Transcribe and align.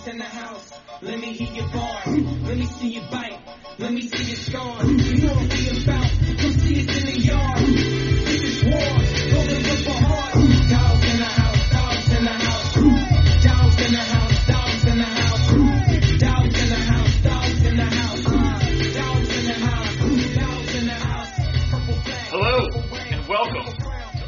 dogs 0.00 0.08
in 0.08 0.18
the 0.18 0.24
house. 0.24 0.72
Let 1.02 1.18
me 1.18 1.32
hear 1.32 1.52
your 1.52 1.68
bars. 1.72 2.06
Let 2.06 2.56
me 2.56 2.66
see 2.66 2.88
you 2.94 3.00
bite. 3.10 3.38
Let 3.78 3.92
me 3.92 4.02
see 4.02 4.24
your 4.24 4.36
scars. 4.36 4.88
You 4.88 5.26
know 5.26 5.34
what 5.34 5.52
we 5.52 5.82
about. 5.82 6.10
Come 6.40 6.52
see 6.52 6.80
us 6.80 6.98
in 6.98 7.06
the 7.06 7.18
yard. 7.20 7.58
This 7.58 8.42
is 8.42 8.64
war. 8.64 8.72
Rolling 8.80 9.66
up 9.66 9.86
a 9.86 10.04
heart. 10.04 10.34
Dogs 10.70 11.04
in 11.10 11.18
the 11.18 11.24
house. 11.24 11.70
Dogs 11.70 12.12
in 12.12 12.24
the 12.24 12.32
house. 12.32 12.74
Dogs 13.44 13.86
in 13.86 13.92
the 13.92 13.98
house. 14.00 14.46
Dogs 14.46 14.84
in 14.86 14.98
the 14.98 15.04
house. 15.04 15.62
Dogs 15.66 16.56
in 16.56 16.68
the 16.68 16.74
house. 16.74 17.22
Dogs 17.22 17.66
in 17.66 17.76
the 17.76 17.84
house. 17.84 18.24
Dogs 18.24 19.36
in 19.36 19.44
the 19.44 19.54
house. 19.54 19.96
Dogs 20.34 20.74
in 20.74 20.86
the 20.86 20.94
house. 20.94 21.70
Purple 21.70 21.94
flag. 21.94 22.26
Hello, 22.30 22.66
and 23.10 23.28
welcome 23.28 23.74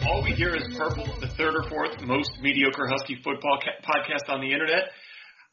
All 0.07 0.23
We 0.23 0.33
Hear 0.33 0.55
is 0.55 0.75
Purple, 0.77 1.07
the 1.21 1.29
third 1.29 1.55
or 1.57 1.63
fourth 1.69 2.01
most 2.03 2.31
mediocre 2.41 2.87
Husky 2.89 3.17
football 3.23 3.59
ca- 3.63 3.81
podcast 3.83 4.33
on 4.33 4.41
the 4.41 4.53
internet. 4.53 4.91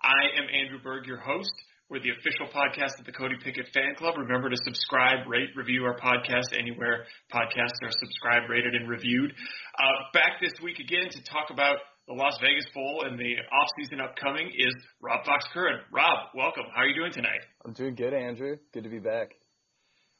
I 0.09 0.41
am 0.41 0.49
Andrew 0.49 0.81
Berg, 0.81 1.05
your 1.05 1.22
host. 1.22 1.54
We're 1.88 2.02
the 2.02 2.09
official 2.17 2.50
podcast 2.50 2.98
of 2.98 3.05
the 3.05 3.12
Cody 3.12 3.36
Pickett 3.45 3.70
Fan 3.76 3.94
Club. 3.94 4.17
Remember 4.17 4.50
to 4.50 4.58
subscribe, 4.66 5.30
rate, 5.30 5.54
review 5.55 5.86
our 5.86 6.00
podcast 6.02 6.50
anywhere 6.58 7.05
podcasts 7.31 7.77
are 7.86 7.94
subscribed, 7.94 8.50
rated, 8.50 8.73
and 8.73 8.90
reviewed. 8.90 9.30
Uh, 9.30 10.09
back 10.12 10.41
this 10.41 10.53
week 10.64 10.80
again 10.80 11.14
to 11.14 11.22
talk 11.30 11.53
about 11.53 11.77
the 12.08 12.16
Las 12.17 12.34
Vegas 12.41 12.66
Bowl 12.73 13.05
and 13.05 13.20
the 13.20 13.38
off-season 13.53 14.02
upcoming 14.02 14.50
is 14.50 14.73
Rob 15.00 15.23
Fox 15.27 15.45
Curran. 15.53 15.77
Rob, 15.94 16.34
welcome. 16.34 16.66
How 16.73 16.81
are 16.81 16.88
you 16.88 16.95
doing 16.95 17.14
tonight? 17.14 17.45
I'm 17.64 17.73
doing 17.73 17.94
good, 17.94 18.16
Andrew. 18.16 18.58
Good 18.73 18.86
to 18.86 18.89
be 18.89 18.98
back. 18.98 19.38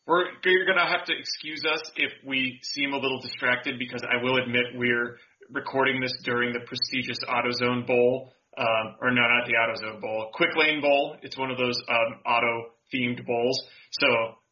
We're 0.06 0.26
you're 0.46 0.68
gonna 0.70 0.86
have 0.86 1.06
to 1.06 1.18
excuse 1.18 1.66
us 1.66 1.82
if 1.96 2.12
we 2.28 2.60
seem 2.62 2.94
a 2.94 2.98
little 2.98 3.22
distracted 3.22 3.80
because 3.80 4.06
I 4.06 4.22
will 4.22 4.38
admit 4.38 4.66
we're 4.76 5.18
recording 5.50 6.00
this 6.00 6.14
during 6.24 6.54
the 6.54 6.62
prestigious 6.62 7.18
AutoZone 7.26 7.88
Bowl, 7.88 8.34
um, 8.58 8.96
or 9.02 9.12
no, 9.12 9.22
not 9.22 9.46
the 9.46 9.54
AutoZone 9.54 10.02
Bowl, 10.02 10.30
Quick 10.34 10.56
Lane 10.56 10.82
Bowl. 10.82 11.18
It's 11.22 11.38
one 11.38 11.52
of 11.52 11.58
those 11.58 11.80
um, 11.88 12.20
auto 12.26 12.72
themed 12.94 13.26
bowls. 13.26 13.62
So 13.92 14.08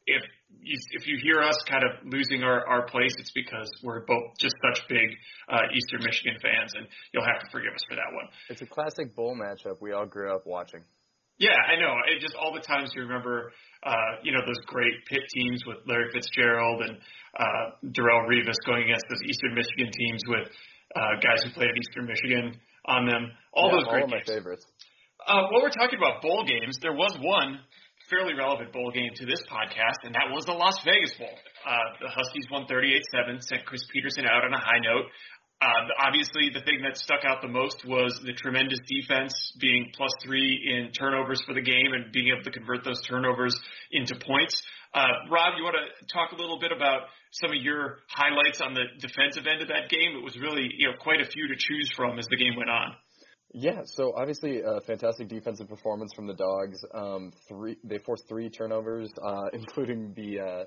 if 0.06 0.23
you, 0.62 0.78
if 0.92 1.08
you 1.08 1.17
hear 1.22 1.42
us 1.42 1.58
kind 1.67 1.84
of 1.84 1.92
losing 2.06 2.44
our, 2.44 2.66
our 2.68 2.86
place, 2.88 3.14
it's 3.18 3.31
because 3.31 3.70
we're 3.84 4.06
both 4.06 4.38
just 4.40 4.56
such 4.70 4.88
big 4.88 5.09
uh, 5.50 5.62
Eastern 5.75 6.03
Michigan 6.03 6.38
fans, 6.42 6.72
and 6.75 6.88
you'll 7.14 7.25
have 7.25 7.40
to 7.42 7.48
forgive 7.52 7.73
us 7.73 7.84
for 7.90 7.95
that 7.95 8.14
one. 8.14 8.25
It's 8.50 8.62
a 8.62 8.66
classic 8.66 9.16
bowl 9.16 9.36
matchup 9.36 9.81
we 9.81 9.92
all 9.92 10.06
grew 10.06 10.34
up 10.34 10.45
watching. 10.45 10.84
Yeah, 11.38 11.53
I 11.53 11.78
know. 11.80 11.94
It 12.09 12.20
just 12.20 12.34
all 12.34 12.52
the 12.52 12.66
times 12.66 12.92
you 12.95 13.03
remember, 13.03 13.52
uh, 13.86 13.94
you 14.23 14.31
know, 14.31 14.42
those 14.45 14.58
great 14.66 14.94
Pitt 15.08 15.22
teams 15.30 15.62
with 15.68 15.78
Larry 15.86 16.09
Fitzgerald 16.12 16.81
and 16.81 16.98
uh, 17.38 17.78
Darrelle 17.94 18.25
Revis 18.25 18.58
going 18.66 18.90
against 18.90 19.06
those 19.08 19.22
Eastern 19.30 19.53
Michigan 19.53 19.92
teams 19.94 20.23
with 20.28 20.50
uh, 20.95 21.22
guys 21.22 21.44
who 21.44 21.52
played 21.52 21.70
at 21.70 21.78
Eastern 21.78 22.08
Michigan 22.08 22.58
on 22.88 23.06
them. 23.06 23.32
All 23.54 23.70
Yeah, 23.70 23.76
those 23.80 23.88
great 23.88 24.00
all 24.02 24.04
of 24.06 24.10
my 24.10 24.18
games. 24.18 24.30
favorites. 24.30 24.66
Uh, 25.28 25.48
while 25.52 25.62
we're 25.62 25.70
talking 25.76 26.00
about 26.00 26.22
bowl 26.22 26.46
games, 26.46 26.78
there 26.82 26.94
was 26.94 27.12
one 27.20 27.60
fairly 28.10 28.34
relevant 28.34 28.72
bowl 28.72 28.92
game 28.92 29.12
to 29.16 29.26
this 29.26 29.44
podcast, 29.52 30.00
and 30.04 30.16
that 30.16 30.32
was 30.32 30.46
the 30.46 30.54
Las 30.54 30.80
Vegas 30.86 31.14
Bowl. 31.20 31.28
Uh, 31.68 31.76
the 32.02 32.08
Huskies 32.10 32.48
won 32.50 32.66
38-7, 32.66 33.42
sent 33.44 33.66
Chris 33.66 33.84
Petersen 33.92 34.26
out 34.26 34.46
on 34.46 34.54
a 34.54 34.60
high 34.60 34.80
note. 34.80 35.06
Uh, 35.60 35.68
obviously, 36.00 36.50
the 36.54 36.62
thing 36.62 36.80
that 36.84 36.96
stuck 36.96 37.26
out 37.26 37.42
the 37.42 37.48
most 37.50 37.84
was 37.86 38.18
the 38.24 38.32
tremendous 38.32 38.80
defense 38.88 39.34
being 39.60 39.92
plus 39.98 40.12
three 40.24 40.54
in 40.70 40.92
turnovers 40.94 41.42
for 41.46 41.54
the 41.54 41.62
game 41.62 41.92
and 41.92 42.12
being 42.14 42.30
able 42.32 42.44
to 42.44 42.52
convert 42.52 42.86
those 42.86 43.02
turnovers 43.10 43.58
into 43.92 44.16
points. 44.24 44.56
Uh, 44.94 45.08
Rob, 45.30 45.56
you 45.58 45.64
want 45.64 45.76
to 45.76 46.06
talk 46.14 46.32
a 46.32 46.36
little 46.40 46.60
bit 46.60 46.72
about 46.72 47.10
some 47.31 47.52
of 47.52 47.61
your 47.61 48.00
highlights 48.09 48.61
on 48.61 48.73
the 48.73 48.86
defensive 49.00 49.45
end 49.47 49.61
of 49.61 49.67
that 49.70 49.89
game? 49.89 50.17
It 50.17 50.23
was 50.23 50.38
really, 50.38 50.70
you 50.78 50.88
know, 50.88 50.97
quite 51.00 51.22
a 51.22 51.25
few 51.25 51.47
to 51.47 51.56
choose 51.58 51.92
from 51.95 52.19
as 52.19 52.28
the 52.28 52.38
game 52.38 52.56
went 52.58 52.69
on. 52.69 52.95
Yeah, 53.53 53.81
so 53.86 54.14
obviously 54.16 54.61
a 54.61 54.81
fantastic 54.81 55.30
defensive 55.30 55.69
performance 55.69 56.11
from 56.14 56.28
the 56.28 56.34
Dogs. 56.34 56.84
Um, 56.94 57.31
three, 57.47 57.78
they 57.84 57.97
forced 58.00 58.28
three 58.28 58.50
turnovers, 58.50 59.09
uh, 59.24 59.50
including 59.53 60.13
the 60.16 60.40
uh, 60.40 60.63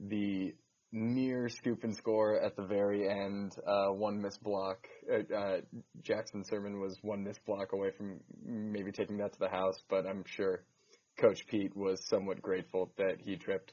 the 0.00 0.54
near 0.92 1.48
scoop 1.48 1.84
and 1.84 1.94
score 1.94 2.40
at 2.40 2.56
the 2.56 2.64
very 2.64 3.08
end. 3.08 3.52
Uh, 3.66 3.88
one 3.88 4.20
missed 4.20 4.42
block. 4.42 4.78
Uh, 5.12 5.34
uh, 5.34 5.56
Jackson 6.02 6.42
Sirmon 6.50 6.80
was 6.80 6.98
one 7.02 7.22
missed 7.22 7.44
block 7.44 7.72
away 7.72 7.90
from 7.96 8.20
maybe 8.44 8.92
taking 8.92 9.18
that 9.18 9.32
to 9.34 9.38
the 9.38 9.48
house, 9.48 9.82
but 9.90 10.06
I'm 10.06 10.24
sure 10.26 10.64
Coach 11.20 11.46
Pete 11.48 11.76
was 11.76 12.06
somewhat 12.08 12.40
grateful 12.40 12.92
that 12.96 13.16
he 13.20 13.36
tripped 13.36 13.72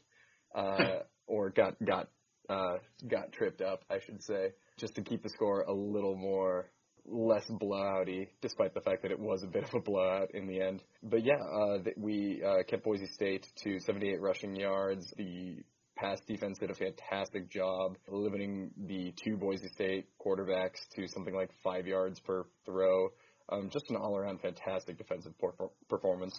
uh, 0.55 0.99
or 1.27 1.49
got 1.49 1.75
got 1.83 2.09
uh, 2.49 2.77
got 3.07 3.31
tripped 3.31 3.61
up, 3.61 3.83
I 3.89 3.99
should 4.05 4.21
say, 4.23 4.49
just 4.77 4.95
to 4.95 5.01
keep 5.01 5.23
the 5.23 5.29
score 5.29 5.61
a 5.61 5.73
little 5.73 6.15
more 6.15 6.69
less 7.05 7.45
blowouty, 7.49 8.29
despite 8.41 8.73
the 8.73 8.81
fact 8.81 9.01
that 9.01 9.11
it 9.11 9.19
was 9.19 9.43
a 9.43 9.47
bit 9.47 9.63
of 9.63 9.73
a 9.73 9.79
blowout 9.79 10.33
in 10.33 10.47
the 10.47 10.61
end. 10.61 10.81
But 11.01 11.23
yeah, 11.25 11.35
uh, 11.35 11.79
we 11.97 12.41
uh, 12.45 12.63
kept 12.67 12.83
Boise 12.83 13.07
State 13.07 13.45
to 13.63 13.79
78 13.79 14.21
rushing 14.21 14.55
yards. 14.55 15.13
The 15.17 15.57
pass 15.97 16.19
defense 16.27 16.57
did 16.59 16.71
a 16.71 16.75
fantastic 16.75 17.49
job 17.49 17.97
limiting 18.07 18.71
the 18.87 19.13
two 19.23 19.37
Boise 19.37 19.67
State 19.73 20.07
quarterbacks 20.23 20.79
to 20.95 21.07
something 21.07 21.35
like 21.35 21.49
five 21.63 21.87
yards 21.87 22.19
per 22.19 22.45
throw. 22.65 23.09
Um, 23.49 23.69
just 23.71 23.89
an 23.89 23.97
all-around 23.97 24.39
fantastic 24.39 24.97
defensive 24.97 25.33
performance. 25.89 26.33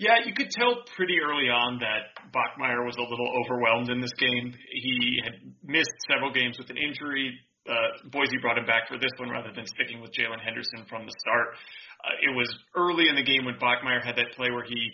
Yeah, 0.00 0.16
you 0.24 0.32
could 0.32 0.48
tell 0.48 0.80
pretty 0.96 1.20
early 1.20 1.52
on 1.52 1.76
that 1.84 2.16
Bachmeier 2.32 2.88
was 2.88 2.96
a 2.96 3.04
little 3.04 3.28
overwhelmed 3.44 3.92
in 3.92 4.00
this 4.00 4.16
game. 4.16 4.56
He 4.72 5.20
had 5.20 5.36
missed 5.60 5.92
several 6.08 6.32
games 6.32 6.56
with 6.56 6.72
an 6.72 6.80
injury. 6.80 7.36
Uh, 7.68 8.08
Boise 8.08 8.40
brought 8.40 8.56
him 8.56 8.64
back 8.64 8.88
for 8.88 8.96
this 8.96 9.12
one 9.20 9.28
rather 9.28 9.52
than 9.52 9.68
sticking 9.68 10.00
with 10.00 10.16
Jaylon 10.16 10.40
Henderson 10.40 10.88
from 10.88 11.04
the 11.04 11.12
start. 11.20 11.52
Uh, 12.00 12.16
it 12.24 12.32
was 12.32 12.48
early 12.72 13.12
in 13.12 13.14
the 13.14 13.22
game 13.22 13.44
when 13.44 13.60
Bachmeier 13.60 14.00
had 14.00 14.16
that 14.16 14.32
play 14.40 14.48
where 14.48 14.64
he 14.64 14.88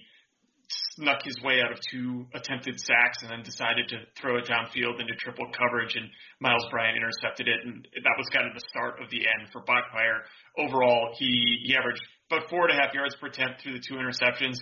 snuck 0.98 1.22
his 1.22 1.38
way 1.38 1.62
out 1.62 1.70
of 1.70 1.78
two 1.86 2.26
attempted 2.34 2.74
sacks 2.82 3.22
and 3.22 3.30
then 3.30 3.46
decided 3.46 3.86
to 3.94 4.02
throw 4.18 4.42
it 4.42 4.50
downfield 4.50 4.98
into 4.98 5.14
triple 5.22 5.46
coverage, 5.54 5.94
and 5.94 6.10
Miles 6.42 6.66
Bryant 6.74 6.98
intercepted 6.98 7.46
it, 7.46 7.62
and 7.62 7.86
that 7.94 8.16
was 8.18 8.26
kind 8.34 8.50
of 8.50 8.58
the 8.58 8.64
start 8.74 8.98
of 8.98 9.06
the 9.14 9.22
end 9.22 9.54
for 9.54 9.62
Bachmeier. 9.62 10.26
Overall, 10.58 11.14
he 11.14 11.62
he 11.62 11.78
averaged 11.78 12.02
about 12.26 12.50
four 12.50 12.66
and 12.66 12.74
a 12.74 12.82
half 12.82 12.90
yards 12.90 13.14
per 13.22 13.30
attempt 13.30 13.62
through 13.62 13.78
the 13.78 13.84
two 13.86 13.94
interceptions 14.02 14.58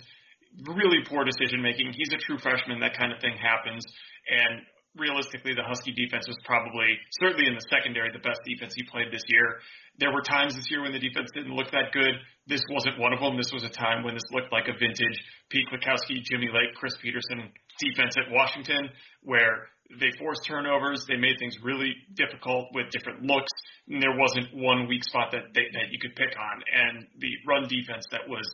really 0.63 1.03
poor 1.07 1.25
decision 1.25 1.61
making. 1.61 1.93
He's 1.93 2.13
a 2.13 2.17
true 2.17 2.37
freshman. 2.39 2.79
That 2.79 2.97
kind 2.97 3.11
of 3.11 3.19
thing 3.19 3.35
happens. 3.35 3.83
And 4.29 4.61
realistically, 4.95 5.53
the 5.53 5.63
Husky 5.63 5.91
defense 5.91 6.27
was 6.27 6.37
probably, 6.45 6.97
certainly 7.19 7.47
in 7.47 7.55
the 7.55 7.65
secondary, 7.67 8.11
the 8.11 8.23
best 8.23 8.39
defense 8.47 8.73
he 8.75 8.83
played 8.87 9.11
this 9.11 9.23
year. 9.27 9.59
There 9.99 10.11
were 10.11 10.23
times 10.23 10.55
this 10.55 10.71
year 10.71 10.81
when 10.81 10.91
the 10.91 10.99
defense 10.99 11.31
didn't 11.35 11.55
look 11.55 11.71
that 11.71 11.91
good. 11.91 12.15
This 12.47 12.63
wasn't 12.71 12.99
one 12.99 13.11
of 13.11 13.19
them. 13.19 13.37
This 13.37 13.51
was 13.51 13.63
a 13.63 13.69
time 13.69 14.03
when 14.03 14.13
this 14.15 14.27
looked 14.31 14.51
like 14.51 14.67
a 14.67 14.75
vintage 14.75 15.19
Pete 15.49 15.67
Kwiatkowski, 15.67 16.23
Jimmy 16.23 16.47
Lake, 16.51 16.75
Chris 16.75 16.95
Petersen 17.01 17.51
defense 17.79 18.15
at 18.17 18.31
Washington, 18.31 18.89
where 19.23 19.67
they 19.99 20.09
forced 20.17 20.45
turnovers. 20.47 21.05
They 21.07 21.17
made 21.17 21.37
things 21.39 21.59
really 21.61 21.93
difficult 22.15 22.69
with 22.73 22.89
different 22.91 23.23
looks. 23.23 23.51
And 23.87 24.01
there 24.01 24.15
wasn't 24.17 24.55
one 24.55 24.87
weak 24.87 25.03
spot 25.03 25.31
that 25.31 25.53
they, 25.53 25.67
that 25.73 25.91
you 25.91 25.99
could 25.99 26.15
pick 26.15 26.33
on. 26.39 26.63
And 26.71 27.05
the 27.19 27.31
run 27.47 27.67
defense 27.67 28.05
that 28.11 28.27
was 28.27 28.47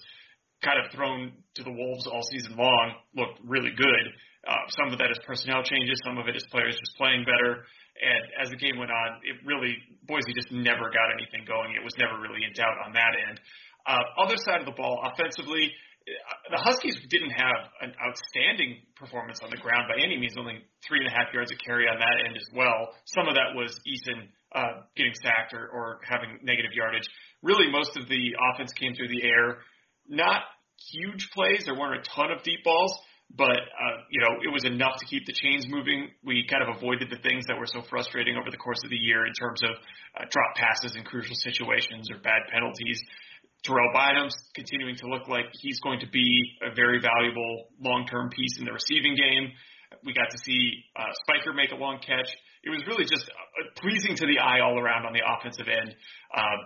kind 0.61 0.77
of 0.77 0.91
thrown 0.94 1.33
to 1.55 1.63
the 1.63 1.72
wolves 1.72 2.07
all 2.07 2.22
season 2.31 2.55
long 2.55 2.94
looked 3.16 3.39
really 3.44 3.72
good. 3.75 4.05
Uh, 4.47 4.57
some 4.77 4.94
of 4.94 4.97
that 4.97 5.11
is 5.11 5.19
personnel 5.25 5.61
changes, 5.61 5.99
some 6.05 6.17
of 6.17 6.27
it 6.27 6.35
is 6.35 6.45
players 6.49 6.73
just 6.73 6.97
playing 6.97 7.25
better. 7.25 7.66
And 8.01 8.23
as 8.41 8.49
the 8.49 8.57
game 8.57 8.79
went 8.79 8.89
on, 8.89 9.22
it 9.22 9.38
really 9.45 9.77
Boise 10.07 10.33
just 10.33 10.49
never 10.51 10.89
got 10.89 11.13
anything 11.13 11.45
going. 11.45 11.77
It 11.77 11.83
was 11.83 11.94
never 12.01 12.17
really 12.17 12.41
in 12.41 12.53
doubt 12.53 12.77
on 12.81 12.94
that 12.94 13.13
end. 13.29 13.38
Uh, 13.85 14.01
other 14.25 14.38
side 14.38 14.61
of 14.61 14.66
the 14.66 14.73
ball, 14.73 15.01
offensively, 15.05 15.69
uh, 15.69 16.57
the 16.57 16.61
Huskies 16.61 16.97
didn't 17.09 17.29
have 17.29 17.69
an 17.81 17.93
outstanding 18.01 18.81
performance 18.97 19.38
on 19.43 19.49
the 19.53 19.61
ground 19.61 19.85
by 19.85 20.01
any 20.01 20.17
means. 20.17 20.33
Only 20.38 20.66
three 20.81 21.05
and 21.05 21.09
a 21.09 21.13
half 21.13 21.29
yards 21.33 21.51
of 21.51 21.57
carry 21.61 21.85
on 21.85 21.99
that 22.01 22.17
end 22.25 22.38
as 22.38 22.49
well. 22.53 22.93
Some 23.05 23.29
of 23.29 23.35
that 23.38 23.53
was 23.53 23.78
Eason 23.85 24.25
uh, 24.53 24.90
getting 24.97 25.14
sacked 25.22 25.53
or, 25.53 25.69
or 25.69 26.02
having 26.02 26.41
negative 26.41 26.73
yardage. 26.73 27.05
Really, 27.46 27.69
most 27.69 27.97
of 27.97 28.09
the 28.09 28.34
offense 28.49 28.73
came 28.73 28.93
through 28.93 29.09
the 29.09 29.23
air 29.23 29.61
not 30.08 30.44
huge 30.92 31.30
plays. 31.34 31.64
There 31.66 31.76
weren't 31.76 32.02
a 32.02 32.09
ton 32.16 32.32
of 32.32 32.44
deep 32.44 32.64
balls, 32.64 32.94
but 33.36 33.59
uh, 33.59 33.98
you 34.09 34.22
know 34.22 34.42
it 34.42 34.52
was 34.52 34.66
enough 34.66 34.98
to 35.00 35.06
keep 35.06 35.26
the 35.26 35.34
chains 35.34 35.68
moving. 35.68 36.09
We 36.24 36.46
kind 36.50 36.64
of 36.64 36.76
avoided 36.76 37.09
the 37.09 37.22
things 37.22 37.46
that 37.48 37.58
were 37.58 37.68
so 37.68 37.82
frustrating 37.90 38.36
over 38.38 38.50
the 38.50 38.58
course 38.58 38.80
of 38.84 38.90
the 38.90 38.98
year 38.98 39.26
in 39.26 39.34
terms 39.34 39.62
of 39.64 39.72
uh, 40.18 40.26
drop 40.30 40.56
passes 40.56 40.96
in 40.96 41.03
crucial 41.03 41.36
situations 41.36 42.09
or 42.12 42.18
bad 42.20 42.44
penalties. 42.52 43.02
Terrell 43.64 43.94
Bynum's 43.94 44.36
continuing 44.56 44.96
to 44.98 45.08
look 45.08 45.28
like 45.28 45.46
he's 45.53 45.80
going 45.82 46.00
to 46.00 46.09
be 46.09 46.58
a 46.66 46.74
very 46.74 47.00
valuable 47.00 47.70
long-term 47.80 48.30
piece 48.30 48.58
in 48.58 48.66
the 48.66 48.74
receiving 48.74 49.16
game. 49.16 49.53
We 50.03 50.14
got 50.14 50.32
to 50.32 50.38
see 50.40 50.84
uh, 50.96 51.14
Spiker 51.22 51.53
make 51.53 51.72
a 51.72 51.76
long 51.76 52.00
catch. 52.00 52.28
It 52.64 52.70
was 52.70 52.82
really 52.88 53.06
just 53.06 53.30
uh, 53.30 53.70
pleasing 53.78 54.16
to 54.16 54.26
the 54.26 54.40
eye 54.40 54.62
all 54.62 54.80
around 54.80 55.06
on 55.06 55.14
the 55.14 55.22
offensive 55.22 55.68
end. 55.68 55.94
Uh, 56.34 56.58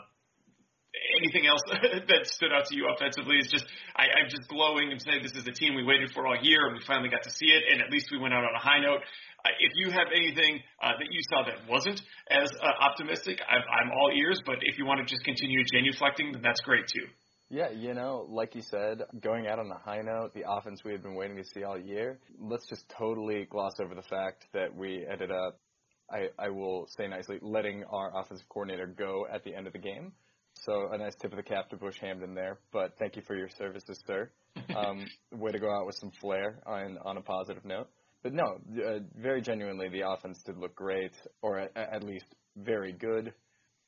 anything 1.21 1.47
else 1.47 1.61
that 2.09 2.27
stood 2.27 2.51
out 2.51 2.65
to 2.67 2.75
you 2.75 2.89
offensively 2.89 3.37
is 3.37 3.47
just 3.51 3.65
I, 3.95 4.03
I'm 4.21 4.29
just 4.29 4.47
glowing 4.47 4.91
and 4.91 5.01
saying 5.01 5.23
this 5.23 5.33
is 5.33 5.45
the 5.45 5.51
team 5.51 5.75
we 5.75 5.83
waited 5.83 6.11
for 6.13 6.27
all 6.27 6.37
year 6.41 6.67
and 6.67 6.77
we 6.77 6.83
finally 6.85 7.09
got 7.09 7.23
to 7.23 7.31
see 7.31 7.47
it 7.47 7.63
and 7.71 7.81
at 7.81 7.91
least 7.91 8.09
we 8.11 8.17
went 8.17 8.33
out 8.33 8.43
on 8.43 8.53
a 8.55 8.59
high 8.59 8.79
note. 8.79 9.01
Uh, 9.45 9.49
if 9.59 9.71
you 9.75 9.91
have 9.91 10.07
anything 10.15 10.59
uh, 10.81 10.93
that 10.97 11.07
you 11.11 11.21
saw 11.29 11.43
that 11.43 11.69
wasn't 11.69 12.01
as 12.31 12.49
uh, 12.61 12.83
optimistic, 12.83 13.39
I'm, 13.47 13.61
I'm 13.61 13.91
all 13.91 14.09
ears. 14.15 14.41
But 14.45 14.57
if 14.61 14.77
you 14.77 14.85
want 14.85 15.05
to 15.05 15.05
just 15.05 15.23
continue 15.23 15.61
genuflecting, 15.73 16.33
then 16.33 16.41
that's 16.41 16.61
great 16.61 16.87
too. 16.87 17.05
Yeah, 17.49 17.69
you 17.69 17.93
know, 17.93 18.25
like 18.27 18.55
you 18.55 18.63
said, 18.63 19.03
going 19.21 19.45
out 19.45 19.59
on 19.59 19.69
a 19.69 19.77
high 19.77 20.01
note, 20.01 20.33
the 20.33 20.49
offense 20.49 20.83
we 20.83 20.91
had 20.91 21.03
been 21.03 21.13
waiting 21.13 21.37
to 21.37 21.43
see 21.43 21.63
all 21.63 21.77
year. 21.77 22.17
Let's 22.39 22.67
just 22.67 22.89
totally 22.97 23.45
gloss 23.45 23.73
over 23.79 23.93
the 23.93 24.01
fact 24.01 24.45
that 24.53 24.75
we 24.75 25.05
ended 25.09 25.29
up, 25.29 25.59
I, 26.09 26.29
I 26.39 26.49
will 26.49 26.87
say 26.97 27.07
nicely, 27.07 27.37
letting 27.41 27.83
our 27.83 28.11
offensive 28.19 28.49
coordinator 28.49 28.87
go 28.87 29.27
at 29.31 29.43
the 29.43 29.53
end 29.53 29.67
of 29.67 29.73
the 29.73 29.79
game. 29.79 30.13
So 30.63 30.89
a 30.91 30.97
nice 30.97 31.15
tip 31.15 31.31
of 31.31 31.37
the 31.37 31.43
cap 31.43 31.69
to 31.69 31.77
Bush 31.77 31.99
Hamdan 32.01 32.33
there. 32.33 32.59
But 32.71 32.97
thank 32.97 33.15
you 33.15 33.21
for 33.21 33.35
your 33.35 33.49
services, 33.57 33.99
sir. 34.07 34.29
Um, 34.75 35.05
way 35.31 35.51
to 35.51 35.59
go 35.59 35.69
out 35.71 35.85
with 35.85 35.95
some 35.95 36.11
flair 36.21 36.59
on 36.65 36.97
on 37.03 37.17
a 37.17 37.21
positive 37.21 37.65
note. 37.65 37.89
But 38.23 38.33
no, 38.33 38.59
uh, 38.83 38.99
very 39.15 39.41
genuinely, 39.41 39.89
the 39.89 40.09
offense 40.09 40.41
did 40.43 40.57
look 40.57 40.75
great, 40.75 41.11
or 41.43 41.59
at, 41.59 41.77
at 41.77 42.03
least 42.03 42.25
very 42.57 42.91
good 42.91 43.33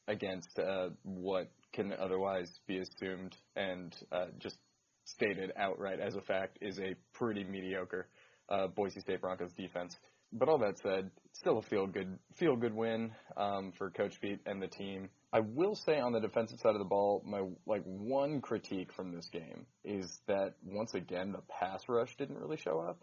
against 0.08 0.60
uh, 0.60 0.90
what 1.04 1.50
can 1.74 1.92
otherwise 1.94 2.52
be 2.68 2.80
assumed 2.80 3.36
and 3.56 3.96
uh, 4.12 4.28
just 4.38 4.58
stated 5.06 5.52
outright 5.58 6.00
as 6.00 6.16
a 6.16 6.22
fact 6.22 6.58
is 6.62 6.80
a 6.80 6.96
pretty 7.14 7.44
mediocre 7.44 8.08
uh, 8.50 8.68
Boise 8.68 9.00
State 9.00 9.22
Broncos 9.22 9.52
defense. 9.54 9.96
But 10.34 10.50
all 10.50 10.58
that 10.60 10.80
said, 10.80 11.10
still 11.34 11.60
a 11.60 11.62
feel 11.62 11.88
good 11.88 12.18
feel 12.36 12.56
good 12.56 12.74
win 12.74 13.12
um, 13.38 13.72
for 13.78 13.90
Coach 13.90 14.20
Pete 14.20 14.40
and 14.46 14.62
the 14.62 14.68
team. 14.68 15.10
I 15.32 15.42
will 15.42 15.76
say 15.76 16.00
on 16.00 16.14
the 16.14 16.20
defensive 16.20 16.60
side 16.60 16.74
of 16.74 16.80
the 16.80 16.86
ball, 16.86 17.24
my 17.26 17.44
like 17.66 17.84
one 17.84 18.42
critique 18.42 18.94
from 18.94 19.14
this 19.14 19.28
game 19.28 19.66
is 19.84 20.20
that 20.28 20.56
once 20.66 20.94
again 20.94 21.32
the 21.32 21.42
pass 21.60 21.84
rush 21.88 22.16
didn't 22.18 22.38
really 22.38 22.58
show 22.58 22.80
up. 22.80 23.00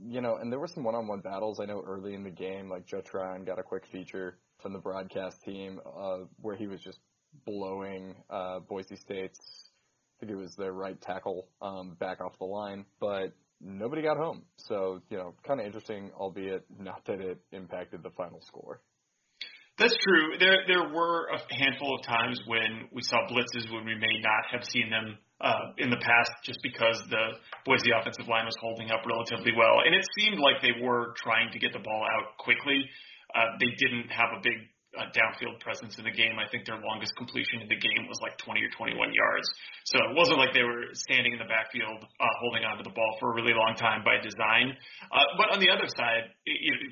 You 0.00 0.20
know, 0.20 0.36
and 0.36 0.52
there 0.52 0.60
were 0.60 0.68
some 0.68 0.84
one-on-one 0.84 1.20
battles. 1.20 1.58
I 1.58 1.64
know 1.64 1.82
early 1.84 2.14
in 2.14 2.22
the 2.22 2.30
game, 2.30 2.70
like 2.70 2.86
Joe 2.86 3.00
Tryon 3.00 3.44
got 3.44 3.58
a 3.58 3.64
quick 3.64 3.84
feature 3.90 4.38
from 4.62 4.72
the 4.72 4.78
broadcast 4.78 5.42
team 5.42 5.80
uh, 5.84 6.18
where 6.40 6.54
he 6.54 6.68
was 6.68 6.80
just 6.80 7.00
blowing 7.44 8.14
uh, 8.30 8.60
Boise 8.60 8.96
State's, 8.96 9.38
I 10.16 10.20
think 10.20 10.32
it 10.32 10.36
was 10.36 10.54
their 10.56 10.72
right 10.72 11.00
tackle, 11.00 11.48
um, 11.60 11.96
back 11.98 12.20
off 12.20 12.38
the 12.38 12.44
line, 12.44 12.84
but 13.00 13.32
nobody 13.60 14.02
got 14.02 14.16
home. 14.16 14.42
So, 14.56 15.00
you 15.10 15.16
know, 15.16 15.34
kind 15.46 15.60
of 15.60 15.66
interesting, 15.66 16.10
albeit 16.18 16.64
not 16.78 17.04
that 17.06 17.20
it 17.20 17.38
impacted 17.52 18.02
the 18.02 18.10
final 18.10 18.40
score. 18.42 18.80
That's 19.78 19.94
true. 19.94 20.34
There 20.40 20.66
there 20.66 20.90
were 20.90 21.30
a 21.30 21.38
handful 21.54 21.94
of 21.94 22.02
times 22.02 22.40
when 22.46 22.90
we 22.90 23.02
saw 23.02 23.22
blitzes 23.30 23.70
when 23.72 23.86
we 23.86 23.94
may 23.94 24.18
not 24.18 24.50
have 24.50 24.64
seen 24.66 24.90
them 24.90 25.18
uh, 25.40 25.78
in 25.78 25.88
the 25.88 26.02
past, 26.02 26.32
just 26.42 26.58
because 26.64 26.98
the 27.10 27.38
Boise 27.64 27.94
offensive 27.94 28.26
line 28.26 28.44
was 28.44 28.56
holding 28.60 28.90
up 28.90 29.06
relatively 29.06 29.52
well, 29.56 29.86
and 29.86 29.94
it 29.94 30.04
seemed 30.18 30.40
like 30.40 30.60
they 30.62 30.74
were 30.82 31.14
trying 31.16 31.52
to 31.52 31.60
get 31.60 31.72
the 31.72 31.78
ball 31.78 32.02
out 32.10 32.36
quickly. 32.38 32.82
Uh, 33.30 33.54
they 33.60 33.70
didn't 33.78 34.10
have 34.10 34.34
a 34.34 34.40
big 34.42 34.66
uh, 34.96 35.10
downfield 35.12 35.60
presence 35.60 35.98
in 35.98 36.04
the 36.04 36.14
game. 36.14 36.40
I 36.40 36.48
think 36.48 36.64
their 36.64 36.80
longest 36.80 37.12
completion 37.16 37.60
in 37.60 37.68
the 37.68 37.76
game 37.76 38.08
was 38.08 38.16
like 38.22 38.38
20 38.38 38.60
or 38.62 38.70
21 38.72 39.12
yards. 39.12 39.48
So 39.84 40.00
it 40.00 40.16
wasn't 40.16 40.38
like 40.38 40.54
they 40.56 40.64
were 40.64 40.88
standing 40.94 41.36
in 41.36 41.38
the 41.38 41.50
backfield 41.50 42.04
uh, 42.04 42.34
holding 42.40 42.64
onto 42.64 42.84
the 42.84 42.94
ball 42.94 43.16
for 43.20 43.32
a 43.32 43.34
really 43.34 43.52
long 43.52 43.76
time 43.76 44.00
by 44.04 44.16
design. 44.22 44.72
Uh, 45.12 45.28
but 45.36 45.52
on 45.52 45.60
the 45.60 45.68
other 45.68 45.88
side, 45.92 46.32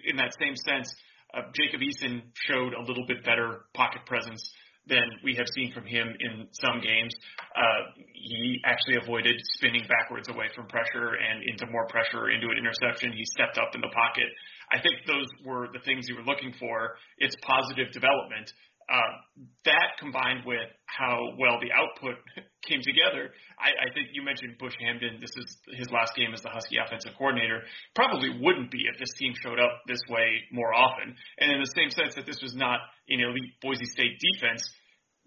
in 0.05 0.17
that 0.17 0.37
same 0.37 0.57
sense, 0.57 0.93
uh, 1.33 1.49
Jacob 1.57 1.81
Eason 1.81 2.23
showed 2.35 2.75
a 2.75 2.83
little 2.85 3.07
bit 3.07 3.25
better 3.25 3.67
pocket 3.75 4.05
presence 4.07 4.41
than 4.87 5.03
we 5.25 5.35
have 5.35 5.47
seen 5.55 5.73
from 5.75 5.85
him 5.85 6.15
in 6.21 6.47
some 6.53 6.79
games. 6.79 7.11
Uh, 7.57 7.91
he 8.15 8.61
actually 8.65 8.97
avoided 9.03 9.35
spinning 9.59 9.83
backwards 9.89 10.29
away 10.29 10.47
from 10.55 10.67
pressure 10.69 11.19
and 11.19 11.43
into 11.43 11.67
more 11.73 11.87
pressure 11.89 12.31
into 12.31 12.47
an 12.47 12.59
interception. 12.59 13.11
He 13.11 13.25
stepped 13.35 13.59
up 13.59 13.75
in 13.75 13.81
the 13.81 13.91
pocket. 13.91 14.31
I 14.73 14.81
think 14.81 15.07
those 15.07 15.27
were 15.45 15.69
the 15.73 15.81
things 15.85 16.09
you 16.09 16.17
were 16.17 16.27
looking 16.27 16.53
for. 16.59 16.97
It's 17.19 17.37
positive 17.43 17.93
development. 17.93 18.51
Uh, 18.87 19.19
that 19.67 19.99
combined 19.99 20.47
with 20.47 20.71
how 20.87 21.35
well 21.39 21.59
the 21.59 21.75
output 21.75 22.23
came 22.69 22.79
together, 22.87 23.35
I, 23.59 23.75
I 23.75 23.89
think 23.95 24.15
you 24.15 24.23
mentioned 24.23 24.59
Bush 24.63 24.75
Hamdan. 24.79 25.19
This 25.19 25.35
is 25.35 25.59
his 25.75 25.91
last 25.91 26.15
game 26.15 26.31
as 26.33 26.43
the 26.43 26.51
Husky 26.51 26.79
offensive 26.79 27.19
coordinator. 27.19 27.67
Probably 27.95 28.31
wouldn't 28.39 28.71
be 28.71 28.87
if 28.87 28.99
this 28.99 29.11
team 29.19 29.35
showed 29.43 29.59
up 29.59 29.83
this 29.91 29.99
way 30.09 30.47
more 30.53 30.73
often. 30.73 31.19
And 31.39 31.51
in 31.51 31.59
the 31.59 31.73
same 31.75 31.91
sense 31.91 32.15
that 32.15 32.27
this 32.27 32.39
was 32.43 32.55
not 32.55 32.79
an 33.11 33.19
elite 33.19 33.59
Boise 33.61 33.91
State 33.91 34.23
defense, 34.23 34.63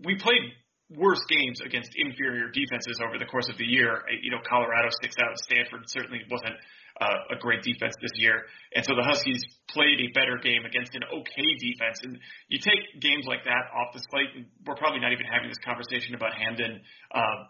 we 0.03 0.15
played 0.15 0.55
worse 0.95 1.21
games 1.29 1.59
against 1.61 1.91
inferior 1.95 2.49
defenses 2.49 2.97
over 3.03 3.19
the 3.19 3.27
course 3.27 3.49
of 3.49 3.57
the 3.57 3.67
year. 3.67 4.07
You 4.23 4.31
know, 4.31 4.41
Colorado 4.47 4.87
sticks 5.03 5.15
out. 5.19 5.37
Stanford 5.37 5.83
certainly 5.87 6.23
wasn't 6.31 6.55
uh, 7.01 7.35
a 7.35 7.37
great 7.39 7.61
defense 7.63 7.93
this 8.01 8.11
year. 8.15 8.43
And 8.75 8.85
so 8.85 8.95
the 8.95 9.03
Huskies 9.03 9.41
played 9.69 9.99
a 9.99 10.07
better 10.13 10.37
game 10.41 10.65
against 10.65 10.95
an 10.95 11.03
okay 11.03 11.51
defense. 11.59 11.99
And 12.03 12.19
you 12.49 12.59
take 12.59 13.01
games 13.01 13.25
like 13.25 13.43
that 13.45 13.63
off 13.73 13.93
the 13.93 14.01
slate, 14.09 14.29
and 14.35 14.45
we're 14.65 14.75
probably 14.75 14.99
not 14.99 15.11
even 15.11 15.25
having 15.25 15.49
this 15.49 15.61
conversation 15.63 16.15
about 16.15 16.31
Hamdan 16.33 16.81
uh, 17.13 17.49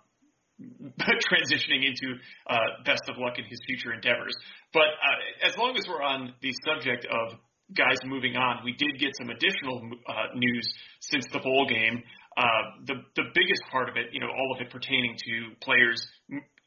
transitioning 1.31 1.87
into 1.87 2.19
uh, 2.49 2.83
best 2.85 3.03
of 3.07 3.17
luck 3.17 3.39
in 3.39 3.45
his 3.45 3.59
future 3.65 3.93
endeavors. 3.93 4.35
But 4.73 4.91
uh, 4.99 5.47
as 5.47 5.57
long 5.57 5.75
as 5.77 5.87
we're 5.87 6.03
on 6.03 6.33
the 6.41 6.53
subject 6.65 7.05
of 7.05 7.39
guys 7.75 7.97
moving 8.05 8.35
on, 8.35 8.63
we 8.63 8.73
did 8.73 8.99
get 8.99 9.11
some 9.17 9.29
additional 9.29 9.81
uh, 10.07 10.35
news 10.35 10.67
since 11.01 11.25
the 11.31 11.39
bowl 11.39 11.67
game. 11.69 12.03
Uh, 12.37 12.43
the 12.85 12.95
the 13.15 13.23
biggest 13.33 13.61
part 13.71 13.89
of 13.89 13.97
it, 13.97 14.07
you 14.11 14.19
know, 14.19 14.27
all 14.27 14.55
of 14.55 14.61
it 14.61 14.71
pertaining 14.71 15.15
to 15.17 15.55
players 15.61 15.99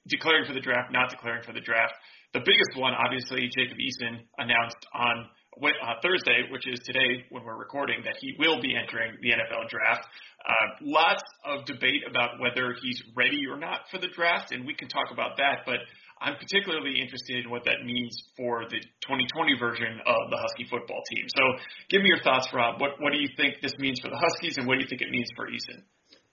declaring 0.09 0.45
for 0.47 0.53
the 0.53 0.61
draft, 0.61 0.93
not 0.93 1.11
declaring 1.11 1.43
for 1.43 1.53
the 1.53 1.61
draft. 1.61 1.95
The 2.33 2.41
biggest 2.41 2.81
one, 2.81 2.95
obviously, 2.97 3.51
Jacob 3.53 3.77
Eason 3.77 4.25
announced 4.39 4.81
on 4.95 5.29
uh, 5.61 6.01
Thursday, 6.01 6.49
which 6.51 6.67
is 6.67 6.81
today 6.81 7.29
when 7.29 7.45
we're 7.45 7.59
recording, 7.59 8.01
that 8.05 8.17
he 8.21 8.35
will 8.39 8.61
be 8.61 8.75
entering 8.75 9.13
the 9.21 9.37
NFL 9.37 9.69
draft. 9.69 10.09
Uh, 10.41 10.53
lots 10.81 11.23
of 11.45 11.67
debate 11.67 12.01
about 12.09 12.41
whether 12.41 12.75
he's 12.81 13.03
ready 13.15 13.45
or 13.45 13.59
not 13.59 13.85
for 13.91 13.99
the 13.99 14.09
draft, 14.09 14.51
and 14.51 14.65
we 14.65 14.75
can 14.75 14.89
talk 14.89 15.13
about 15.13 15.37
that. 15.37 15.61
But 15.67 15.85
I'm 16.23 16.37
particularly 16.41 17.03
interested 17.03 17.45
in 17.45 17.51
what 17.51 17.65
that 17.65 17.85
means 17.85 18.17
for 18.35 18.65
the 18.65 18.81
2020 19.05 19.59
version 19.61 20.01
of 20.07 20.31
the 20.31 20.39
Husky 20.41 20.65
football 20.71 21.03
team. 21.13 21.27
So, 21.37 21.43
give 21.91 22.01
me 22.01 22.09
your 22.09 22.23
thoughts, 22.25 22.49
Rob. 22.55 22.81
What 22.81 22.93
what 22.99 23.13
do 23.13 23.21
you 23.21 23.29
think 23.37 23.61
this 23.61 23.77
means 23.77 24.01
for 24.01 24.09
the 24.09 24.17
Huskies, 24.17 24.57
and 24.57 24.67
what 24.67 24.77
do 24.77 24.81
you 24.81 24.89
think 24.89 25.03
it 25.03 25.11
means 25.11 25.29
for 25.37 25.53
Eason? 25.53 25.85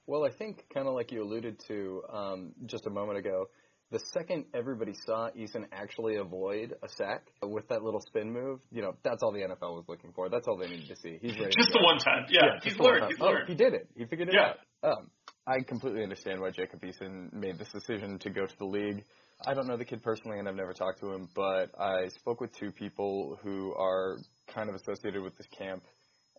Well, 0.08 0.24
I 0.24 0.32
think 0.32 0.64
kind 0.74 0.88
of 0.88 0.96
like 0.96 1.12
you 1.12 1.22
alluded 1.22 1.60
to 1.68 2.02
um, 2.12 2.54
just 2.66 2.88
a 2.88 2.90
moment 2.90 3.20
ago, 3.20 3.50
the 3.92 4.00
second 4.14 4.46
everybody 4.54 4.94
saw 5.06 5.30
Eason 5.32 5.66
actually 5.72 6.18
avoid 6.18 6.76
a 6.84 6.90
sack 6.90 7.28
with 7.42 7.68
that 7.70 7.82
little 7.82 8.02
spin 8.02 8.32
move, 8.32 8.60
you 8.72 8.82
know, 8.82 8.96
that's 9.04 9.24
all 9.24 9.32
the 9.32 9.40
NFL 9.40 9.76
was 9.76 9.86
looking 9.88 10.12
for. 10.14 10.30
That's 10.30 10.48
all 10.48 10.58
they 10.58 10.68
needed 10.68 10.90
to 10.90 10.96
see. 10.96 11.18
He's 11.22 11.38
ready. 11.40 11.52
just 11.58 11.72
the 11.74 11.82
one 11.84 11.98
time. 11.98 12.26
Yeah, 12.30 12.42
yeah 12.46 12.60
he's 12.62 12.78
learned. 12.78 13.06
He's 13.10 13.20
learned. 13.20 13.44
Oh, 13.44 13.48
he 13.48 13.56
did 13.56 13.74
it. 13.74 13.90
He 13.96 14.06
figured 14.06 14.30
it 14.30 14.36
yeah. 14.36 14.54
out. 14.84 14.98
Um, 14.98 15.10
I 15.48 15.62
completely 15.68 16.04
understand 16.04 16.40
why 16.40 16.52
Jacob 16.52 16.82
Eason 16.82 17.34
made 17.34 17.58
this 17.58 17.70
decision 17.70 18.20
to 18.20 18.30
go 18.30 18.46
to 18.46 18.58
the 18.60 18.66
league. 18.66 19.04
I 19.46 19.54
don't 19.54 19.68
know 19.68 19.78
the 19.78 19.86
kid 19.86 20.04
personally, 20.04 20.38
and 20.38 20.48
I've 20.48 20.56
never 20.56 20.74
talked 20.74 21.00
to 21.00 21.12
him, 21.12 21.30
but 21.34 21.72
I 21.80 22.10
spoke 22.20 22.42
with 22.42 22.56
two 22.58 22.72
people 22.72 23.40
who 23.42 23.74
are 23.74 24.18
kind 24.54 24.70
of 24.70 24.76
associated 24.76 25.24
with 25.24 25.36
this 25.38 25.48
camp, 25.58 25.84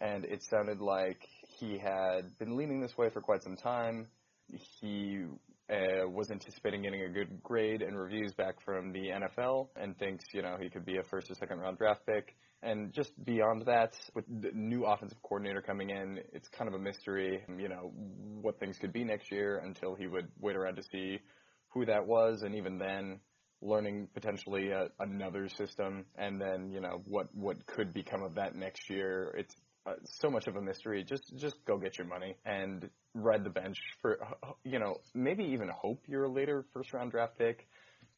and 0.00 0.24
it 0.24 0.44
sounded 0.44 0.80
like 0.80 1.18
he 1.58 1.78
had 1.78 2.38
been 2.38 2.56
leaning 2.56 2.80
this 2.80 2.96
way 2.96 3.08
for 3.10 3.20
quite 3.20 3.42
some 3.42 3.56
time. 3.56 4.06
He 4.80 5.24
uh, 5.70 6.08
was 6.08 6.30
anticipating 6.30 6.82
getting 6.82 7.02
a 7.02 7.08
good 7.08 7.42
grade 7.42 7.82
and 7.82 7.98
reviews 7.98 8.32
back 8.32 8.60
from 8.64 8.92
the 8.92 9.08
NFL 9.08 9.68
and 9.76 9.96
thinks, 9.98 10.24
you 10.32 10.42
know, 10.42 10.56
he 10.60 10.68
could 10.68 10.84
be 10.84 10.96
a 10.96 11.02
first 11.04 11.30
or 11.30 11.34
second 11.34 11.60
round 11.60 11.78
draft 11.78 12.04
pick. 12.06 12.34
And 12.62 12.92
just 12.92 13.12
beyond 13.24 13.64
that, 13.66 13.94
with 14.14 14.24
the 14.42 14.50
new 14.52 14.84
offensive 14.84 15.22
coordinator 15.22 15.62
coming 15.62 15.90
in, 15.90 16.20
it's 16.32 16.48
kind 16.48 16.68
of 16.68 16.74
a 16.74 16.78
mystery, 16.78 17.42
you 17.56 17.68
know, 17.68 17.92
what 18.42 18.58
things 18.58 18.76
could 18.78 18.92
be 18.92 19.04
next 19.04 19.30
year 19.30 19.62
until 19.64 19.94
he 19.94 20.06
would 20.06 20.28
wait 20.38 20.56
around 20.56 20.76
to 20.76 20.82
see 20.92 21.20
who 21.68 21.86
that 21.86 22.06
was. 22.06 22.42
And 22.42 22.54
even 22.54 22.76
then, 22.76 23.20
learning 23.62 24.08
potentially 24.12 24.70
a, 24.70 24.88
another 24.98 25.48
system 25.48 26.04
and 26.16 26.40
then, 26.40 26.70
you 26.70 26.80
know, 26.80 27.02
what, 27.06 27.34
what 27.34 27.64
could 27.66 27.94
become 27.94 28.22
of 28.22 28.34
that 28.34 28.54
next 28.54 28.90
year. 28.90 29.34
It's 29.38 29.54
uh, 29.86 29.94
so 30.04 30.30
much 30.30 30.46
of 30.46 30.56
a 30.56 30.62
mystery. 30.62 31.04
Just 31.04 31.32
just 31.36 31.56
go 31.66 31.78
get 31.78 31.98
your 31.98 32.06
money 32.06 32.36
and 32.44 32.88
ride 33.14 33.44
the 33.44 33.50
bench 33.50 33.78
for 34.00 34.18
you 34.64 34.78
know 34.78 34.96
maybe 35.14 35.44
even 35.44 35.68
hope 35.68 36.02
you're 36.06 36.24
a 36.24 36.32
later 36.32 36.64
first 36.72 36.92
round 36.92 37.10
draft 37.10 37.38
pick 37.38 37.66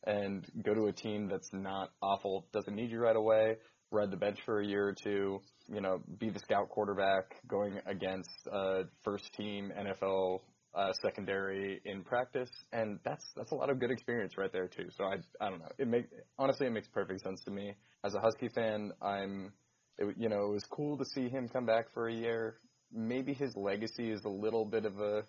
and 0.05 0.45
go 0.65 0.75
to 0.75 0.87
a 0.87 0.93
team 0.93 1.29
that's 1.29 1.51
not 1.53 1.91
awful, 2.03 2.47
doesn't 2.53 2.75
need 2.75 2.91
you 2.91 2.99
right 2.99 3.17
away. 3.17 3.57
Ride 3.91 4.11
the 4.11 4.17
bench 4.17 4.39
for 4.45 4.61
a 4.61 4.67
year 4.67 4.89
or 4.89 4.95
two. 4.95 5.41
You 5.69 5.81
know, 5.81 6.01
be 6.19 6.31
the 6.31 6.41
scout 6.41 6.69
quarterback 6.71 7.37
going 7.47 7.79
against 7.87 8.31
a 8.51 8.85
first 9.05 9.33
team 9.35 9.71
NFL 9.79 10.41
uh, 10.75 10.93
secondary 11.03 11.81
in 11.85 12.03
practice, 12.03 12.51
and 12.73 12.99
that's 13.05 13.25
that's 13.37 13.53
a 13.53 13.55
lot 13.55 13.71
of 13.71 13.79
good 13.79 13.91
experience 13.91 14.37
right 14.39 14.53
there 14.53 14.69
too. 14.69 14.89
So 14.97 15.05
I 15.05 15.17
I 15.41 15.51
don't 15.51 15.61
know. 15.61 15.69
It 15.79 15.89
make 15.89 16.07
honestly 16.39 16.67
it 16.67 16.71
makes 16.71 16.89
perfect 16.89 17.23
sense 17.23 17.43
to 17.45 17.51
me 17.51 17.75
as 18.05 18.15
a 18.15 18.21
Husky 18.21 18.49
fan. 18.49 18.93
I'm 19.03 19.53
it, 19.99 20.15
you 20.19 20.29
know, 20.29 20.47
it 20.47 20.53
was 20.53 20.65
cool 20.71 20.97
to 20.99 21.05
see 21.05 21.29
him 21.29 21.49
come 21.49 21.67
back 21.67 21.93
for 21.93 22.09
a 22.09 22.13
year. 22.15 22.57
Maybe 22.93 23.33
his 23.35 23.57
legacy 23.57 24.11
is 24.11 24.25
a 24.25 24.29
little 24.29 24.65
bit 24.65 24.85
of 24.85 24.99
a 24.99 25.25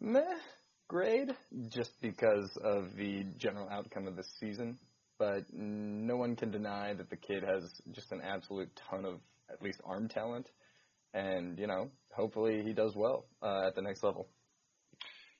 meh 0.00 0.38
grade 0.88 1.34
just 1.68 1.90
because 2.00 2.56
of 2.62 2.96
the 2.96 3.24
general 3.38 3.68
outcome 3.68 4.06
of 4.06 4.16
the 4.16 4.24
season. 4.40 4.78
But 5.18 5.44
no 5.52 6.16
one 6.16 6.36
can 6.36 6.50
deny 6.50 6.92
that 6.94 7.10
the 7.10 7.16
kid 7.16 7.42
has 7.42 7.62
just 7.92 8.12
an 8.12 8.20
absolute 8.20 8.70
ton 8.90 9.04
of 9.04 9.20
at 9.50 9.62
least 9.62 9.80
arm 9.84 10.08
talent. 10.08 10.48
And, 11.14 11.58
you 11.58 11.66
know, 11.66 11.90
hopefully 12.14 12.62
he 12.62 12.74
does 12.74 12.94
well 12.94 13.26
uh, 13.42 13.68
at 13.68 13.74
the 13.74 13.82
next 13.82 14.02
level. 14.02 14.28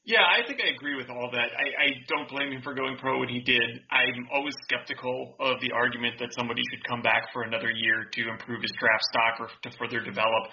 Yeah, 0.06 0.22
I 0.22 0.46
think 0.46 0.62
I 0.62 0.70
agree 0.70 0.94
with 0.94 1.10
all 1.10 1.34
that. 1.34 1.50
I, 1.50 1.66
I 1.82 1.88
don't 2.06 2.30
blame 2.30 2.54
him 2.54 2.62
for 2.62 2.78
going 2.78 2.94
pro 2.94 3.18
when 3.18 3.28
he 3.28 3.42
did. 3.42 3.82
I'm 3.90 4.30
always 4.30 4.54
skeptical 4.62 5.34
of 5.42 5.58
the 5.58 5.74
argument 5.74 6.14
that 6.22 6.30
somebody 6.30 6.62
should 6.70 6.78
come 6.86 7.02
back 7.02 7.26
for 7.34 7.42
another 7.42 7.74
year 7.74 8.06
to 8.06 8.20
improve 8.30 8.62
his 8.62 8.70
draft 8.78 9.02
stock 9.10 9.34
or 9.42 9.50
to 9.50 9.70
further 9.74 9.98
develop, 9.98 10.46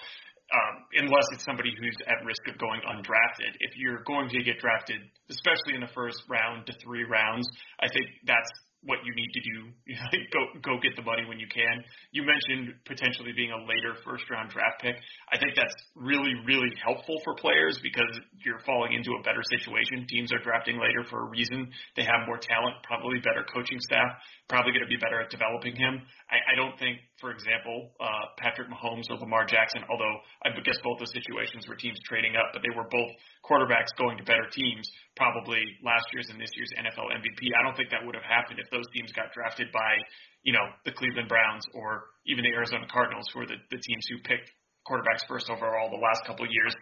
um, 0.50 0.74
unless 0.98 1.30
it's 1.30 1.46
somebody 1.46 1.70
who's 1.70 1.94
at 2.10 2.18
risk 2.26 2.42
of 2.50 2.58
going 2.58 2.82
undrafted. 2.82 3.54
If 3.62 3.78
you're 3.78 4.02
going 4.02 4.26
to 4.34 4.42
get 4.42 4.58
drafted, 4.58 4.98
especially 5.30 5.78
in 5.78 5.86
the 5.86 5.94
first 5.94 6.18
round 6.26 6.66
to 6.66 6.74
three 6.82 7.06
rounds, 7.06 7.46
I 7.78 7.86
think 7.86 8.10
that's 8.26 8.50
what 8.84 9.00
you 9.04 9.12
need 9.16 9.32
to 9.32 9.42
do. 9.42 9.58
go 10.34 10.40
go 10.60 10.72
get 10.80 10.96
the 10.96 11.02
money 11.02 11.24
when 11.24 11.40
you 11.40 11.48
can. 11.48 11.84
You 12.12 12.22
mentioned 12.24 12.76
potentially 12.84 13.32
being 13.32 13.50
a 13.50 13.60
later 13.64 13.96
first 14.04 14.24
round 14.30 14.50
draft 14.50 14.80
pick. 14.80 14.96
I 15.32 15.38
think 15.40 15.56
that's 15.56 15.74
really 15.96 16.32
really 16.44 16.70
helpful 16.84 17.20
for 17.24 17.34
players 17.36 17.80
because 17.82 18.12
you're 18.44 18.60
falling 18.64 18.92
into 18.92 19.16
a 19.16 19.22
better 19.24 19.42
situation. 19.50 20.06
Teams 20.08 20.32
are 20.32 20.42
drafting 20.44 20.76
later 20.76 21.04
for 21.08 21.24
a 21.24 21.28
reason. 21.28 21.72
They 21.96 22.04
have 22.04 22.28
more 22.28 22.38
talent, 22.38 22.76
probably 22.84 23.18
better 23.20 23.44
coaching 23.48 23.80
staff, 23.80 24.20
probably 24.48 24.76
going 24.76 24.84
to 24.84 24.92
be 24.92 25.00
better 25.00 25.20
at 25.24 25.32
developing 25.32 25.72
him. 25.72 26.04
I, 26.28 26.52
I 26.52 26.54
don't 26.54 26.76
think, 26.76 27.00
for 27.16 27.32
example, 27.32 27.96
uh, 27.96 28.36
Patrick 28.36 28.68
Mahomes 28.68 29.08
or 29.08 29.16
Lamar 29.16 29.48
Jackson, 29.48 29.80
although 29.88 30.16
I 30.44 30.52
guess 30.52 30.76
both 30.84 31.00
those 31.00 31.12
situations 31.16 31.64
were 31.64 31.76
teams 31.76 31.96
trading 32.04 32.36
up, 32.36 32.52
but 32.52 32.60
they 32.60 32.72
were 32.76 32.84
both 32.92 33.08
quarterbacks 33.40 33.88
going 33.96 34.20
to 34.20 34.24
better 34.24 34.44
teams 34.52 34.84
probably 35.16 35.64
last 35.80 36.04
year's 36.12 36.28
and 36.28 36.36
this 36.36 36.52
year's 36.56 36.72
NFL 36.76 37.08
MVP. 37.08 37.56
I 37.56 37.64
don't 37.64 37.76
think 37.76 37.88
that 37.88 38.04
would 38.04 38.14
have 38.14 38.26
happened 38.26 38.60
if 38.60 38.68
those 38.68 38.84
teams 38.92 39.12
got 39.16 39.32
drafted 39.32 39.72
by, 39.72 39.96
you 40.44 40.52
know, 40.52 40.64
the 40.84 40.92
Cleveland 40.92 41.28
Browns 41.28 41.64
or 41.72 42.12
even 42.28 42.44
the 42.44 42.52
Arizona 42.52 42.84
Cardinals, 42.92 43.24
who 43.32 43.40
are 43.40 43.48
the, 43.48 43.56
the 43.72 43.80
teams 43.80 44.04
who 44.12 44.20
picked 44.28 44.52
quarterbacks 44.84 45.24
first 45.24 45.48
overall 45.48 45.88
the 45.88 46.00
last 46.00 46.20
couple 46.28 46.44
of 46.44 46.52
years. 46.52 46.76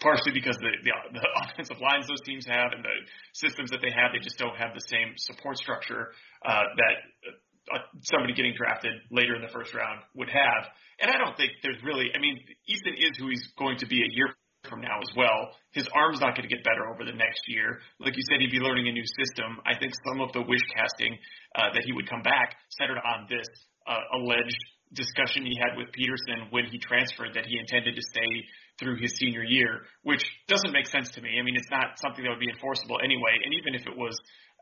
Partially 0.00 0.32
because 0.32 0.56
the, 0.56 0.72
the 0.82 0.92
the 1.12 1.28
offensive 1.44 1.80
lines 1.80 2.08
those 2.08 2.22
teams 2.24 2.46
have 2.46 2.72
and 2.72 2.82
the 2.84 2.96
systems 3.32 3.70
that 3.70 3.80
they 3.84 3.92
have, 3.92 4.12
they 4.12 4.22
just 4.24 4.38
don't 4.38 4.56
have 4.56 4.72
the 4.74 4.84
same 4.88 5.12
support 5.16 5.56
structure 5.56 6.12
uh, 6.44 6.64
that 6.76 6.94
uh, 7.72 7.84
somebody 8.02 8.32
getting 8.32 8.54
drafted 8.56 8.92
later 9.10 9.36
in 9.36 9.42
the 9.42 9.52
first 9.52 9.74
round 9.74 10.00
would 10.14 10.28
have. 10.28 10.62
And 11.00 11.10
I 11.10 11.16
don't 11.16 11.36
think 11.36 11.52
there's 11.62 11.80
really, 11.84 12.10
I 12.14 12.18
mean, 12.18 12.40
Eason 12.68 12.96
is 12.96 13.16
who 13.18 13.28
he's 13.28 13.46
going 13.58 13.78
to 13.78 13.86
be 13.86 14.00
a 14.02 14.10
year 14.10 14.34
from 14.68 14.80
now 14.80 15.00
as 15.00 15.08
well. 15.16 15.56
His 15.72 15.88
arm's 15.94 16.20
not 16.20 16.36
going 16.36 16.48
to 16.48 16.52
get 16.52 16.64
better 16.64 16.88
over 16.92 17.04
the 17.04 17.16
next 17.16 17.40
year. 17.48 17.80
Like 17.98 18.16
you 18.16 18.24
said, 18.28 18.40
he'd 18.40 18.52
be 18.52 18.60
learning 18.60 18.88
a 18.88 18.92
new 18.92 19.06
system. 19.06 19.60
I 19.64 19.78
think 19.78 19.92
some 20.04 20.20
of 20.20 20.32
the 20.32 20.42
wish 20.42 20.60
casting 20.76 21.16
uh, 21.56 21.72
that 21.72 21.84
he 21.84 21.92
would 21.92 22.08
come 22.08 22.22
back 22.22 22.56
centered 22.76 23.00
on 23.00 23.26
this 23.30 23.48
uh, 23.88 24.20
alleged 24.20 24.60
discussion 24.92 25.46
he 25.46 25.56
had 25.56 25.78
with 25.78 25.88
Petersen 25.92 26.50
when 26.50 26.66
he 26.66 26.78
transferred 26.78 27.32
that 27.34 27.46
he 27.46 27.56
intended 27.56 27.94
to 27.94 28.02
stay 28.02 28.32
through 28.80 28.96
his 28.96 29.12
senior 29.16 29.44
year, 29.44 29.84
which 30.02 30.24
doesn't 30.48 30.72
make 30.72 30.86
sense 30.86 31.10
to 31.12 31.20
me. 31.20 31.36
I 31.38 31.42
mean, 31.44 31.54
it's 31.54 31.70
not 31.70 32.00
something 32.00 32.24
that 32.24 32.30
would 32.30 32.40
be 32.40 32.50
enforceable 32.50 32.98
anyway. 33.04 33.36
And 33.44 33.54
even 33.54 33.76
if 33.76 33.86
it 33.86 33.96
was 33.96 34.16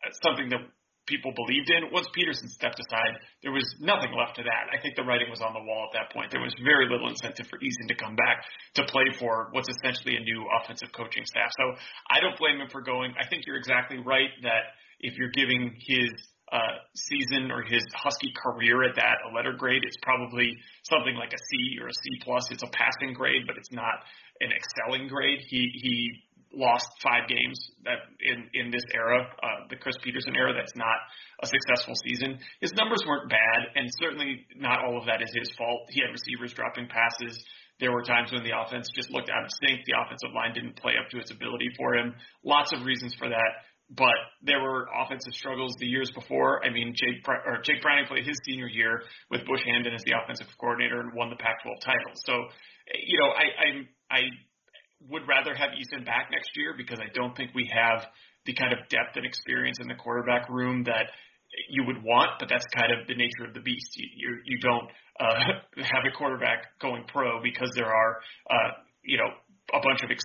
uh, 0.05 0.11
something 0.23 0.51
that 0.51 0.61
people 1.09 1.33
believed 1.33 1.73
in. 1.73 1.91
Once 1.91 2.07
Petersen 2.13 2.49
stepped 2.53 2.79
aside, 2.79 3.17
there 3.43 3.51
was 3.51 3.65
nothing 3.81 4.13
left 4.13 4.37
to 4.37 4.45
that. 4.45 4.69
I 4.69 4.77
think 4.79 4.95
the 4.95 5.03
writing 5.03 5.33
was 5.33 5.41
on 5.41 5.57
the 5.57 5.65
wall 5.65 5.89
at 5.89 5.97
that 5.97 6.13
point. 6.13 6.31
There 6.31 6.45
was 6.45 6.53
very 6.63 6.87
little 6.87 7.09
incentive 7.09 7.49
for 7.49 7.59
Eason 7.59 7.89
to 7.89 7.97
come 7.97 8.15
back 8.15 8.45
to 8.77 8.85
play 8.85 9.09
for 9.19 9.49
what's 9.57 9.73
essentially 9.81 10.15
a 10.15 10.21
new 10.21 10.45
offensive 10.61 10.93
coaching 10.93 11.25
staff. 11.25 11.51
So 11.57 11.81
I 12.13 12.21
don't 12.21 12.37
blame 12.37 12.61
him 12.61 12.69
for 12.69 12.85
going. 12.85 13.17
I 13.19 13.27
think 13.27 13.49
you're 13.49 13.57
exactly 13.57 13.99
right 13.99 14.31
that 14.45 14.77
if 15.01 15.17
you're 15.17 15.33
giving 15.33 15.75
his 15.81 16.13
uh, 16.53 16.81
season 16.95 17.51
or 17.51 17.63
his 17.63 17.85
Husky 17.95 18.33
career 18.33 18.85
at 18.85 18.97
that 18.97 19.19
a 19.31 19.35
letter 19.35 19.53
grade, 19.53 19.83
it's 19.85 19.99
probably 20.03 20.57
something 20.83 21.15
like 21.15 21.33
a 21.33 21.39
C 21.39 21.79
or 21.81 21.89
a 21.89 21.93
C 21.93 22.21
plus. 22.23 22.51
It's 22.51 22.63
a 22.63 22.71
passing 22.73 23.13
grade, 23.15 23.45
but 23.47 23.57
it's 23.57 23.73
not 23.73 24.01
an 24.41 24.51
excelling 24.53 25.09
grade. 25.09 25.41
He 25.47 25.71
he 25.75 26.25
lost 26.53 26.89
five 27.03 27.29
games 27.29 27.59
that 27.85 28.09
in 28.21 28.49
in 28.55 28.71
this 28.71 28.85
era, 28.95 29.29
uh, 29.43 29.69
the 29.69 29.77
Chris 29.77 29.97
Petersen 30.03 30.37
era. 30.37 30.53
That's 30.55 30.77
not 30.77 30.97
a 31.43 31.47
successful 31.47 31.95
season. 32.05 32.39
His 32.61 32.73
numbers 32.73 33.03
weren't 33.07 33.29
bad, 33.29 33.61
and 33.75 33.89
certainly 34.01 34.47
not 34.57 34.85
all 34.85 34.99
of 34.99 35.07
that 35.07 35.23
is 35.23 35.31
his 35.35 35.53
fault. 35.57 35.89
He 35.91 36.01
had 36.01 36.11
receivers 36.11 36.53
dropping 36.55 36.89
passes. 36.89 37.39
There 37.81 37.93
were 37.93 38.03
times 38.03 38.33
when 38.33 38.43
the 38.43 38.59
offense 38.59 38.89
just 38.95 39.11
looked 39.11 39.31
out 39.31 39.45
of 39.45 39.51
sync. 39.63 39.85
The 39.87 39.95
offensive 39.95 40.35
line 40.35 40.53
didn't 40.53 40.77
play 40.77 40.95
up 40.99 41.11
to 41.11 41.19
its 41.19 41.31
ability 41.31 41.71
for 41.77 41.95
him. 41.95 42.15
Lots 42.43 42.73
of 42.73 42.85
reasons 42.85 43.15
for 43.15 43.29
that. 43.29 43.53
But 43.91 44.17
there 44.43 44.61
were 44.61 44.87
offensive 44.93 45.33
struggles 45.33 45.75
the 45.79 45.87
years 45.87 46.11
before. 46.15 46.65
I 46.65 46.71
mean, 46.71 46.93
Jake 46.95 47.25
or 47.27 47.63
Jake 47.63 47.81
Browning 47.81 48.07
played 48.07 48.27
his 48.27 48.37
senior 48.45 48.69
year 48.69 49.03
with 49.31 49.47
Bush 49.47 49.63
Hamdan 49.65 49.95
as 49.95 50.03
the 50.05 50.13
offensive 50.13 50.47
coordinator 50.61 51.01
and 51.01 51.15
won 51.15 51.31
the 51.31 51.37
Pac-12 51.37 51.81
title. 51.81 52.13
So, 52.15 52.35
you 52.93 53.19
know, 53.19 53.33
I 53.33 53.45
I 53.65 54.19
I 54.19 54.21
would 55.09 55.23
rather 55.27 55.55
have 55.55 55.71
Eason 55.71 56.05
back 56.05 56.29
next 56.31 56.51
year 56.55 56.75
because 56.77 56.99
I 57.01 57.09
don't 57.15 57.35
think 57.37 57.55
we 57.55 57.71
have 57.73 58.05
the 58.45 58.53
kind 58.55 58.73
of 58.73 58.81
depth 58.89 59.17
and 59.17 59.25
experience 59.25 59.79
in 59.81 59.89
the 59.89 59.95
quarterback 59.95 60.49
room 60.49 60.85
that 60.85 61.09
you 61.69 61.85
would 61.87 62.03
want, 62.03 62.31
but 62.39 62.49
that's 62.49 62.65
kind 62.77 62.93
of 62.93 63.07
the 63.07 63.15
nature 63.15 63.45
of 63.47 63.55
the 63.55 63.61
beast. 63.61 63.89
You 63.97 64.09
you, 64.17 64.39
you 64.45 64.59
don't 64.61 64.89
uh, 65.21 65.35
have 65.83 66.05
a 66.05 66.17
quarterback 66.17 66.79
going 66.81 67.05
pro 67.09 67.43
because 67.43 67.71
there 67.75 67.89
are 67.89 68.21
uh, 68.51 68.71
you 69.03 69.19
know 69.19 69.31
a 69.75 69.81
bunch 69.81 70.03
of 70.03 70.11
ex- 70.11 70.25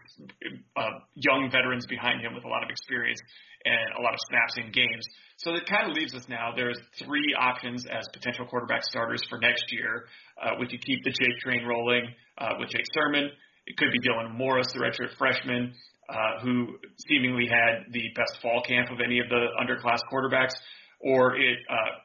uh, 0.78 1.00
young 1.16 1.50
veterans 1.52 1.86
behind 1.88 2.22
him 2.22 2.34
with 2.34 2.46
a 2.46 2.48
lot 2.48 2.64
of 2.64 2.70
experience 2.70 3.20
and 3.66 4.00
a 4.00 4.02
lot 4.02 4.14
of 4.14 4.20
snaps 4.30 4.56
in 4.58 4.72
games. 4.72 5.06
So 5.38 5.52
that 5.54 5.66
kind 5.68 5.90
of 5.90 5.96
leaves 5.96 6.14
us 6.16 6.28
now. 6.30 6.52
There's 6.56 6.80
three 7.04 7.36
options 7.38 7.86
as 7.86 8.08
potential 8.14 8.46
quarterback 8.46 8.84
starters 8.84 9.24
for 9.30 9.38
next 9.40 9.66
year. 9.72 10.06
Uh, 10.42 10.52
we 10.60 10.68
could 10.68 10.84
keep 10.86 11.04
the 11.04 11.12
Jake 11.12 11.40
train 11.40 11.66
rolling 11.66 12.08
uh, 12.38 12.56
with 12.60 12.70
Jake 12.70 12.86
Sirmon. 12.96 13.28
It 13.66 13.78
could 13.78 13.92
be 13.92 14.00
Dylan 14.00 14.36
Morris, 14.36 14.68
the 14.74 14.80
redshirt 14.80 15.16
freshman, 15.18 15.74
uh, 16.10 16.44
who 16.44 16.78
seemingly 17.08 17.48
had 17.48 17.92
the 17.92 18.04
best 18.16 18.42
fall 18.42 18.62
camp 18.68 18.92
of 18.92 19.00
any 19.04 19.20
of 19.20 19.30
the 19.30 19.48
underclass 19.60 20.00
quarterbacks, 20.12 20.54
or 21.00 21.36
it 21.36 21.58
uh, 21.70 22.00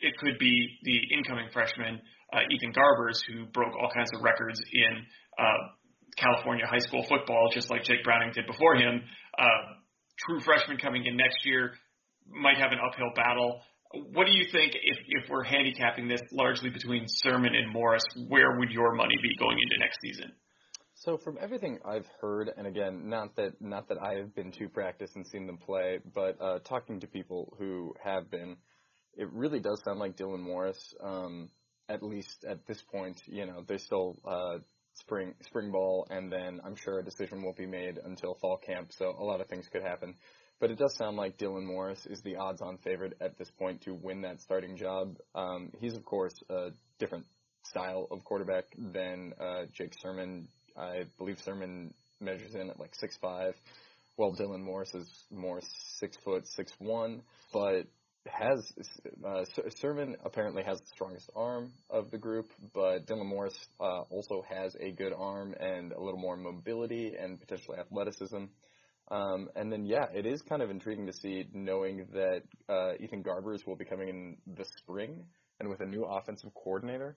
it 0.00 0.16
could 0.18 0.38
be 0.38 0.78
the 0.84 0.98
incoming 1.14 1.48
freshman 1.52 2.00
uh, 2.32 2.40
Ethan 2.50 2.72
Garbers, 2.72 3.20
who 3.28 3.44
broke 3.52 3.72
all 3.76 3.90
kinds 3.94 4.08
of 4.16 4.22
records 4.22 4.58
in 4.72 5.04
uh, 5.38 5.68
California 6.16 6.66
high 6.66 6.78
school 6.78 7.04
football, 7.08 7.48
just 7.52 7.70
like 7.70 7.84
Jake 7.84 8.04
Browning 8.04 8.32
did 8.34 8.46
before 8.46 8.76
him. 8.76 9.02
Uh, 9.38 9.44
true 10.18 10.40
freshman 10.40 10.78
coming 10.78 11.06
in 11.06 11.16
next 11.16 11.44
year 11.44 11.74
might 12.28 12.58
have 12.58 12.72
an 12.72 12.78
uphill 12.78 13.10
battle. 13.14 13.60
What 14.12 14.26
do 14.26 14.32
you 14.32 14.44
think 14.50 14.72
if, 14.74 14.98
if 15.08 15.28
we're 15.28 15.44
handicapping 15.44 16.08
this 16.08 16.20
largely 16.32 16.70
between 16.70 17.06
Sirmon 17.06 17.54
and 17.54 17.70
Morris? 17.72 18.04
Where 18.28 18.58
would 18.58 18.70
your 18.70 18.94
money 18.94 19.16
be 19.22 19.36
going 19.38 19.58
into 19.60 19.78
next 19.78 20.00
season? 20.00 20.32
So 20.94 21.18
from 21.18 21.36
everything 21.40 21.78
I've 21.84 22.06
heard, 22.20 22.50
and 22.56 22.66
again, 22.66 23.08
not 23.08 23.34
that 23.36 23.60
not 23.60 23.88
that 23.88 23.98
I 24.00 24.14
have 24.14 24.34
been 24.34 24.52
to 24.52 24.68
practice 24.68 25.10
and 25.16 25.26
seen 25.26 25.46
them 25.46 25.58
play, 25.58 25.98
but 26.14 26.40
uh, 26.40 26.60
talking 26.60 27.00
to 27.00 27.06
people 27.06 27.54
who 27.58 27.94
have 28.02 28.30
been, 28.30 28.56
it 29.14 29.30
really 29.32 29.58
does 29.58 29.82
sound 29.84 29.98
like 29.98 30.16
Dylan 30.16 30.40
Morris. 30.40 30.94
Um, 31.02 31.50
at 31.88 32.02
least 32.02 32.44
at 32.48 32.66
this 32.66 32.80
point, 32.82 33.20
you 33.26 33.46
know, 33.46 33.64
there's 33.66 33.82
still 33.82 34.16
uh, 34.24 34.58
spring 34.94 35.34
spring 35.42 35.70
ball, 35.70 36.06
and 36.10 36.30
then 36.30 36.60
I'm 36.64 36.76
sure 36.76 36.98
a 36.98 37.04
decision 37.04 37.42
won't 37.42 37.56
be 37.56 37.66
made 37.66 37.98
until 38.04 38.34
fall 38.40 38.58
camp. 38.58 38.92
So 38.92 39.14
a 39.18 39.24
lot 39.24 39.40
of 39.40 39.48
things 39.48 39.66
could 39.72 39.82
happen. 39.82 40.14
But 40.60 40.70
it 40.70 40.78
does 40.78 40.94
sound 40.96 41.16
like 41.16 41.38
Dylan 41.38 41.64
Morris 41.64 42.06
is 42.06 42.22
the 42.22 42.36
odds-on 42.36 42.78
favorite 42.78 43.16
at 43.20 43.36
this 43.36 43.50
point 43.58 43.82
to 43.82 43.94
win 43.94 44.22
that 44.22 44.40
starting 44.40 44.76
job. 44.76 45.16
Um, 45.34 45.72
he's 45.80 45.96
of 45.96 46.04
course 46.04 46.34
a 46.48 46.68
different 47.00 47.26
style 47.64 48.06
of 48.10 48.22
quarterback 48.24 48.64
than 48.76 49.32
uh, 49.40 49.64
Jake 49.72 49.92
Sirmon, 50.04 50.46
I 50.76 51.04
believe 51.18 51.38
Sirmon 51.46 51.92
measures 52.20 52.54
in 52.54 52.70
at 52.70 52.78
like 52.78 52.94
six 52.94 53.16
five, 53.20 53.54
while 54.16 54.34
Dylan 54.34 54.62
Morris 54.62 54.94
is 54.94 55.08
more 55.30 55.60
six 55.98 56.16
foot 56.24 56.46
six 56.46 56.72
one, 56.78 57.22
but 57.52 57.86
has 58.26 58.72
uh, 59.26 59.44
apparently 60.24 60.62
has 60.62 60.78
the 60.80 60.86
strongest 60.94 61.30
arm 61.34 61.72
of 61.90 62.10
the 62.10 62.18
group, 62.18 62.46
but 62.74 63.06
Dylan 63.06 63.26
Morris 63.26 63.56
uh, 63.80 64.02
also 64.10 64.44
has 64.48 64.76
a 64.80 64.92
good 64.92 65.12
arm 65.12 65.54
and 65.58 65.92
a 65.92 66.00
little 66.00 66.20
more 66.20 66.36
mobility 66.36 67.14
and 67.18 67.40
potentially 67.40 67.78
athleticism. 67.78 68.44
Um, 69.10 69.48
and 69.56 69.70
then, 69.70 69.84
yeah, 69.84 70.06
it 70.14 70.24
is 70.24 70.40
kind 70.42 70.62
of 70.62 70.70
intriguing 70.70 71.06
to 71.06 71.12
see 71.12 71.46
knowing 71.52 72.06
that 72.12 72.42
uh, 72.68 72.92
Ethan 73.00 73.22
Garbers 73.22 73.66
will 73.66 73.76
be 73.76 73.84
coming 73.84 74.08
in 74.08 74.36
the 74.56 74.64
spring 74.78 75.24
and 75.60 75.68
with 75.68 75.80
a 75.80 75.86
new 75.86 76.04
offensive 76.04 76.50
coordinator 76.54 77.16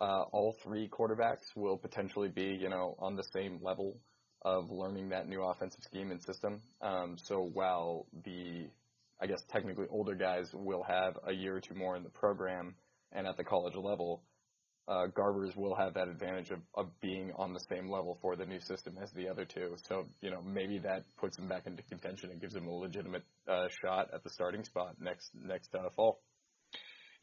uh, 0.00 0.22
all 0.32 0.56
three 0.62 0.88
quarterbacks 0.88 1.54
will 1.54 1.76
potentially 1.76 2.28
be, 2.28 2.58
you 2.60 2.68
know, 2.68 2.96
on 2.98 3.16
the 3.16 3.24
same 3.32 3.60
level 3.62 3.96
of 4.42 4.70
learning 4.70 5.08
that 5.10 5.28
new 5.28 5.42
offensive 5.42 5.82
scheme 5.82 6.10
and 6.10 6.22
system. 6.22 6.60
Um, 6.82 7.16
so 7.16 7.50
while 7.52 8.06
the, 8.24 8.66
I 9.24 9.26
guess 9.26 9.42
technically 9.50 9.86
older 9.88 10.14
guys 10.14 10.50
will 10.52 10.82
have 10.82 11.14
a 11.26 11.32
year 11.32 11.56
or 11.56 11.60
two 11.60 11.74
more 11.74 11.96
in 11.96 12.02
the 12.02 12.10
program 12.10 12.74
and 13.10 13.26
at 13.26 13.38
the 13.38 13.44
college 13.44 13.74
level, 13.74 14.22
uh, 14.86 15.06
Garbers 15.16 15.56
will 15.56 15.74
have 15.74 15.94
that 15.94 16.08
advantage 16.08 16.50
of, 16.50 16.58
of 16.74 16.88
being 17.00 17.32
on 17.36 17.54
the 17.54 17.60
same 17.70 17.88
level 17.88 18.18
for 18.20 18.36
the 18.36 18.44
new 18.44 18.60
system 18.60 18.98
as 19.02 19.10
the 19.12 19.26
other 19.26 19.46
two. 19.46 19.76
So, 19.88 20.04
you 20.20 20.30
know, 20.30 20.42
maybe 20.42 20.78
that 20.80 21.04
puts 21.16 21.38
him 21.38 21.48
back 21.48 21.66
into 21.66 21.82
contention 21.84 22.32
and 22.32 22.40
gives 22.40 22.54
him 22.54 22.66
a 22.66 22.70
legitimate 22.70 23.22
uh, 23.48 23.68
shot 23.80 24.08
at 24.12 24.22
the 24.24 24.28
starting 24.28 24.62
spot 24.62 24.96
next 25.00 25.30
next 25.34 25.74
uh, 25.74 25.88
fall. 25.96 26.20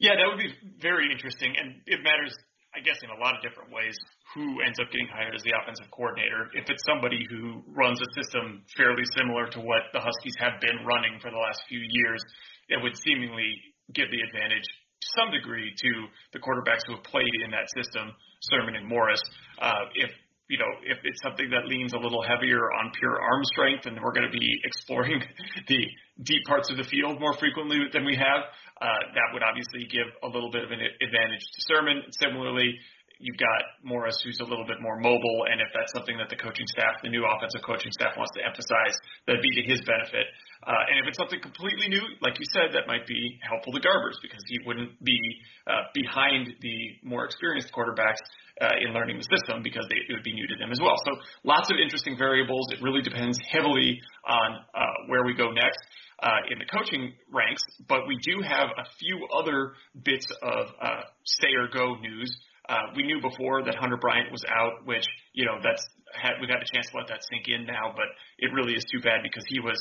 Yeah, 0.00 0.16
that 0.16 0.26
would 0.26 0.42
be 0.42 0.52
very 0.80 1.06
interesting, 1.12 1.54
and 1.56 1.82
it 1.86 2.00
matters 2.02 2.34
I 2.72 2.80
guess 2.80 2.96
in 3.04 3.10
a 3.12 3.20
lot 3.20 3.36
of 3.36 3.44
different 3.44 3.68
ways, 3.68 3.92
who 4.34 4.64
ends 4.64 4.80
up 4.80 4.88
getting 4.88 5.08
hired 5.12 5.36
as 5.36 5.44
the 5.44 5.52
offensive 5.52 5.92
coordinator. 5.92 6.48
If 6.56 6.72
it's 6.72 6.80
somebody 6.88 7.20
who 7.28 7.60
runs 7.68 8.00
a 8.00 8.08
system 8.16 8.64
fairly 8.76 9.04
similar 9.12 9.46
to 9.52 9.60
what 9.60 9.92
the 9.92 10.00
Huskies 10.00 10.36
have 10.40 10.56
been 10.60 10.80
running 10.88 11.20
for 11.20 11.30
the 11.30 11.36
last 11.36 11.60
few 11.68 11.80
years, 11.84 12.24
it 12.72 12.80
would 12.80 12.96
seemingly 12.96 13.60
give 13.92 14.08
the 14.08 14.24
advantage 14.24 14.64
to 14.64 15.06
some 15.20 15.28
degree 15.30 15.68
to 15.68 15.90
the 16.32 16.40
quarterbacks 16.40 16.88
who 16.88 16.96
have 16.96 17.04
played 17.04 17.36
in 17.44 17.52
that 17.52 17.68
system, 17.76 18.16
Sirmon 18.48 18.72
and 18.72 18.88
Morris. 18.88 19.20
Uh, 19.60 19.92
if 19.94 20.10
you 20.52 20.60
know, 20.60 20.68
if 20.84 21.00
it's 21.00 21.16
something 21.24 21.48
that 21.48 21.64
leans 21.64 21.96
a 21.96 21.98
little 21.98 22.20
heavier 22.20 22.60
on 22.76 22.92
pure 23.00 23.16
arm 23.16 23.40
strength, 23.56 23.88
and 23.88 23.96
we're 24.04 24.12
going 24.12 24.28
to 24.28 24.36
be 24.36 24.52
exploring 24.68 25.24
the 25.72 25.80
deep 26.28 26.44
parts 26.44 26.68
of 26.68 26.76
the 26.76 26.84
field 26.84 27.16
more 27.16 27.32
frequently 27.40 27.80
than 27.88 28.04
we 28.04 28.12
have, 28.20 28.52
uh, 28.76 29.00
that 29.16 29.32
would 29.32 29.40
obviously 29.40 29.88
give 29.88 30.04
a 30.20 30.28
little 30.28 30.52
bit 30.52 30.60
of 30.60 30.70
an 30.70 30.84
advantage 31.00 31.40
to 31.40 31.58
Sirmon. 31.64 32.04
Similarly, 32.20 32.68
you've 33.16 33.40
got 33.40 33.80
Morris, 33.80 34.20
who's 34.20 34.44
a 34.44 34.44
little 34.44 34.68
bit 34.68 34.76
more 34.84 35.00
mobile, 35.00 35.48
and 35.48 35.56
if 35.64 35.72
that's 35.72 35.88
something 35.96 36.20
that 36.20 36.28
the 36.28 36.36
coaching 36.36 36.68
staff, 36.68 37.00
the 37.00 37.08
new 37.08 37.24
offensive 37.24 37.64
coaching 37.64 37.94
staff, 37.96 38.12
wants 38.20 38.36
to 38.36 38.44
emphasize, 38.44 38.92
that'd 39.24 39.40
be 39.40 39.56
to 39.56 39.64
his 39.64 39.80
benefit. 39.88 40.28
Uh, 40.68 40.84
and 40.92 41.00
if 41.00 41.08
it's 41.08 41.16
something 41.16 41.40
completely 41.40 41.88
new, 41.88 42.04
like 42.20 42.36
you 42.36 42.44
said, 42.52 42.76
that 42.76 42.84
might 42.84 43.08
be 43.08 43.40
helpful 43.40 43.72
to 43.72 43.80
Garbers 43.80 44.20
because 44.20 44.44
he 44.52 44.60
wouldn't 44.68 45.00
be 45.00 45.16
uh, 45.64 45.88
behind 45.96 46.52
the 46.60 46.76
more 47.08 47.24
experienced 47.24 47.72
quarterbacks 47.72 48.20
uh, 48.60 48.76
in 48.80 48.92
learning 48.92 49.18
the 49.18 49.24
system 49.24 49.62
because 49.62 49.86
they, 49.88 49.96
it 49.96 50.12
would 50.12 50.22
be 50.22 50.32
new 50.32 50.46
to 50.46 50.56
them 50.56 50.70
as 50.70 50.78
well. 50.80 50.94
So 51.06 51.16
lots 51.44 51.70
of 51.70 51.76
interesting 51.82 52.16
variables. 52.18 52.68
It 52.72 52.82
really 52.82 53.02
depends 53.02 53.38
heavily 53.50 54.00
on 54.26 54.60
uh, 54.74 54.86
where 55.06 55.24
we 55.24 55.34
go 55.34 55.50
next. 55.50 55.78
Uh, 56.22 56.38
in 56.52 56.58
the 56.60 56.64
coaching 56.66 57.12
ranks, 57.32 57.60
but 57.88 58.06
we 58.06 58.16
do 58.22 58.40
have 58.46 58.68
a 58.78 58.86
few 59.00 59.26
other 59.34 59.74
bits 60.04 60.24
of 60.40 60.68
uh, 60.80 61.02
stay 61.24 61.50
or 61.58 61.66
go 61.66 61.96
news. 61.98 62.30
Uh, 62.68 62.94
we 62.94 63.02
knew 63.02 63.20
before 63.20 63.64
that 63.64 63.74
Hunter 63.74 63.96
Bryant 63.96 64.30
was 64.30 64.44
out, 64.46 64.86
which 64.86 65.02
you 65.32 65.44
know 65.44 65.58
that's 65.64 65.82
had, 66.14 66.38
we 66.40 66.46
got 66.46 66.62
a 66.62 66.68
chance 66.72 66.86
to 66.92 66.96
let 66.96 67.08
that 67.08 67.20
sink 67.26 67.48
in 67.48 67.66
now, 67.66 67.92
but 67.96 68.06
it 68.38 68.52
really 68.52 68.74
is 68.74 68.84
too 68.92 69.00
bad 69.00 69.22
because 69.22 69.44
he 69.48 69.58
was 69.60 69.76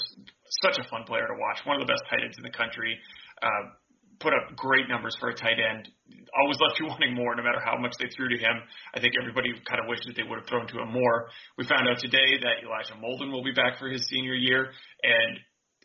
such 0.64 0.80
a 0.80 0.84
fun 0.90 1.04
player 1.04 1.28
to 1.28 1.36
watch, 1.38 1.60
one 1.66 1.80
of 1.80 1.86
the 1.86 1.92
best 1.92 2.04
tight 2.10 2.24
ends 2.24 2.38
in 2.38 2.44
the 2.44 2.56
country. 2.56 2.98
Uh, 3.42 3.74
put 4.22 4.34
up 4.34 4.56
great 4.56 4.88
numbers 4.88 5.18
for 5.20 5.30
a 5.30 5.36
tight 5.36 5.58
end. 5.58 5.90
Always 6.38 6.58
left 6.62 6.80
you 6.80 6.88
wanting 6.94 7.14
more, 7.14 7.36
no 7.36 7.44
matter 7.44 7.60
how 7.60 7.78
much 7.78 7.94
they 8.00 8.08
threw 8.16 8.30
to 8.30 8.38
him. 8.38 8.56
I 8.96 9.02
think 9.02 9.14
everybody 9.20 9.52
kind 9.68 9.82
of 9.82 9.90
wished 9.90 10.06
that 10.08 10.16
they 10.16 10.24
would 10.24 10.40
have 10.40 10.48
thrown 10.48 10.68
to 10.68 10.82
him 10.82 10.94
more. 10.94 11.28
We 11.58 11.66
found 11.66 11.90
out 11.90 12.00
today 12.00 12.40
that 12.42 12.64
Elijah 12.64 12.96
Molden 13.02 13.32
will 13.32 13.44
be 13.44 13.54
back 13.54 13.78
for 13.78 13.90
his 13.90 14.06
senior 14.08 14.36
year, 14.36 14.72
and 15.04 15.40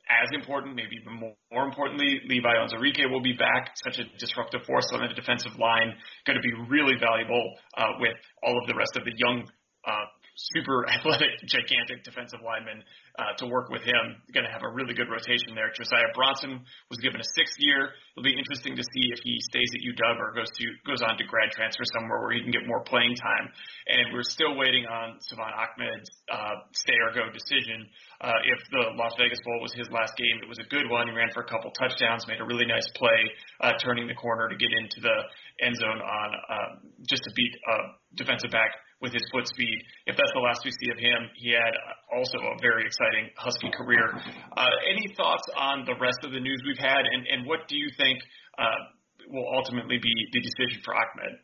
as 0.07 0.31
important, 0.33 0.76
maybe 0.76 1.02
even 1.02 1.19
more, 1.19 1.64
importantly, 1.66 2.23
Levi 2.28 2.47
Onwuzurike 2.47 3.11
will 3.11 3.23
be 3.23 3.35
back. 3.35 3.75
Such 3.83 3.99
a 3.99 4.05
disruptive 4.19 4.62
force 4.62 4.87
on 4.95 5.02
the 5.02 5.12
defensive 5.14 5.59
line, 5.59 5.99
going 6.26 6.38
to 6.38 6.47
be 6.47 6.55
really 6.71 6.95
valuable 6.95 7.43
uh, 7.76 7.99
with 7.99 8.14
all 8.43 8.55
of 8.55 8.69
the 8.69 8.76
rest 8.76 8.95
of 8.95 9.02
the 9.02 9.11
young 9.16 9.43
uh, 9.87 10.07
super 10.37 10.85
athletic, 10.93 11.33
gigantic 11.49 12.05
defensive 12.05 12.40
lineman 12.45 12.85
uh, 13.19 13.33
to 13.40 13.49
work 13.49 13.73
with 13.73 13.83
him. 13.83 14.21
Going 14.33 14.45
to 14.45 14.52
have 14.52 14.62
a 14.62 14.69
really 14.69 14.93
good 14.93 15.09
rotation 15.09 15.57
there. 15.57 15.73
Josiah 15.73 16.12
Bronson 16.12 16.61
was 16.93 17.00
given 17.00 17.21
a 17.21 17.28
sixth 17.35 17.57
year. 17.59 17.97
It'll 18.12 18.25
be 18.25 18.37
interesting 18.37 18.76
to 18.76 18.85
see 18.85 19.09
if 19.09 19.21
he 19.25 19.40
stays 19.49 19.71
at 19.73 19.81
UW 19.81 20.21
or 20.21 20.33
goes 20.37 20.52
to 20.52 20.64
goes 20.85 21.00
on 21.00 21.16
to 21.16 21.25
grad 21.25 21.50
transfer 21.57 21.85
somewhere 21.97 22.21
where 22.21 22.33
he 22.37 22.45
can 22.45 22.52
get 22.52 22.69
more 22.69 22.85
playing 22.85 23.16
time. 23.16 23.49
And 23.88 24.12
we're 24.12 24.28
still 24.28 24.55
waiting 24.57 24.85
on 24.85 25.16
Salvon 25.25 25.52
Ahmed's 25.57 26.11
uh, 26.28 26.69
stay 26.76 26.97
or 27.00 27.16
go 27.16 27.33
decision. 27.33 27.88
Uh, 28.21 28.37
if 28.45 28.61
the 28.73 28.97
Las 28.97 29.16
Vegas 29.16 29.40
Bowl 29.45 29.61
was 29.61 29.73
his 29.73 29.88
last 29.88 30.12
game, 30.16 30.40
it 30.40 30.49
was 30.49 30.61
a 30.61 30.69
good 30.69 30.88
one. 30.88 31.09
He 31.09 31.14
ran 31.16 31.33
for 31.33 31.45
a 31.45 31.49
couple 31.49 31.73
touchdowns, 31.73 32.28
made 32.28 32.40
a 32.40 32.49
really 32.49 32.69
nice 32.69 32.87
play, 32.97 33.21
uh, 33.61 33.73
turning 33.81 34.09
the 34.09 34.16
corner 34.16 34.49
to 34.49 34.57
get 34.57 34.73
into 34.73 35.00
the 35.00 35.16
end 35.64 35.76
zone 35.76 36.00
on 36.00 36.28
uh, 36.49 36.71
just 37.09 37.25
to 37.25 37.31
beat 37.37 37.52
a 37.52 37.76
defensive 38.16 38.50
back 38.50 38.73
with 39.00 39.12
his 39.12 39.23
foot 39.33 39.47
speed. 39.49 39.76
If 40.07 40.17
that's 40.17 40.33
the 40.33 40.41
last 40.41 40.65
we 40.65 40.71
see 40.71 40.91
of 40.91 40.99
him, 40.99 41.29
he 41.37 41.50
had 41.53 41.75
also 42.15 42.38
a 42.38 42.57
very 42.61 42.87
exciting 42.87 43.30
Husky 43.37 43.71
career. 43.71 44.09
Uh, 44.56 44.71
any 44.89 45.15
thoughts 45.17 45.45
on 45.56 45.85
the 45.85 45.95
rest 46.00 46.25
of 46.25 46.32
the 46.32 46.41
news 46.41 46.63
we've 46.65 46.80
had, 46.80 47.04
and, 47.04 47.26
and 47.26 47.47
what 47.47 47.69
do 47.69 47.76
you 47.76 47.89
think 47.97 48.19
uh, 48.59 48.80
will 49.28 49.49
ultimately 49.56 49.99
be 49.99 50.15
the 50.32 50.41
decision 50.41 50.80
for 50.85 50.95
Ahmed? 50.95 51.35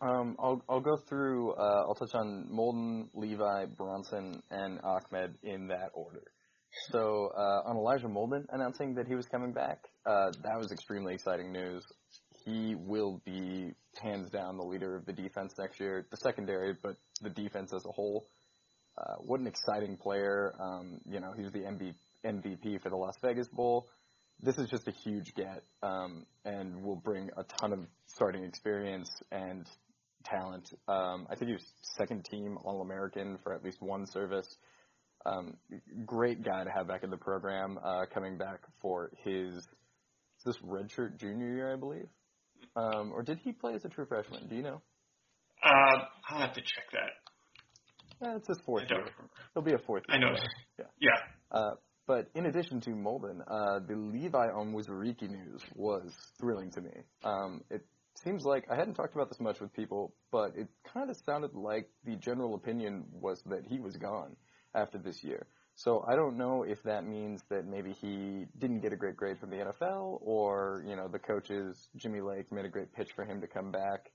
Um, 0.00 0.36
I'll 0.38 0.62
I'll 0.68 0.80
go 0.80 0.96
through. 1.08 1.54
Uh, 1.54 1.86
I'll 1.88 1.94
touch 1.96 2.14
on 2.14 2.48
Molden, 2.52 3.08
Levi, 3.14 3.66
Bronson, 3.76 4.40
and 4.50 4.78
Ahmed 4.84 5.34
in 5.42 5.66
that 5.68 5.90
order. 5.92 6.22
So 6.92 7.32
uh, 7.36 7.68
on 7.68 7.76
Elijah 7.76 8.06
Molden 8.06 8.44
announcing 8.50 8.94
that 8.94 9.08
he 9.08 9.16
was 9.16 9.26
coming 9.26 9.52
back, 9.52 9.78
uh, 10.06 10.30
that 10.44 10.56
was 10.56 10.70
extremely 10.70 11.14
exciting 11.14 11.50
news 11.50 11.82
he 12.48 12.74
will 12.74 13.20
be 13.24 13.72
hands 14.02 14.30
down 14.30 14.56
the 14.56 14.64
leader 14.64 14.96
of 14.96 15.04
the 15.06 15.12
defense 15.12 15.52
next 15.58 15.80
year. 15.80 16.06
The 16.10 16.16
secondary, 16.16 16.74
but 16.82 16.96
the 17.20 17.30
defense 17.30 17.72
as 17.74 17.84
a 17.84 17.92
whole. 17.92 18.26
Uh, 18.96 19.14
what 19.18 19.40
an 19.40 19.46
exciting 19.46 19.96
player! 19.96 20.54
Um, 20.58 21.00
you 21.08 21.20
know, 21.20 21.32
he 21.36 21.42
was 21.42 21.52
the 21.52 21.60
MV, 21.60 21.94
MVP 22.24 22.82
for 22.82 22.90
the 22.90 22.96
Las 22.96 23.14
Vegas 23.22 23.48
Bowl. 23.48 23.86
This 24.40 24.56
is 24.58 24.68
just 24.68 24.88
a 24.88 24.92
huge 24.92 25.34
get, 25.34 25.62
um, 25.82 26.26
and 26.44 26.82
will 26.82 26.96
bring 26.96 27.30
a 27.36 27.44
ton 27.60 27.72
of 27.72 27.80
starting 28.06 28.44
experience 28.44 29.10
and 29.30 29.66
talent. 30.24 30.68
Um, 30.88 31.26
I 31.30 31.34
think 31.34 31.48
he 31.48 31.54
was 31.54 31.66
second 31.96 32.24
team 32.24 32.58
All 32.64 32.80
American 32.80 33.38
for 33.42 33.54
at 33.54 33.64
least 33.64 33.80
one 33.80 34.06
service. 34.06 34.48
Um, 35.26 35.56
great 36.06 36.44
guy 36.44 36.64
to 36.64 36.70
have 36.70 36.88
back 36.88 37.02
in 37.02 37.10
the 37.10 37.16
program, 37.16 37.78
uh, 37.84 38.06
coming 38.12 38.38
back 38.38 38.60
for 38.80 39.10
his 39.24 39.66
is 40.38 40.44
this 40.44 40.58
redshirt 40.58 41.18
junior 41.18 41.52
year, 41.52 41.72
I 41.72 41.76
believe. 41.76 42.08
Um, 42.78 43.12
or 43.12 43.22
did 43.22 43.38
he 43.38 43.52
play 43.52 43.74
as 43.74 43.84
a 43.84 43.88
true 43.88 44.06
freshman? 44.06 44.46
Do 44.48 44.54
you 44.54 44.62
know? 44.62 44.80
Uh, 45.64 46.04
I'll 46.30 46.40
have 46.40 46.54
to 46.54 46.60
check 46.60 46.84
that. 46.92 47.10
Yeah, 48.22 48.36
it's 48.36 48.48
his 48.48 48.58
fourth 48.64 48.84
year. 48.88 49.04
He'll 49.54 49.62
be 49.62 49.72
a 49.72 49.78
fourth 49.78 50.04
year. 50.08 50.16
I 50.16 50.20
know. 50.20 50.36
Yeah. 50.78 50.84
Yeah. 51.00 51.10
Uh, 51.50 51.70
but 52.06 52.30
in 52.34 52.46
addition 52.46 52.80
to 52.82 52.90
Molden, 52.90 53.40
uh, 53.46 53.80
the 53.86 53.96
Levi 53.96 54.46
on 54.48 54.72
Onwuzurike 54.72 55.28
news 55.28 55.62
was 55.74 56.12
thrilling 56.40 56.70
to 56.72 56.80
me. 56.80 56.90
Um, 57.24 57.62
it 57.70 57.84
seems 58.14 58.44
like 58.44 58.64
I 58.70 58.76
hadn't 58.76 58.94
talked 58.94 59.14
about 59.14 59.28
this 59.28 59.40
much 59.40 59.60
with 59.60 59.72
people, 59.72 60.14
but 60.30 60.52
it 60.56 60.68
kind 60.92 61.10
of 61.10 61.16
sounded 61.26 61.54
like 61.54 61.88
the 62.04 62.16
general 62.16 62.54
opinion 62.54 63.04
was 63.12 63.42
that 63.46 63.64
he 63.66 63.78
was 63.80 63.96
gone 63.96 64.36
after 64.74 64.98
this 64.98 65.22
year. 65.22 65.46
So 65.78 66.04
I 66.08 66.16
don't 66.16 66.36
know 66.36 66.64
if 66.64 66.82
that 66.82 67.06
means 67.06 67.40
that 67.50 67.64
maybe 67.64 67.92
he 67.92 68.46
didn't 68.58 68.80
get 68.80 68.92
a 68.92 68.96
great 68.96 69.16
grade 69.16 69.38
from 69.38 69.50
the 69.50 69.58
NFL, 69.58 70.18
or 70.22 70.82
you 70.84 70.96
know 70.96 71.06
the 71.06 71.20
coaches 71.20 71.88
Jimmy 71.94 72.20
Lake 72.20 72.50
made 72.50 72.64
a 72.64 72.68
great 72.68 72.92
pitch 72.92 73.12
for 73.14 73.24
him 73.24 73.40
to 73.40 73.46
come 73.46 73.70
back, 73.70 74.10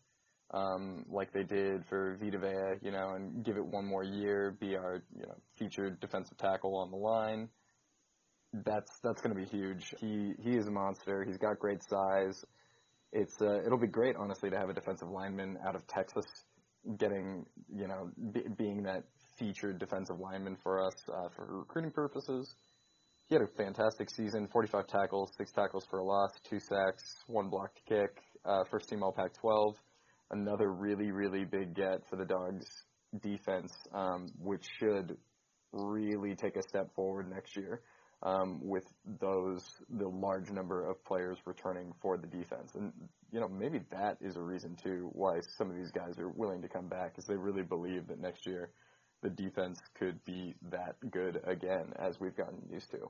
um, 0.54 1.06
like 1.10 1.32
they 1.32 1.44
did 1.44 1.86
for 1.86 2.18
Vita 2.22 2.38
Vea, 2.38 2.86
you 2.86 2.92
know, 2.92 3.14
and 3.16 3.46
give 3.46 3.56
it 3.56 3.66
one 3.66 3.86
more 3.86 4.04
year, 4.04 4.58
be 4.60 4.76
our 4.76 5.04
you 5.16 5.26
know 5.26 5.36
featured 5.58 6.02
defensive 6.02 6.38
tackle 6.38 6.76
on 6.76 6.92
the 6.92 6.98
line. 6.98 7.48
That's 8.52 8.92
that's 9.02 9.22
going 9.22 9.34
to 9.34 9.42
be 9.42 9.48
huge. 9.48 9.96
He 10.02 10.34
he 10.44 10.58
is 10.58 10.68
a 10.68 10.72
monster. 10.72 11.24
He's 11.24 11.38
got 11.38 11.60
great 11.60 11.82
size. 11.82 12.44
It's 13.14 13.42
uh, 13.42 13.62
it'll 13.66 13.80
be 13.80 13.88
great, 13.88 14.18
honestly, 14.18 14.50
to 14.50 14.58
have 14.58 14.68
a 14.68 14.74
defensive 14.74 15.08
lineman 15.08 15.58
out 15.66 15.78
of 15.78 15.88
Texas 15.88 16.26
getting 16.98 17.46
you 17.74 17.88
know 17.88 18.10
b- 18.34 18.48
being 18.58 18.84
that 18.84 19.04
featured 19.38 19.80
defensive 19.80 20.20
lineman 20.20 20.58
for 20.62 20.86
us 20.86 20.94
uh, 21.10 21.30
for 21.36 21.60
recruiting 21.60 21.92
purposes. 21.92 22.56
He 23.26 23.36
had 23.36 23.42
a 23.42 23.48
fantastic 23.58 24.10
season 24.10 24.48
45 24.52 24.86
tackles, 24.88 25.32
6 25.38 25.52
tackles 25.54 25.86
for 25.90 26.00
a 26.00 26.04
loss, 26.04 26.32
2 26.50 26.60
sacks, 26.60 27.04
1 27.28 27.50
blocked 27.50 27.80
kick, 27.88 28.22
uh, 28.46 28.64
first 28.70 28.90
team 28.90 29.02
All 29.02 29.14
Pac 29.14 29.34
12. 29.40 29.76
Another 30.32 30.74
really, 30.74 31.10
really 31.12 31.46
big 31.46 31.74
get 31.74 32.02
for 32.10 32.18
the 32.18 32.26
Dogs 32.26 32.66
defense, 33.22 33.72
um, 33.94 34.28
which 34.38 34.66
should 34.78 35.18
really 35.72 36.36
take 36.36 36.58
a 36.58 36.62
step 36.64 36.94
forward 36.94 37.30
next 37.30 37.56
year 37.56 37.82
um, 38.24 38.60
with 38.62 38.86
those 39.20 39.64
the 40.00 40.08
large 40.08 40.50
number 40.50 40.90
of 40.90 41.04
players 41.06 41.38
returning 41.46 41.94
for 42.02 42.18
the 42.18 42.28
defense. 42.28 42.72
And 42.76 42.92
you 43.32 43.40
know 43.40 43.48
maybe 43.48 43.82
that 43.92 44.18
is 44.22 44.36
a 44.38 44.42
reason 44.42 44.76
too 44.82 45.10
why 45.14 45.40
some 45.58 45.70
of 45.70 45.76
these 45.76 45.92
guys 45.92 46.18
are 46.18 46.30
willing 46.30 46.62
to 46.62 46.68
come 46.68 46.88
back, 46.88 47.12
because 47.12 47.26
they 47.26 47.36
really 47.36 47.64
believe 47.64 48.08
that 48.08 48.20
next 48.20 48.46
year 48.46 48.70
the 49.22 49.30
defense 49.30 49.80
could 49.98 50.24
be 50.26 50.54
that 50.72 50.96
good 51.12 51.40
again, 51.46 51.94
as 51.98 52.20
we've 52.20 52.36
gotten 52.36 52.62
used 52.72 52.92
to. 52.92 53.10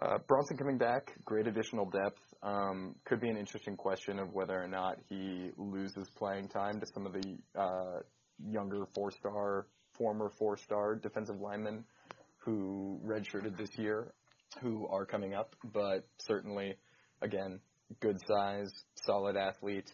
Uh, 0.00 0.18
Bronson 0.26 0.56
coming 0.56 0.78
back, 0.78 1.12
great 1.24 1.46
additional 1.46 1.84
depth. 1.84 2.20
Um, 2.42 2.94
could 3.04 3.20
be 3.20 3.28
an 3.28 3.36
interesting 3.36 3.76
question 3.76 4.18
of 4.18 4.32
whether 4.32 4.60
or 4.60 4.66
not 4.66 4.96
he 5.08 5.50
loses 5.58 6.08
playing 6.16 6.48
time 6.48 6.80
to 6.80 6.86
some 6.86 7.06
of 7.06 7.12
the 7.12 7.36
uh, 7.54 8.00
younger 8.50 8.86
four-star, 8.94 9.66
former 9.92 10.30
four-star 10.38 10.96
defensive 10.96 11.40
linemen 11.40 11.84
who 12.44 13.00
redshirted 13.04 13.56
this 13.56 13.70
year, 13.76 14.12
who 14.60 14.86
are 14.88 15.06
coming 15.06 15.34
up. 15.34 15.54
But 15.72 16.06
certainly, 16.18 16.76
again, 17.20 17.60
good 18.00 18.18
size, 18.26 18.70
solid 19.06 19.36
athlete, 19.36 19.90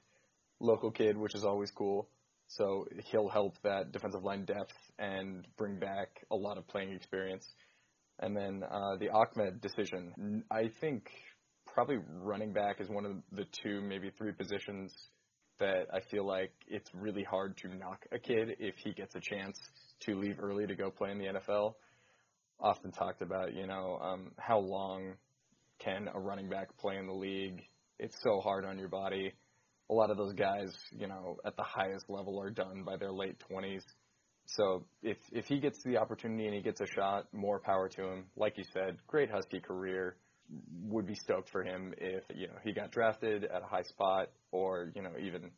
local 0.60 0.90
kid, 0.90 1.16
which 1.16 1.34
is 1.34 1.44
always 1.44 1.70
cool. 1.70 2.08
So 2.48 2.86
he'll 3.10 3.28
help 3.28 3.56
that 3.62 3.92
defensive 3.92 4.24
line 4.24 4.44
depth 4.44 4.72
and 4.98 5.46
bring 5.58 5.78
back 5.78 6.08
a 6.30 6.36
lot 6.36 6.56
of 6.56 6.66
playing 6.66 6.92
experience. 6.92 7.46
And 8.20 8.36
then 8.36 8.62
uh, 8.64 8.96
the 8.98 9.10
Ahmed 9.10 9.60
decision, 9.60 10.42
I 10.50 10.70
think 10.80 11.10
probably 11.66 11.98
running 12.22 12.52
back 12.52 12.80
is 12.80 12.88
one 12.88 13.04
of 13.04 13.12
the 13.32 13.44
two, 13.62 13.82
maybe 13.82 14.10
three 14.16 14.32
positions 14.32 14.92
that 15.60 15.86
I 15.92 16.00
feel 16.10 16.26
like 16.26 16.52
it's 16.66 16.90
really 16.94 17.22
hard 17.22 17.56
to 17.58 17.68
knock 17.68 18.06
a 18.12 18.18
kid 18.18 18.56
if 18.58 18.76
he 18.76 18.92
gets 18.92 19.14
a 19.14 19.20
chance 19.20 19.58
to 20.00 20.16
leave 20.16 20.36
early 20.40 20.66
to 20.66 20.74
go 20.74 20.90
play 20.90 21.10
in 21.10 21.18
the 21.18 21.26
NFL. 21.26 21.74
Often 22.60 22.92
talked 22.92 23.22
about, 23.22 23.54
you 23.54 23.66
know, 23.66 23.98
um, 24.02 24.32
how 24.38 24.58
long 24.58 25.14
can 25.78 26.08
a 26.12 26.18
running 26.18 26.48
back 26.48 26.76
play 26.78 26.96
in 26.96 27.06
the 27.06 27.12
league? 27.12 27.62
It's 27.98 28.16
so 28.22 28.40
hard 28.40 28.64
on 28.64 28.78
your 28.78 28.88
body. 28.88 29.32
A 29.90 29.94
lot 29.94 30.10
of 30.10 30.16
those 30.16 30.34
guys, 30.34 30.76
you 30.90 31.06
know, 31.06 31.38
at 31.44 31.56
the 31.56 31.62
highest 31.62 32.10
level 32.10 32.40
are 32.40 32.50
done 32.50 32.82
by 32.84 32.96
their 32.96 33.12
late 33.12 33.36
20s. 33.50 33.82
So 34.46 34.84
if 35.02 35.18
if 35.30 35.44
he 35.46 35.60
gets 35.60 35.82
the 35.84 35.98
opportunity 35.98 36.46
and 36.46 36.54
he 36.54 36.62
gets 36.62 36.80
a 36.80 36.86
shot, 36.86 37.26
more 37.32 37.60
power 37.60 37.88
to 37.88 38.02
him. 38.02 38.24
Like 38.36 38.56
you 38.56 38.64
said, 38.72 38.96
great 39.06 39.30
Husky 39.30 39.60
career. 39.60 40.16
Would 40.84 41.06
be 41.06 41.14
stoked 41.14 41.50
for 41.50 41.62
him 41.62 41.92
if 41.98 42.24
you 42.34 42.46
know 42.46 42.54
he 42.64 42.72
got 42.72 42.90
drafted 42.90 43.44
at 43.44 43.62
a 43.62 43.66
high 43.66 43.82
spot 43.82 44.30
or 44.50 44.90
you 44.94 45.02
know 45.02 45.12
even 45.20 45.50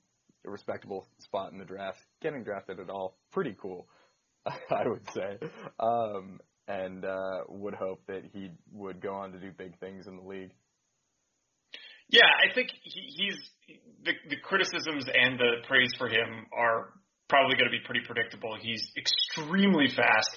a 0.44 0.50
respectable 0.50 1.06
spot 1.18 1.52
in 1.52 1.58
the 1.58 1.64
draft. 1.64 2.00
Getting 2.20 2.42
drafted 2.42 2.80
at 2.80 2.90
all, 2.90 3.16
pretty 3.30 3.54
cool, 3.60 3.86
I 4.46 4.88
would 4.88 5.08
say. 5.12 5.38
Um, 5.78 6.40
and 6.68 7.04
uh, 7.04 7.44
would 7.48 7.74
hope 7.74 8.00
that 8.06 8.22
he 8.32 8.50
would 8.72 9.00
go 9.00 9.14
on 9.14 9.32
to 9.32 9.38
do 9.38 9.50
big 9.56 9.78
things 9.78 10.06
in 10.06 10.16
the 10.16 10.22
league. 10.22 10.50
Yeah, 12.10 12.26
I 12.26 12.52
think 12.54 12.70
he, 12.82 13.00
he's 13.16 13.38
the 14.04 14.12
the 14.28 14.36
criticisms 14.42 15.04
and 15.06 15.38
the 15.38 15.62
praise 15.68 15.90
for 15.96 16.08
him 16.08 16.46
are 16.52 16.92
probably 17.28 17.54
going 17.54 17.70
to 17.70 17.76
be 17.76 17.84
pretty 17.84 18.02
predictable. 18.04 18.56
He's 18.60 18.82
extremely 18.98 19.86
fast. 19.94 20.36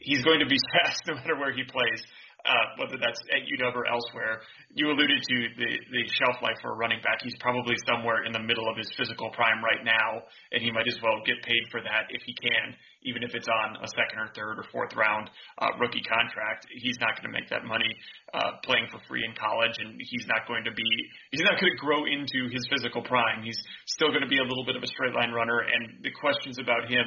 He's 0.00 0.24
going 0.24 0.40
to 0.40 0.46
be 0.46 0.58
fast 0.74 1.02
no 1.06 1.14
matter 1.14 1.38
where 1.38 1.52
he 1.52 1.62
plays 1.62 2.02
uh, 2.42 2.66
whether 2.78 2.98
that's 2.98 3.20
at 3.30 3.46
UW 3.46 3.74
or 3.74 3.86
elsewhere. 3.86 4.42
You 4.74 4.90
alluded 4.90 5.20
to 5.22 5.36
the, 5.58 5.70
the 5.70 6.02
shelf 6.18 6.42
life 6.42 6.58
for 6.62 6.74
a 6.74 6.76
running 6.76 6.98
back. 7.02 7.22
He's 7.22 7.36
probably 7.38 7.76
somewhere 7.86 8.24
in 8.24 8.32
the 8.32 8.42
middle 8.42 8.66
of 8.66 8.76
his 8.76 8.90
physical 8.98 9.30
prime 9.30 9.62
right 9.62 9.84
now, 9.84 10.26
and 10.50 10.62
he 10.62 10.70
might 10.74 10.88
as 10.88 10.98
well 11.02 11.22
get 11.22 11.38
paid 11.46 11.62
for 11.70 11.80
that 11.82 12.10
if 12.10 12.22
he 12.26 12.34
can, 12.34 12.74
even 13.06 13.22
if 13.22 13.34
it's 13.34 13.46
on 13.46 13.78
a 13.78 13.88
second 13.94 14.18
or 14.18 14.28
third 14.34 14.58
or 14.58 14.66
fourth 14.74 14.90
round 14.98 15.30
uh, 15.62 15.70
rookie 15.78 16.02
contract. 16.02 16.66
He's 16.82 16.98
not 16.98 17.14
going 17.14 17.30
to 17.30 17.34
make 17.34 17.46
that 17.50 17.62
money 17.62 17.90
uh, 18.34 18.58
playing 18.66 18.90
for 18.90 18.98
free 19.06 19.22
in 19.22 19.34
college, 19.38 19.78
and 19.78 20.00
he's 20.02 20.26
not 20.26 20.48
going 20.50 20.64
to 20.66 20.74
be 20.74 20.88
he's 21.30 21.46
not 21.46 21.60
going 21.62 21.70
to 21.70 21.78
grow 21.78 22.10
into 22.10 22.50
his 22.50 22.66
physical 22.66 23.02
prime. 23.06 23.46
He's 23.46 23.58
still 23.86 24.10
going 24.10 24.26
to 24.26 24.32
be 24.32 24.42
a 24.42 24.46
little 24.46 24.66
bit 24.66 24.74
of 24.74 24.82
a 24.82 24.90
straight 24.90 25.14
line 25.14 25.30
runner, 25.30 25.62
and 25.62 26.02
the 26.02 26.10
questions 26.18 26.58
about 26.58 26.90
him 26.90 27.06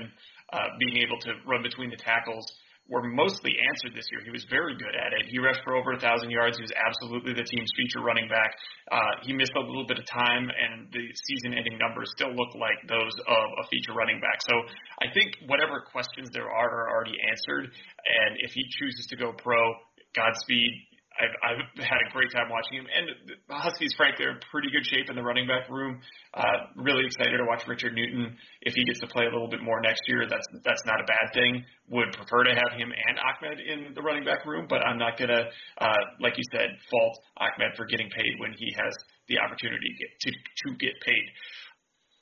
uh, 0.54 0.72
being 0.80 1.04
able 1.04 1.20
to 1.20 1.32
run 1.44 1.64
between 1.64 1.90
the 1.90 2.00
tackles 2.00 2.46
were 2.88 3.02
mostly 3.02 3.58
answered 3.74 3.98
this 3.98 4.06
year. 4.12 4.22
He 4.22 4.30
was 4.30 4.46
very 4.50 4.78
good 4.78 4.94
at 4.94 5.14
it. 5.14 5.26
He 5.26 5.40
rushed 5.40 5.62
for 5.66 5.76
over 5.76 5.94
a 5.94 6.00
thousand 6.00 6.30
yards. 6.30 6.58
He 6.58 6.64
was 6.64 6.76
absolutely 6.78 7.34
the 7.34 7.44
team's 7.44 7.72
feature 7.76 8.06
running 8.06 8.30
back. 8.30 8.54
Uh, 8.92 9.26
he 9.26 9.34
missed 9.34 9.54
a 9.58 9.60
little 9.60 9.88
bit 9.90 9.98
of 9.98 10.06
time, 10.06 10.46
and 10.54 10.86
the 10.94 11.02
season-ending 11.02 11.78
numbers 11.82 12.14
still 12.14 12.30
look 12.30 12.54
like 12.54 12.78
those 12.88 13.14
of 13.26 13.48
a 13.58 13.66
feature 13.74 13.94
running 13.98 14.22
back. 14.22 14.38
So 14.46 14.56
I 15.02 15.10
think 15.14 15.50
whatever 15.50 15.82
questions 15.90 16.30
there 16.32 16.50
are 16.50 16.70
are 16.70 16.88
already 16.94 17.18
answered. 17.30 17.74
And 17.74 18.38
if 18.46 18.52
he 18.54 18.62
chooses 18.78 19.08
to 19.10 19.16
go 19.18 19.34
pro, 19.34 19.58
Godspeed. 20.16 20.72
I've, 21.16 21.36
I've 21.40 21.64
had 21.80 22.00
a 22.04 22.10
great 22.12 22.28
time 22.36 22.52
watching 22.52 22.84
him. 22.84 22.88
And 22.92 23.36
the 23.48 23.56
Huskies, 23.56 23.94
frankly, 23.96 24.26
are 24.26 24.36
in 24.36 24.40
pretty 24.52 24.68
good 24.70 24.84
shape 24.84 25.10
in 25.10 25.16
the 25.16 25.24
running 25.24 25.48
back 25.48 25.70
room. 25.70 26.00
Uh, 26.34 26.76
really 26.76 27.06
excited 27.08 27.38
to 27.38 27.46
watch 27.48 27.64
Richard 27.68 27.96
Newton. 27.96 28.36
If 28.62 28.76
he 28.76 28.84
gets 28.84 29.00
to 29.00 29.08
play 29.08 29.24
a 29.26 29.32
little 29.32 29.48
bit 29.48 29.64
more 29.64 29.80
next 29.80 30.04
year, 30.08 30.28
that's 30.28 30.46
that's 30.64 30.84
not 30.86 31.00
a 31.00 31.08
bad 31.08 31.32
thing. 31.34 31.64
Would 31.90 32.12
prefer 32.14 32.44
to 32.44 32.54
have 32.56 32.72
him 32.76 32.92
and 32.92 33.16
Ahmed 33.20 33.60
in 33.64 33.94
the 33.96 34.02
running 34.02 34.26
back 34.26 34.46
room, 34.46 34.68
but 34.68 34.84
I'm 34.84 34.98
not 34.98 35.18
gonna, 35.18 35.48
uh, 35.80 36.02
like 36.20 36.36
you 36.36 36.44
said, 36.52 36.68
fault 36.92 37.16
Ahmed 37.40 37.76
for 37.78 37.86
getting 37.86 38.10
paid 38.10 38.34
when 38.40 38.52
he 38.58 38.76
has 38.76 38.94
the 39.28 39.40
opportunity 39.40 39.88
to 39.88 39.98
get, 39.98 40.12
to, 40.20 40.30
to 40.32 40.68
get 40.78 40.94
paid. 41.02 41.26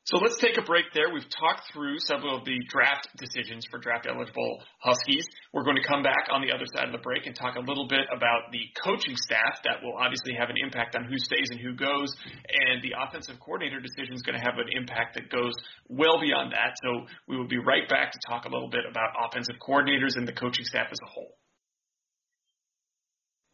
So 0.06 0.18
let's 0.20 0.36
take 0.38 0.60
a 0.60 0.62
break 0.62 0.92
there. 0.94 1.08
We've 1.14 1.32
talked 1.32 1.72
through 1.72 1.96
several 2.04 2.36
of 2.36 2.44
the 2.44 2.60
draft 2.68 3.08
decisions 3.16 3.64
for 3.72 3.80
draft 3.80 4.04
eligible 4.04 4.60
Huskies. 4.80 5.24
We're 5.54 5.64
going 5.64 5.80
to 5.80 5.88
come 5.88 6.04
back 6.04 6.28
on 6.30 6.44
the 6.44 6.52
other 6.52 6.68
side 6.76 6.88
of 6.88 6.92
the 6.92 7.00
break 7.00 7.26
and 7.26 7.34
talk 7.34 7.56
a 7.56 7.64
little 7.64 7.88
bit 7.88 8.04
about 8.12 8.52
the 8.52 8.68
coaching 8.84 9.16
staff 9.16 9.64
that 9.64 9.80
will 9.80 9.96
obviously 9.96 10.36
have 10.36 10.50
an 10.50 10.60
impact 10.60 11.00
on 11.00 11.06
who 11.08 11.18
stays 11.18 11.48
and 11.52 11.60
who 11.60 11.72
goes, 11.72 12.12
and 12.52 12.84
the 12.84 12.92
offensive 13.00 13.40
coordinator 13.40 13.80
decision 13.80 14.12
is 14.12 14.22
going 14.28 14.36
to 14.36 14.44
have 14.44 14.60
an 14.60 14.68
impact 14.76 15.16
that 15.16 15.32
goes 15.32 15.56
well 15.88 16.20
beyond 16.20 16.52
that. 16.52 16.76
So 16.84 17.08
we 17.32 17.38
will 17.40 17.48
be 17.48 17.64
right 17.64 17.88
back 17.88 18.12
to 18.12 18.20
talk 18.28 18.44
a 18.44 18.52
little 18.52 18.70
bit 18.70 18.84
about 18.84 19.16
offensive 19.24 19.56
coordinators 19.64 20.20
and 20.20 20.28
the 20.28 20.36
coaching 20.36 20.68
staff 20.68 20.92
as 20.92 21.00
a 21.00 21.10
whole. 21.16 21.40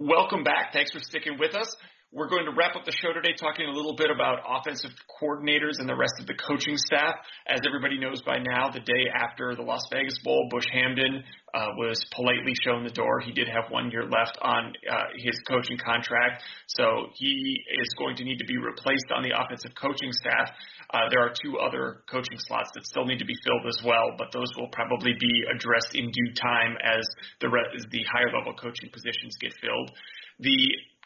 Welcome 0.02 0.44
back. 0.44 0.74
Thanks 0.74 0.90
for 0.90 1.00
sticking 1.00 1.38
with 1.38 1.54
us. 1.54 1.70
We're 2.12 2.28
going 2.28 2.50
to 2.50 2.58
wrap 2.58 2.76
up 2.76 2.90
the 2.90 2.98
show 3.06 3.14
today 3.14 3.38
talking 3.38 3.70
a 3.70 3.72
little 3.72 3.94
bit 3.94 4.10
about 4.10 4.42
offensive 4.42 4.90
coordinators 5.22 5.78
and 5.78 5.86
the 5.86 5.94
rest 5.94 6.18
of 6.18 6.26
the 6.26 6.34
coaching 6.34 6.74
staff. 6.74 7.14
As 7.46 7.62
everybody 7.62 8.02
knows 8.02 8.26
by 8.26 8.42
now, 8.42 8.74
the 8.74 8.82
day 8.82 9.06
after 9.14 9.54
the 9.54 9.62
Las 9.62 9.86
Vegas 9.94 10.18
Bowl, 10.26 10.50
Bush 10.50 10.66
Hamdan 10.74 11.22
uh, 11.54 11.70
was 11.78 12.02
politely 12.10 12.58
shown 12.66 12.82
the 12.82 12.90
door. 12.90 13.22
He 13.22 13.30
did 13.32 13.46
have 13.46 13.70
one 13.70 13.92
year 13.94 14.10
left 14.10 14.42
on 14.42 14.74
uh, 14.90 15.14
his 15.22 15.38
coaching 15.46 15.78
contract, 15.78 16.42
so 16.66 17.14
he 17.14 17.62
is 17.78 17.94
going 18.02 18.18
to 18.18 18.24
need 18.26 18.42
to 18.42 18.50
be 18.50 18.58
replaced 18.58 19.14
on 19.14 19.22
the 19.22 19.30
offensive 19.30 19.78
coaching 19.78 20.10
staff. 20.10 20.50
Uh, 20.90 21.06
there 21.14 21.22
are 21.22 21.30
two 21.46 21.62
other 21.62 22.02
coaching 22.10 22.42
slots 22.50 22.74
that 22.74 22.90
still 22.90 23.06
need 23.06 23.22
to 23.22 23.30
be 23.30 23.38
filled 23.46 23.70
as 23.70 23.86
well, 23.86 24.18
but 24.18 24.34
those 24.34 24.50
will 24.58 24.74
probably 24.74 25.14
be 25.14 25.46
addressed 25.54 25.94
in 25.94 26.10
due 26.10 26.34
time 26.34 26.74
as 26.82 27.06
the 27.38 27.50
re- 27.54 27.70
as 27.78 27.86
the 27.94 28.02
higher 28.10 28.34
level 28.34 28.58
coaching 28.58 28.90
positions 28.90 29.38
get 29.38 29.54
filled. 29.62 29.94
The 30.42 30.58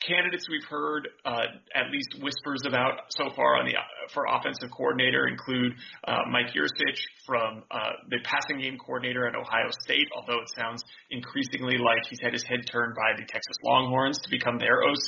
candidates 0.08 0.46
we've 0.50 0.68
heard 0.70 1.08
uh, 1.26 1.48
at 1.76 1.92
least 1.92 2.22
whispers 2.22 2.64
about 2.68 3.08
so 3.10 3.30
far 3.36 3.58
on 3.58 3.66
the 3.66 3.74
for 4.14 4.26
offensive 4.28 4.70
coordinator 4.76 5.28
include 5.28 5.74
uh, 6.08 6.20
Mike 6.32 6.52
Yurcich 6.54 7.00
from 7.26 7.64
uh, 7.72 8.04
the 8.10 8.20
passing 8.24 8.62
game 8.62 8.78
coordinator 8.78 9.28
at 9.28 9.36
Ohio 9.36 9.72
State, 9.82 10.08
although 10.16 10.42
it 10.42 10.50
sounds 10.58 10.84
increasingly 11.12 11.78
like 11.78 12.04
he's 12.10 12.20
had 12.22 12.34
his 12.34 12.44
head 12.44 12.60
turned 12.72 12.96
by 12.96 13.16
the 13.16 13.26
Texas 13.26 13.58
Longhorns 13.64 14.20
to 14.24 14.30
become 14.30 14.60
their 14.60 14.84
OC. 14.84 15.08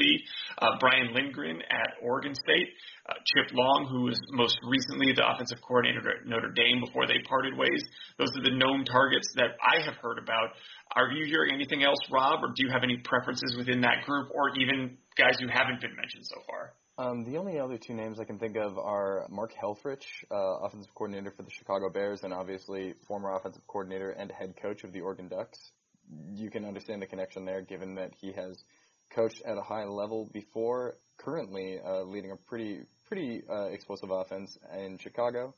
Uh, 0.60 0.78
Brian 0.80 1.14
Lindgren 1.14 1.62
at 1.70 2.00
Oregon 2.02 2.34
State. 2.34 2.70
Uh, 3.08 3.14
Chip 3.22 3.54
Long, 3.54 3.86
who 3.92 4.10
was 4.10 4.18
most 4.32 4.58
recently 4.66 5.14
the 5.14 5.22
offensive 5.22 5.62
coordinator 5.62 6.02
at 6.10 6.26
Notre 6.26 6.50
Dame 6.50 6.82
before 6.82 7.06
they 7.06 7.22
parted 7.30 7.56
ways. 7.56 7.86
Those 8.18 8.34
are 8.34 8.42
the 8.42 8.58
known 8.58 8.84
targets 8.84 9.30
that 9.36 9.54
I 9.62 9.86
have 9.86 9.94
heard 10.02 10.18
about. 10.18 10.58
Are 10.96 11.12
you 11.12 11.26
hearing 11.26 11.54
anything 11.54 11.84
else, 11.84 12.00
Rob, 12.10 12.42
or 12.42 12.54
do 12.56 12.66
you 12.66 12.72
have 12.72 12.84
any 12.84 12.98
preferences 13.04 13.56
within 13.58 13.82
that 13.82 14.06
group, 14.06 14.30
or 14.34 14.56
even 14.58 14.98
guys 15.18 15.36
who 15.40 15.48
haven't 15.48 15.82
been 15.82 15.94
mentioned 15.94 16.24
so 16.24 16.42
far? 16.48 16.74
Um, 16.98 17.26
the 17.26 17.38
only 17.38 17.60
other 17.60 17.78
two 17.78 17.94
names 17.94 18.18
I 18.18 18.24
can 18.24 18.40
think 18.40 18.56
of 18.56 18.78
are 18.78 19.28
Mark 19.30 19.52
Helfrich, 19.62 20.06
uh, 20.32 20.66
offensive 20.66 20.94
coordinator 20.96 21.34
for 21.36 21.44
the 21.44 21.52
Chicago 21.52 21.90
Bears, 21.90 22.24
and 22.24 22.34
obviously 22.34 22.94
former 23.06 23.36
offensive 23.36 23.68
coordinator 23.68 24.12
and 24.12 24.32
head 24.32 24.54
coach 24.62 24.86
of 24.86 24.94
the 24.94 25.02
Oregon 25.02 25.28
Ducks. 25.28 25.60
You 26.34 26.50
can 26.50 26.64
understand 26.64 27.02
the 27.02 27.08
connection 27.08 27.44
there, 27.44 27.62
given 27.62 27.96
that 27.96 28.14
he 28.22 28.32
has 28.32 28.64
coached 29.14 29.42
at 29.46 29.58
a 29.58 29.62
high 29.62 29.84
level 29.84 30.30
before, 30.32 30.96
currently 31.18 31.78
uh, 31.86 32.04
leading 32.04 32.32
a 32.32 32.38
pretty 32.48 32.80
pretty 33.08 33.44
uh, 33.50 33.66
explosive 33.66 34.12
offense 34.12 34.58
in 34.80 34.98
Chicago, 34.98 35.54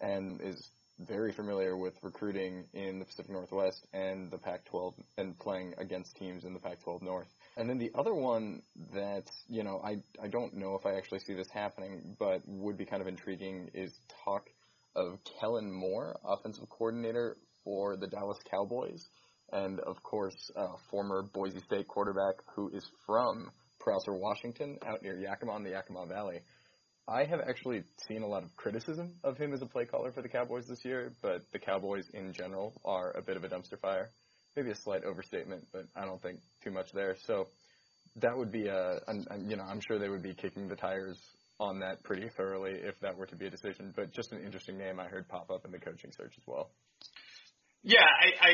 and 0.00 0.40
is 0.42 0.68
very 1.06 1.32
familiar 1.32 1.76
with 1.76 1.94
recruiting 2.02 2.64
in 2.74 2.98
the 2.98 3.04
Pacific 3.04 3.30
Northwest 3.30 3.86
and 3.92 4.30
the 4.30 4.38
Pac-12 4.38 4.94
and 5.18 5.38
playing 5.38 5.74
against 5.78 6.16
teams 6.16 6.44
in 6.44 6.52
the 6.52 6.60
Pac-12 6.60 7.02
North. 7.02 7.28
And 7.56 7.68
then 7.68 7.78
the 7.78 7.90
other 7.94 8.14
one 8.14 8.62
that, 8.94 9.24
you 9.48 9.62
know, 9.64 9.80
I, 9.84 9.98
I 10.22 10.28
don't 10.28 10.54
know 10.54 10.74
if 10.74 10.86
I 10.86 10.96
actually 10.96 11.20
see 11.20 11.34
this 11.34 11.48
happening, 11.52 12.16
but 12.18 12.42
would 12.46 12.76
be 12.76 12.84
kind 12.84 13.02
of 13.02 13.08
intriguing 13.08 13.70
is 13.74 13.92
talk 14.24 14.48
of 14.94 15.18
Kellen 15.40 15.72
Moore, 15.72 16.18
offensive 16.24 16.68
coordinator 16.68 17.36
for 17.64 17.96
the 17.96 18.06
Dallas 18.06 18.38
Cowboys, 18.50 19.08
and 19.52 19.80
of 19.80 20.02
course, 20.02 20.50
uh, 20.56 20.76
former 20.90 21.22
Boise 21.22 21.60
State 21.60 21.88
quarterback 21.88 22.36
who 22.54 22.70
is 22.70 22.86
from 23.06 23.50
Prosser, 23.78 24.14
Washington, 24.14 24.78
out 24.86 25.02
near 25.02 25.18
Yakima 25.18 25.56
in 25.56 25.64
the 25.64 25.70
Yakima 25.70 26.06
Valley. 26.06 26.40
I 27.10 27.24
have 27.24 27.40
actually 27.40 27.82
seen 28.06 28.22
a 28.22 28.26
lot 28.26 28.44
of 28.44 28.54
criticism 28.54 29.14
of 29.24 29.36
him 29.36 29.52
as 29.52 29.62
a 29.62 29.66
play 29.66 29.84
caller 29.84 30.12
for 30.12 30.22
the 30.22 30.28
Cowboys 30.28 30.66
this 30.68 30.84
year, 30.84 31.12
but 31.20 31.42
the 31.52 31.58
Cowboys 31.58 32.04
in 32.14 32.32
general 32.32 32.72
are 32.84 33.10
a 33.16 33.22
bit 33.22 33.36
of 33.36 33.42
a 33.42 33.48
dumpster 33.48 33.78
fire. 33.80 34.10
Maybe 34.54 34.70
a 34.70 34.76
slight 34.76 35.02
overstatement, 35.04 35.66
but 35.72 35.86
I 35.96 36.04
don't 36.04 36.22
think 36.22 36.38
too 36.62 36.70
much 36.70 36.92
there. 36.92 37.16
So 37.26 37.48
that 38.16 38.36
would 38.36 38.52
be 38.52 38.68
a, 38.68 39.00
you 39.44 39.56
know, 39.56 39.64
I'm 39.64 39.80
sure 39.80 39.98
they 39.98 40.08
would 40.08 40.22
be 40.22 40.34
kicking 40.34 40.68
the 40.68 40.76
tires 40.76 41.18
on 41.58 41.80
that 41.80 42.02
pretty 42.04 42.28
thoroughly 42.36 42.74
if 42.74 42.98
that 43.00 43.16
were 43.16 43.26
to 43.26 43.36
be 43.36 43.46
a 43.46 43.50
decision. 43.50 43.92
But 43.96 44.12
just 44.12 44.30
an 44.30 44.42
interesting 44.44 44.78
name 44.78 45.00
I 45.00 45.06
heard 45.06 45.28
pop 45.28 45.50
up 45.50 45.64
in 45.64 45.72
the 45.72 45.78
coaching 45.78 46.12
search 46.16 46.34
as 46.36 46.44
well. 46.46 46.70
Yeah, 47.82 47.98
I, 47.98 48.48
I, 48.48 48.52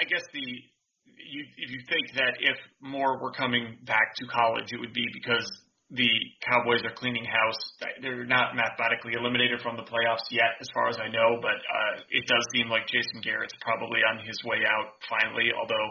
I 0.00 0.04
guess 0.04 0.22
the 0.32 0.40
you, 0.40 1.44
if 1.56 1.70
you 1.70 1.80
think 1.88 2.14
that 2.14 2.34
if 2.40 2.56
Moore 2.80 3.18
were 3.20 3.32
coming 3.32 3.78
back 3.84 4.14
to 4.16 4.26
college, 4.26 4.66
it 4.72 4.78
would 4.78 4.92
be 4.92 5.04
because 5.12 5.50
the 5.90 6.10
Cowboys 6.44 6.84
are 6.84 6.92
cleaning 6.92 7.24
house. 7.24 7.56
They're 8.02 8.28
not 8.28 8.52
mathematically 8.52 9.16
eliminated 9.16 9.64
from 9.64 9.76
the 9.76 9.88
playoffs 9.88 10.28
yet, 10.30 10.60
as 10.60 10.68
far 10.76 10.88
as 10.92 11.00
I 11.00 11.08
know, 11.08 11.40
but 11.40 11.56
uh, 11.56 12.04
it 12.12 12.28
does 12.28 12.44
seem 12.52 12.68
like 12.68 12.84
Jason 12.92 13.24
Garrett's 13.24 13.56
probably 13.64 14.04
on 14.04 14.20
his 14.20 14.36
way 14.44 14.68
out 14.68 15.00
finally, 15.08 15.48
although 15.56 15.88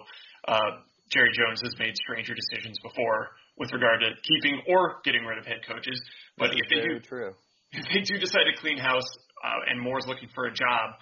uh, 0.47 0.71
Jerry 1.09 1.33
Jones 1.33 1.65
has 1.65 1.73
made 1.81 1.97
stranger 1.97 2.37
decisions 2.37 2.77
before 2.85 3.33
with 3.57 3.73
regard 3.73 4.05
to 4.05 4.13
keeping 4.21 4.61
or 4.69 5.01
getting 5.01 5.25
rid 5.25 5.41
of 5.41 5.45
head 5.49 5.65
coaches. 5.65 5.97
But 6.37 6.53
if 6.53 6.69
they 6.69 6.85
do, 6.85 6.99
true. 7.01 7.33
if 7.73 7.85
they 7.89 8.01
do 8.05 8.21
decide 8.21 8.45
to 8.45 8.55
clean 8.61 8.77
house 8.77 9.09
uh, 9.41 9.71
and 9.71 9.81
Moore's 9.81 10.05
looking 10.05 10.29
for 10.35 10.45
a 10.45 10.53
job, 10.53 10.93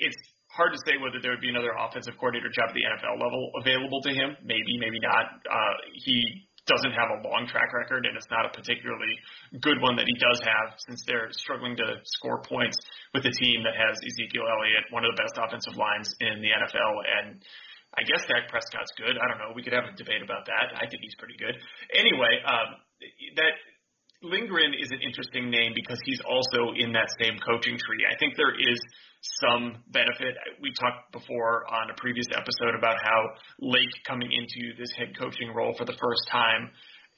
it's 0.00 0.16
hard 0.48 0.72
to 0.72 0.80
say 0.86 0.96
whether 0.96 1.20
there 1.20 1.32
would 1.32 1.44
be 1.44 1.52
another 1.52 1.76
offensive 1.76 2.14
coordinator 2.16 2.48
job 2.48 2.70
at 2.70 2.74
the 2.74 2.88
NFL 2.88 3.20
level 3.20 3.52
available 3.60 4.00
to 4.00 4.16
him. 4.16 4.32
Maybe, 4.40 4.80
maybe 4.80 5.00
not. 5.02 5.44
Uh, 5.44 5.74
he 5.92 6.48
doesn't 6.66 6.96
have 6.96 7.12
a 7.12 7.18
long 7.28 7.44
track 7.44 7.72
record, 7.76 8.08
and 8.08 8.16
it's 8.16 8.28
not 8.32 8.48
a 8.48 8.52
particularly 8.52 9.14
good 9.60 9.80
one 9.84 9.96
that 10.00 10.08
he 10.08 10.16
does 10.16 10.40
have 10.40 10.76
since 10.88 11.04
they're 11.04 11.28
struggling 11.36 11.76
to 11.76 12.00
score 12.18 12.40
points 12.40 12.76
with 13.12 13.24
a 13.28 13.34
team 13.36 13.60
that 13.64 13.76
has 13.76 14.00
Ezekiel 14.00 14.48
Elliott, 14.48 14.88
one 14.88 15.04
of 15.04 15.12
the 15.12 15.20
best 15.20 15.36
offensive 15.36 15.76
lines 15.76 16.08
in 16.24 16.40
the 16.40 16.50
NFL, 16.50 16.94
and 17.04 17.44
I 17.94 18.02
guess 18.02 18.26
Dak 18.26 18.50
Prescott's 18.50 18.90
good. 18.98 19.14
I 19.14 19.24
don't 19.30 19.38
know. 19.38 19.54
We 19.54 19.62
could 19.62 19.76
have 19.76 19.86
a 19.86 19.94
debate 19.94 20.24
about 20.24 20.48
that. 20.50 20.74
I 20.74 20.88
think 20.90 21.04
he's 21.04 21.14
pretty 21.14 21.38
good. 21.38 21.54
Anyway, 21.94 22.42
um, 22.42 22.80
that 23.38 23.54
Lindgren 24.24 24.72
is 24.72 24.90
an 24.90 25.00
interesting 25.04 25.50
name 25.50 25.72
because 25.74 26.00
he's 26.04 26.20
also 26.24 26.72
in 26.76 26.92
that 26.92 27.12
same 27.20 27.36
coaching 27.44 27.76
tree. 27.76 28.08
I 28.08 28.16
think 28.16 28.34
there 28.36 28.56
is 28.56 28.80
some 29.20 29.84
benefit. 29.92 30.34
We 30.60 30.72
talked 30.80 31.12
before 31.12 31.68
on 31.68 31.90
a 31.90 31.94
previous 32.00 32.26
episode 32.32 32.74
about 32.76 32.96
how 33.04 33.36
Lake 33.60 33.92
coming 34.08 34.32
into 34.32 34.72
this 34.80 34.88
head 34.96 35.12
coaching 35.18 35.52
role 35.52 35.74
for 35.76 35.84
the 35.84 35.96
first 36.00 36.24
time 36.32 36.70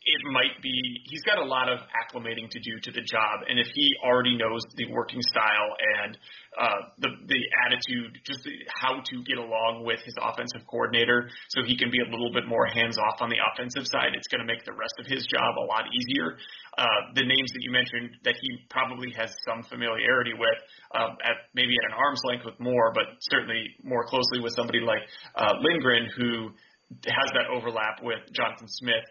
it 0.07 0.23
might 0.31 0.55
be 0.63 1.03
he's 1.11 1.23
got 1.27 1.39
a 1.39 1.45
lot 1.45 1.69
of 1.69 1.83
acclimating 1.91 2.49
to 2.49 2.61
do 2.63 2.79
to 2.87 2.91
the 2.95 3.03
job, 3.03 3.43
and 3.51 3.59
if 3.59 3.67
he 3.75 3.91
already 4.07 4.39
knows 4.39 4.63
the 4.79 4.87
working 4.95 5.21
style 5.21 5.75
and 5.99 6.19
uh, 6.55 6.81
the 7.03 7.11
the 7.27 7.43
attitude, 7.67 8.15
just 8.23 8.47
how 8.71 9.03
to 9.03 9.15
get 9.27 9.37
along 9.37 9.83
with 9.83 9.99
his 10.07 10.15
offensive 10.23 10.63
coordinator, 10.71 11.29
so 11.51 11.67
he 11.67 11.77
can 11.77 11.91
be 11.91 11.99
a 11.99 12.09
little 12.09 12.31
bit 12.33 12.47
more 12.47 12.67
hands 12.71 12.97
off 12.99 13.19
on 13.19 13.29
the 13.29 13.37
offensive 13.51 13.83
side, 13.91 14.15
it's 14.15 14.31
going 14.31 14.39
to 14.39 14.47
make 14.47 14.63
the 14.65 14.73
rest 14.79 14.95
of 15.03 15.11
his 15.11 15.27
job 15.27 15.59
a 15.59 15.67
lot 15.67 15.91
easier. 15.91 16.39
Uh, 16.79 16.87
the 17.19 17.27
names 17.27 17.51
that 17.51 17.63
you 17.67 17.75
mentioned 17.75 18.15
that 18.23 18.39
he 18.39 18.49
probably 18.71 19.11
has 19.19 19.35
some 19.43 19.67
familiarity 19.67 20.39
with, 20.39 20.61
um, 20.95 21.19
at 21.27 21.51
maybe 21.55 21.75
at 21.83 21.91
an 21.91 21.97
arm's 21.99 22.23
length 22.23 22.47
with 22.47 22.55
Moore, 22.63 22.95
but 22.95 23.19
certainly 23.27 23.75
more 23.83 24.07
closely 24.07 24.39
with 24.39 24.55
somebody 24.55 24.79
like 24.79 25.03
uh, 25.35 25.51
Lindgren 25.59 26.07
who 26.15 26.55
has 27.03 27.29
that 27.35 27.51
overlap 27.51 27.99
with 28.03 28.23
Jonathan 28.31 28.71
Smith 28.71 29.03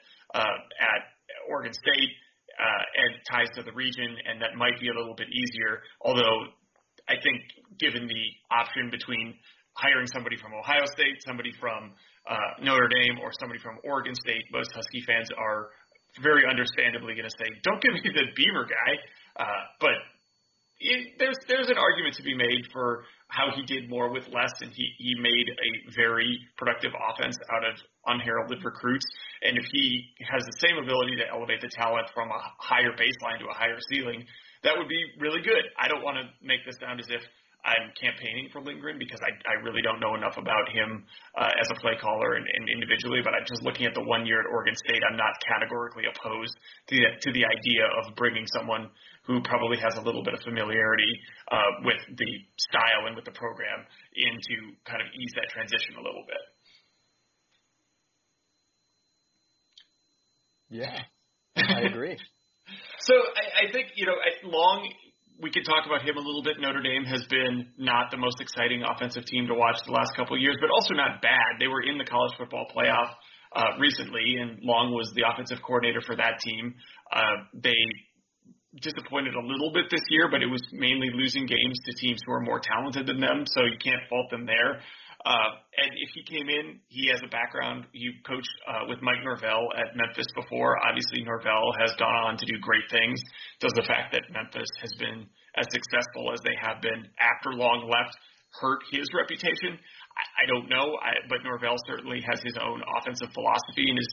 at 0.41 1.01
Oregon 1.49 1.73
State 1.73 2.11
uh, 2.59 2.83
and 3.03 3.11
ties 3.29 3.49
to 3.55 3.63
the 3.63 3.73
region, 3.73 4.15
and 4.27 4.41
that 4.41 4.55
might 4.55 4.79
be 4.79 4.89
a 4.89 4.95
little 4.95 5.15
bit 5.15 5.27
easier. 5.27 5.83
Although 6.01 6.51
I 7.07 7.15
think 7.21 7.41
given 7.79 8.07
the 8.07 8.23
option 8.51 8.89
between 8.89 9.35
hiring 9.75 10.07
somebody 10.07 10.37
from 10.37 10.53
Ohio 10.53 10.85
State, 10.85 11.19
somebody 11.25 11.51
from 11.59 11.91
uh, 12.29 12.63
Notre 12.63 12.87
Dame, 12.87 13.19
or 13.21 13.31
somebody 13.39 13.59
from 13.59 13.77
Oregon 13.83 14.15
State, 14.15 14.43
most 14.51 14.71
Husky 14.73 15.03
fans 15.05 15.29
are 15.37 15.69
very 16.23 16.47
understandably 16.47 17.13
going 17.13 17.27
to 17.27 17.37
say, 17.37 17.51
"Don't 17.63 17.81
give 17.81 17.93
me 17.93 18.01
the 18.03 18.31
Beaver 18.35 18.65
guy." 18.65 18.91
Uh, 19.35 19.63
but 19.79 19.97
it, 20.79 21.15
there's 21.19 21.37
there's 21.47 21.69
an 21.69 21.77
argument 21.77 22.15
to 22.15 22.23
be 22.23 22.35
made 22.35 22.67
for 22.71 23.03
how 23.27 23.49
he 23.55 23.63
did 23.63 23.89
more 23.89 24.11
with 24.11 24.27
less, 24.27 24.51
and 24.61 24.71
he 24.71 24.85
he 24.97 25.15
made 25.19 25.47
a 25.49 25.71
very 25.95 26.39
productive 26.57 26.91
offense 26.91 27.37
out 27.51 27.63
of 27.63 27.75
unheralded 28.07 28.63
recruits. 28.63 29.05
And 29.41 29.57
if 29.57 29.65
he 29.71 30.03
has 30.27 30.43
the 30.45 30.57
same 30.59 30.77
ability 30.77 31.15
to 31.17 31.25
elevate 31.31 31.61
the 31.61 31.71
talent 31.71 32.07
from 32.13 32.29
a 32.29 32.39
higher 32.59 32.91
baseline 32.91 33.39
to 33.39 33.47
a 33.47 33.55
higher 33.55 33.79
ceiling, 33.91 34.25
that 34.63 34.73
would 34.77 34.89
be 34.89 35.01
really 35.19 35.41
good. 35.41 35.63
I 35.79 35.87
don't 35.87 36.03
want 36.03 36.17
to 36.17 36.25
make 36.45 36.65
this 36.65 36.75
sound 36.79 36.99
as 36.99 37.07
if 37.09 37.21
I'm 37.65 37.89
campaigning 37.97 38.47
for 38.53 38.61
Lindgren 38.61 39.01
because 39.01 39.19
I, 39.25 39.33
I 39.49 39.57
really 39.65 39.81
don't 39.81 39.99
know 39.99 40.13
enough 40.13 40.37
about 40.37 40.69
him 40.69 41.03
uh, 41.33 41.49
as 41.49 41.67
a 41.73 41.77
play 41.81 41.97
caller 41.97 42.37
and, 42.37 42.45
and 42.45 42.69
individually. 42.69 43.25
But 43.25 43.33
I'm 43.33 43.45
just 43.49 43.65
looking 43.65 43.89
at 43.89 43.97
the 43.97 44.05
one 44.05 44.25
year 44.25 44.39
at 44.39 44.45
Oregon 44.45 44.77
State. 44.77 45.01
I'm 45.01 45.17
not 45.17 45.33
categorically 45.41 46.05
opposed 46.05 46.53
to 46.53 46.93
the, 46.93 47.09
to 47.25 47.29
the 47.33 47.41
idea 47.41 47.89
of 47.97 48.15
bringing 48.15 48.45
someone 48.53 48.93
who 49.27 49.41
probably 49.41 49.77
has 49.77 49.97
a 49.97 50.01
little 50.01 50.23
bit 50.23 50.33
of 50.33 50.41
familiarity 50.41 51.19
uh, 51.51 51.81
with 51.83 52.01
the 52.17 52.31
style 52.57 53.07
and 53.07 53.15
with 53.15 53.25
the 53.25 53.31
program 53.31 53.85
in 54.15 54.33
to 54.33 54.55
kind 54.85 55.01
of 55.01 55.07
ease 55.13 55.33
that 55.35 55.49
transition 55.49 55.95
a 55.97 56.03
little 56.03 56.23
bit. 56.27 56.43
Yeah, 60.69 60.99
I 61.57 61.81
agree. 61.81 62.17
so 62.99 63.13
I, 63.13 63.67
I 63.67 63.71
think 63.71 63.89
you 63.95 64.05
know 64.05 64.17
Long. 64.43 64.89
We 65.37 65.51
could 65.51 65.65
talk 65.67 65.83
about 65.85 66.07
him 66.07 66.15
a 66.15 66.23
little 66.23 66.41
bit. 66.41 66.61
Notre 66.61 66.81
Dame 66.81 67.03
has 67.03 67.21
been 67.29 67.67
not 67.77 68.09
the 68.09 68.15
most 68.15 68.39
exciting 68.39 68.83
offensive 68.87 69.25
team 69.25 69.47
to 69.47 69.53
watch 69.53 69.75
the 69.85 69.91
last 69.91 70.15
couple 70.15 70.37
of 70.37 70.41
years, 70.41 70.55
but 70.61 70.71
also 70.71 70.93
not 70.93 71.21
bad. 71.21 71.59
They 71.59 71.67
were 71.67 71.83
in 71.83 71.97
the 71.97 72.05
college 72.05 72.31
football 72.39 72.65
playoff 72.71 73.11
uh, 73.53 73.75
recently, 73.77 74.37
and 74.39 74.59
Long 74.63 74.93
was 74.95 75.11
the 75.13 75.23
offensive 75.27 75.59
coordinator 75.61 75.99
for 75.99 76.15
that 76.15 76.39
team. 76.39 76.73
Uh, 77.11 77.43
they 77.53 77.75
disappointed 78.81 79.35
a 79.35 79.45
little 79.45 79.71
bit 79.71 79.85
this 79.89 80.03
year, 80.09 80.29
but 80.29 80.41
it 80.41 80.47
was 80.47 80.61
mainly 80.71 81.09
losing 81.13 81.45
games 81.45 81.77
to 81.85 81.91
teams 81.99 82.19
who 82.25 82.33
are 82.33 82.41
more 82.41 82.59
talented 82.59 83.07
than 83.07 83.19
them, 83.19 83.45
so 83.45 83.63
you 83.63 83.77
can't 83.83 84.01
fault 84.09 84.29
them 84.31 84.45
there. 84.45 84.81
Uh, 85.25 85.57
and 85.81 85.89
if 85.97 86.09
he 86.13 86.21
came 86.23 86.49
in, 86.49 86.79
he 86.87 87.09
has 87.09 87.19
a 87.25 87.29
background. 87.33 87.85
He 87.93 88.13
coached 88.27 88.55
uh, 88.69 88.85
with 88.87 89.01
Mike 89.01 89.25
Norvell 89.25 89.73
at 89.73 89.97
Memphis 89.97 90.27
before. 90.35 90.77
Obviously, 90.85 91.25
Norvell 91.25 91.73
has 91.81 91.97
gone 91.97 92.13
on 92.13 92.37
to 92.37 92.45
do 92.45 92.53
great 92.61 92.85
things. 92.91 93.17
Does 93.59 93.73
the 93.73 93.81
fact 93.89 94.13
that 94.13 94.21
Memphis 94.29 94.69
has 94.81 94.93
been 94.99 95.25
as 95.57 95.65
successful 95.73 96.29
as 96.29 96.39
they 96.45 96.53
have 96.61 96.77
been 96.81 97.09
after 97.17 97.57
Long 97.57 97.89
left 97.89 98.13
hurt 98.61 98.85
his 98.91 99.09
reputation? 99.17 99.81
I, 100.13 100.23
I 100.41 100.45
don't 100.45 100.69
know, 100.69 100.93
I, 101.01 101.17
but 101.25 101.41
Norvell 101.41 101.81
certainly 101.89 102.21
has 102.29 102.39
his 102.45 102.55
own 102.61 102.85
offensive 103.01 103.33
philosophy 103.33 103.89
and 103.89 103.97
has 103.97 104.11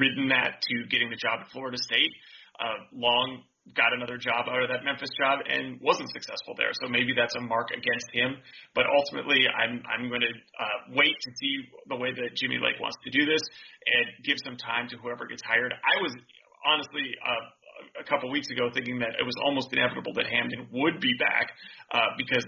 ridden 0.00 0.32
that 0.32 0.64
to 0.64 0.88
getting 0.88 1.10
the 1.10 1.20
job 1.20 1.44
at 1.44 1.52
Florida 1.52 1.76
State. 1.76 2.10
Uh, 2.56 2.88
Long 2.96 3.44
got 3.74 3.92
another 3.92 4.16
job 4.16 4.46
out 4.48 4.62
of 4.62 4.68
that 4.68 4.84
Memphis 4.84 5.10
job 5.18 5.40
and 5.48 5.80
wasn't 5.80 6.10
successful 6.12 6.54
there. 6.56 6.70
So 6.80 6.88
maybe 6.88 7.12
that's 7.16 7.34
a 7.36 7.40
mark 7.40 7.70
against 7.70 8.08
him. 8.12 8.36
But 8.74 8.86
ultimately, 8.86 9.44
I'm 9.48 9.82
I'm 9.88 10.08
going 10.08 10.24
to 10.24 10.32
uh, 10.32 10.78
wait 10.94 11.16
to 11.16 11.30
see 11.36 11.54
the 11.88 11.96
way 11.96 12.12
that 12.12 12.36
Jimmy 12.36 12.58
Lake 12.62 12.80
wants 12.80 12.96
to 13.04 13.10
do 13.10 13.26
this 13.26 13.42
and 13.86 14.24
give 14.24 14.36
some 14.44 14.56
time 14.56 14.88
to 14.92 14.96
whoever 14.98 15.26
gets 15.26 15.42
hired. 15.42 15.72
I 15.72 16.00
was 16.02 16.14
honestly. 16.64 17.14
Uh, 17.24 17.54
a 17.94 18.02
couple 18.02 18.28
weeks 18.30 18.50
ago, 18.50 18.68
thinking 18.74 18.98
that 18.98 19.14
it 19.20 19.24
was 19.24 19.34
almost 19.44 19.72
inevitable 19.72 20.12
that 20.14 20.26
Hamdan 20.26 20.66
would 20.72 20.98
be 21.00 21.14
back 21.14 21.52
uh, 21.94 22.10
because 22.18 22.44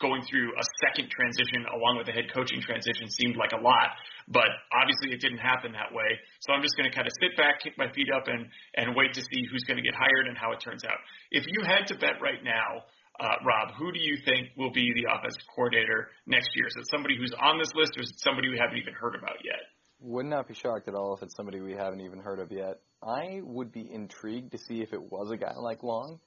going 0.00 0.22
through 0.30 0.54
a 0.54 0.64
second 0.86 1.10
transition 1.10 1.66
along 1.74 1.98
with 1.98 2.06
the 2.06 2.14
head 2.14 2.30
coaching 2.32 2.60
transition 2.62 3.10
seemed 3.10 3.36
like 3.36 3.52
a 3.52 3.60
lot, 3.60 3.94
but 4.28 4.48
obviously 4.70 5.10
it 5.10 5.20
didn't 5.20 5.42
happen 5.42 5.72
that 5.72 5.90
way. 5.90 6.18
So 6.40 6.52
I'm 6.54 6.62
just 6.62 6.76
going 6.76 6.88
to 6.88 6.94
kind 6.94 7.06
of 7.06 7.14
sit 7.18 7.36
back, 7.36 7.60
kick 7.60 7.74
my 7.76 7.90
feet 7.92 8.08
up, 8.14 8.26
and 8.26 8.46
and 8.74 8.94
wait 8.94 9.14
to 9.14 9.22
see 9.22 9.40
who's 9.50 9.64
going 9.64 9.78
to 9.78 9.86
get 9.86 9.94
hired 9.94 10.26
and 10.26 10.38
how 10.38 10.52
it 10.52 10.60
turns 10.62 10.84
out. 10.84 10.98
If 11.30 11.44
you 11.46 11.66
had 11.66 11.86
to 11.90 11.94
bet 11.98 12.22
right 12.22 12.42
now, 12.42 12.86
uh, 13.20 13.34
Rob, 13.44 13.74
who 13.76 13.90
do 13.90 13.98
you 13.98 14.16
think 14.24 14.48
will 14.56 14.70
be 14.70 14.92
the 14.94 15.10
offensive 15.10 15.42
coordinator 15.54 16.10
next 16.26 16.50
year? 16.54 16.66
Is 16.66 16.76
it 16.78 16.86
somebody 16.90 17.16
who's 17.18 17.34
on 17.34 17.58
this 17.58 17.74
list, 17.74 17.98
or 17.98 18.02
is 18.02 18.10
it 18.10 18.20
somebody 18.20 18.48
we 18.48 18.58
haven't 18.58 18.78
even 18.78 18.94
heard 18.94 19.16
about 19.16 19.42
yet? 19.44 19.58
Would 20.00 20.26
not 20.26 20.46
be 20.46 20.54
shocked 20.54 20.86
at 20.86 20.94
all 20.94 21.16
if 21.16 21.22
it's 21.22 21.34
somebody 21.34 21.60
we 21.60 21.72
haven't 21.72 22.00
even 22.00 22.20
heard 22.20 22.38
of 22.38 22.52
yet. 22.52 22.78
I 23.02 23.40
would 23.42 23.72
be 23.72 23.90
intrigued 23.92 24.52
to 24.52 24.58
see 24.58 24.82
if 24.82 24.92
it 24.92 25.02
was 25.02 25.32
a 25.32 25.36
guy 25.36 25.54
like 25.56 25.82
Long. 25.82 26.20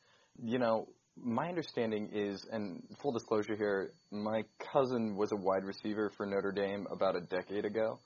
You 0.44 0.60
know, 0.60 0.90
my 1.18 1.48
understanding 1.48 2.10
is, 2.14 2.46
and 2.52 2.84
full 3.02 3.12
disclosure 3.12 3.56
here, 3.56 3.94
my 4.12 4.44
cousin 4.74 5.16
was 5.16 5.32
a 5.32 5.36
wide 5.36 5.64
receiver 5.64 6.12
for 6.16 6.26
Notre 6.26 6.52
Dame 6.52 6.88
about 6.92 7.16
a 7.16 7.22
decade 7.22 7.66
ago, 7.66 8.00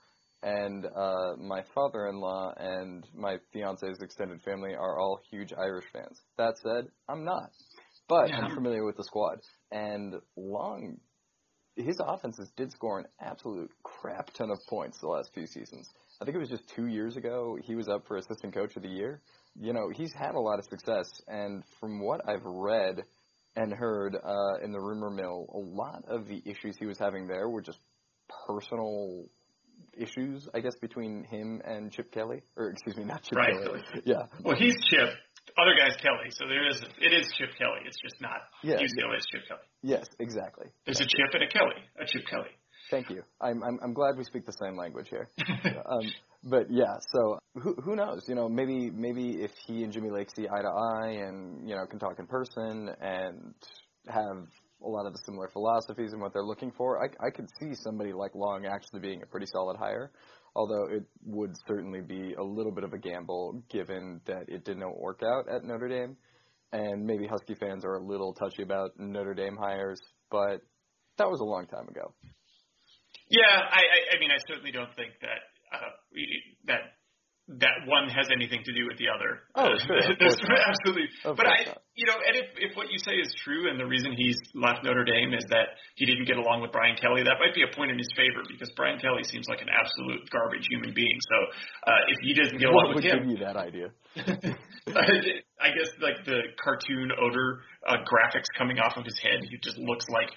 and 0.44 0.86
uh, 0.86 1.36
my 1.38 1.64
father-in-law 1.74 2.54
and 2.58 3.06
my 3.16 3.38
fiance's 3.54 4.00
extended 4.02 4.42
family 4.42 4.76
are 4.76 5.00
all 5.00 5.20
huge 5.30 5.54
Irish 5.58 5.86
fans. 5.94 6.20
That 6.38 6.56
said, 6.62 6.88
I'm 7.08 7.24
not, 7.24 7.52
but 8.08 8.30
yeah. 8.30 8.38
I'm 8.38 8.56
familiar 8.56 8.86
with 8.86 8.98
the 8.98 9.04
squad. 9.04 9.40
And 9.72 10.16
Long, 10.36 10.98
his 11.76 12.00
offenses 12.00 12.52
did 12.56 12.72
score 12.72 13.00
an 13.00 13.06
absolute 13.22 13.72
crap 13.84 14.32
ton 14.34 14.52
of 14.52 14.60
points 14.68 15.00
the 15.00 15.08
last 15.08 15.32
few 15.34 15.48
seasons. 15.48 15.90
I 16.22 16.26
think 16.26 16.36
it 16.36 16.40
was 16.40 16.50
just 16.50 16.70
two 16.76 16.88
years 16.88 17.18
ago 17.18 17.58
he 17.62 17.76
was 17.76 17.90
up 17.90 18.08
for 18.08 18.18
assistant 18.18 18.54
coach 18.54 18.76
of 18.76 18.84
the 18.84 18.90
year 18.90 19.22
you 19.60 19.74
know, 19.74 19.90
he's 19.94 20.14
had 20.14 20.36
a 20.36 20.40
lot 20.40 20.60
of 20.60 20.66
success, 20.66 21.22
and 21.28 21.64
from 21.80 22.02
what 22.02 22.22
I've 22.28 22.46
read 22.46 23.04
and 23.56 23.74
heard 23.74 24.16
uh, 24.16 24.64
in 24.64 24.72
the 24.72 24.80
rumor 24.80 25.10
mill, 25.10 25.48
a 25.54 25.58
lot 25.58 26.04
of 26.08 26.28
the 26.28 26.42
issues 26.46 26.76
he 26.78 26.86
was 26.86 26.98
having 26.98 27.28
there 27.28 27.48
were 27.50 27.62
just 27.62 27.80
personal 28.48 29.26
issues, 29.98 30.48
I 30.54 30.60
guess, 30.60 30.76
between 30.82 31.24
him 31.24 31.62
and 31.66 31.92
Chip 31.92 32.12
Kelly, 32.12 32.42
or 32.58 32.70
excuse 32.70 32.98
me, 32.98 33.06
not 33.06 33.24
Chip 33.24 33.38
right. 33.38 33.54
Kelly. 33.64 33.82
Yeah. 34.06 34.24
Well, 34.44 34.56
he's 34.58 34.76
Chip. 34.90 35.10
Other 35.58 35.76
guy's 35.78 35.96
Kelly, 36.02 36.32
so 36.32 36.48
there 36.48 36.68
is 36.68 36.82
it 37.00 37.14
is 37.14 37.32
Chip 37.38 37.50
Kelly. 37.58 37.80
It's 37.86 38.02
just 38.02 38.20
not 38.20 38.42
yeah. 38.62 38.76
UCLA's 38.76 39.26
Chip 39.32 39.48
Kelly. 39.48 39.62
Yes, 39.84 40.06
exactly. 40.20 40.68
There's 40.86 41.00
a 41.00 41.06
Chip 41.06 41.32
and 41.34 41.44
a 41.44 41.48
Kelly, 41.48 41.80
a 42.02 42.06
Chip 42.06 42.24
Kelly. 42.30 42.50
Thank 42.92 43.10
you. 43.10 43.24
I'm 43.42 43.64
I'm, 43.64 43.80
I'm 43.84 43.94
glad 43.94 44.18
we 44.18 44.24
speak 44.24 44.46
the 44.46 44.54
same 44.54 44.78
language 44.78 45.10
here. 45.10 45.30
um, 45.90 46.02
but 46.44 46.68
yeah, 46.70 46.94
so 47.12 47.40
who 47.56 47.76
who 47.84 47.96
knows? 47.96 48.26
You 48.28 48.36
know, 48.36 48.48
maybe 48.48 48.92
maybe 48.92 49.42
if 49.44 49.52
he 49.66 49.84
and 49.84 49.92
Jimmy 49.92 50.12
Lake 50.12 50.30
see 50.36 50.48
eye 50.48 50.62
to 50.62 50.70
eye 50.70 51.26
and 51.28 51.68
you 51.68 51.76
know 51.76 51.86
can 51.88 52.00
talk 52.00 52.20
in 52.20 52.28
person 52.28 52.90
and 53.02 53.54
have 54.08 54.46
a 54.84 54.88
lot 54.88 55.08
of 55.08 55.14
the 55.14 55.20
similar 55.26 55.50
philosophies 55.52 56.14
and 56.14 56.22
what 56.22 56.34
they're 56.34 56.46
looking 56.46 56.72
for, 56.78 57.04
I 57.04 57.08
I 57.26 57.32
could 57.32 57.48
see 57.60 57.74
somebody 57.74 58.14
like 58.14 58.36
Long 58.36 58.66
actually 58.66 59.00
being 59.00 59.24
a 59.24 59.26
pretty 59.26 59.48
solid 59.48 59.78
hire. 59.78 60.12
Although 60.56 60.86
it 60.86 61.04
would 61.26 61.54
certainly 61.68 62.02
be 62.02 62.34
a 62.34 62.44
little 62.44 62.72
bit 62.72 62.86
of 62.86 62.94
a 62.94 62.98
gamble 62.98 63.62
given 63.70 64.22
that 64.26 64.48
it 64.48 64.64
didn't 64.64 64.86
work 64.98 65.22
out 65.22 65.50
at 65.50 65.64
Notre 65.66 65.90
Dame. 65.90 66.16
and 66.72 67.06
maybe 67.06 67.28
Husky 67.28 67.56
fans 67.56 67.84
are 67.84 67.96
a 67.96 68.06
little 68.06 68.34
touchy 68.34 68.64
about 68.64 68.92
Notre 68.98 69.34
Dame 69.34 69.58
hires, 69.58 70.00
but 70.32 70.62
that 71.18 71.28
was 71.30 71.42
a 71.42 71.44
long 71.44 71.68
time 71.68 71.88
ago. 71.90 72.14
Yeah, 73.30 73.42
I, 73.50 73.82
I, 73.82 74.00
I 74.16 74.20
mean, 74.20 74.30
I 74.30 74.38
certainly 74.48 74.72
don't 74.72 74.94
think 74.96 75.14
that 75.22 75.42
uh, 75.74 75.92
that 76.68 76.96
that 77.62 77.86
one 77.86 78.10
has 78.10 78.26
anything 78.34 78.66
to 78.66 78.74
do 78.74 78.90
with 78.90 78.98
the 78.98 79.06
other. 79.06 79.46
Oh, 79.54 79.78
sure. 79.78 80.02
absolutely. 80.02 81.06
Of 81.22 81.38
but 81.38 81.46
I, 81.46 81.70
not. 81.70 81.78
you 81.94 82.10
know, 82.10 82.18
and 82.18 82.34
if 82.42 82.50
if 82.58 82.72
what 82.74 82.90
you 82.90 82.98
say 82.98 83.14
is 83.14 83.30
true, 83.46 83.70
and 83.70 83.78
the 83.80 83.86
reason 83.86 84.18
he's 84.18 84.38
left 84.58 84.82
Notre 84.82 85.06
Dame 85.06 85.34
is 85.34 85.46
that 85.54 85.78
he 85.94 86.10
didn't 86.10 86.26
get 86.26 86.38
along 86.38 86.66
with 86.66 86.74
Brian 86.74 86.98
Kelly, 86.98 87.22
that 87.22 87.38
might 87.38 87.54
be 87.54 87.62
a 87.62 87.70
point 87.70 87.92
in 87.92 88.02
his 88.02 88.10
favor 88.18 88.42
because 88.50 88.74
Brian 88.74 88.98
Kelly 88.98 89.22
seems 89.30 89.46
like 89.46 89.62
an 89.62 89.70
absolute 89.70 90.26
garbage 90.34 90.66
human 90.70 90.94
being. 90.98 91.18
So 91.22 91.38
uh, 91.86 92.02
if 92.10 92.18
he 92.26 92.34
doesn't 92.34 92.58
get 92.58 92.70
along 92.70 92.98
with 92.98 93.06
him. 93.06 93.30
would 93.30 93.30
with 93.30 93.38
give 93.38 93.38
you 93.38 93.46
that 93.46 93.58
idea? 93.58 93.94
I 95.62 95.70
guess 95.70 95.94
like 96.02 96.26
the 96.26 96.50
cartoon 96.58 97.14
odor 97.14 97.62
uh, 97.86 98.02
graphics 98.10 98.50
coming 98.58 98.80
off 98.80 98.98
of 98.98 99.06
his 99.06 99.18
head, 99.22 99.46
he 99.46 99.58
just 99.62 99.78
looks 99.78 100.06
like 100.10 100.30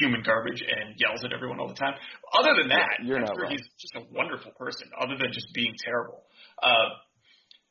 human 0.00 0.22
garbage 0.22 0.62
and 0.62 0.94
yells 0.98 1.24
at 1.24 1.32
everyone 1.32 1.60
all 1.60 1.68
the 1.68 1.74
time. 1.74 1.94
Other 2.38 2.54
than 2.58 2.68
that, 2.68 3.00
You're 3.04 3.16
I'm 3.18 3.24
not 3.24 3.34
sure 3.34 3.42
wrong. 3.44 3.52
he's 3.52 3.66
just 3.78 3.94
a 3.96 4.02
wonderful 4.12 4.52
person. 4.52 4.88
Other 5.00 5.16
than 5.18 5.32
just 5.32 5.48
being 5.54 5.74
terrible. 5.84 6.22
Uh, 6.62 6.88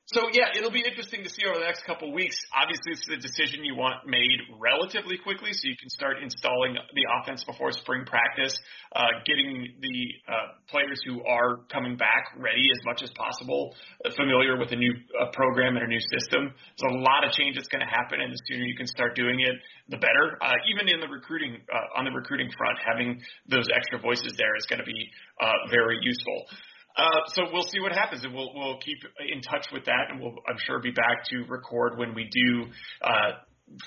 so 0.07 0.31
yeah, 0.31 0.55
it'll 0.55 0.71
be 0.71 0.87
interesting 0.87 1.19
to 1.23 1.29
see 1.29 1.43
over 1.43 1.59
the 1.59 1.67
next 1.67 1.83
couple 1.83 2.15
weeks. 2.15 2.39
Obviously, 2.55 2.95
it's 2.95 3.03
a 3.11 3.19
decision 3.19 3.67
you 3.67 3.75
want 3.75 4.07
made 4.07 4.39
relatively 4.55 5.19
quickly, 5.19 5.51
so 5.51 5.67
you 5.67 5.75
can 5.75 5.89
start 5.91 6.23
installing 6.23 6.79
the 6.95 7.05
offense 7.19 7.43
before 7.43 7.75
spring 7.75 8.07
practice, 8.07 8.55
uh, 8.95 9.03
getting 9.27 9.67
the 9.83 9.97
uh, 10.31 10.55
players 10.71 10.95
who 11.03 11.19
are 11.27 11.67
coming 11.67 11.99
back 11.99 12.31
ready 12.39 12.71
as 12.71 12.79
much 12.87 13.03
as 13.03 13.11
possible, 13.19 13.75
uh, 14.07 14.09
familiar 14.15 14.55
with 14.55 14.71
a 14.71 14.79
new 14.79 14.95
uh, 15.19 15.27
program 15.35 15.75
and 15.75 15.83
a 15.83 15.91
new 15.91 16.03
system. 16.15 16.55
There's 16.55 16.95
a 16.95 17.03
lot 17.03 17.27
of 17.27 17.35
change 17.35 17.59
that's 17.59 17.67
going 17.67 17.83
to 17.83 17.91
happen, 17.91 18.23
and 18.23 18.31
the 18.31 18.39
sooner 18.47 18.63
you 18.63 18.79
can 18.79 18.87
start 18.87 19.11
doing 19.11 19.43
it, 19.43 19.55
the 19.91 19.99
better. 19.99 20.39
Uh, 20.39 20.55
even 20.71 20.87
in 20.87 21.03
the 21.03 21.11
recruiting 21.11 21.59
uh, 21.67 21.99
on 21.99 22.05
the 22.07 22.15
recruiting 22.15 22.47
front, 22.55 22.79
having 22.79 23.19
those 23.51 23.67
extra 23.75 23.99
voices 23.99 24.39
there 24.39 24.55
is 24.55 24.63
going 24.71 24.79
to 24.79 24.87
be 24.87 25.11
uh, 25.43 25.67
very 25.67 25.99
useful. 25.99 26.47
Uh, 26.97 27.21
so 27.35 27.43
we'll 27.53 27.67
see 27.69 27.79
what 27.79 27.91
happens, 27.91 28.23
and 28.23 28.33
we'll 28.33 28.51
we'll 28.55 28.79
keep 28.79 28.97
in 29.31 29.41
touch 29.41 29.67
with 29.71 29.85
that, 29.85 30.09
and 30.09 30.19
we'll 30.19 30.33
I'm 30.49 30.57
sure 30.65 30.79
be 30.79 30.91
back 30.91 31.23
to 31.29 31.45
record 31.47 31.97
when 31.97 32.15
we 32.15 32.27
do 32.31 32.65
uh, 33.01 33.31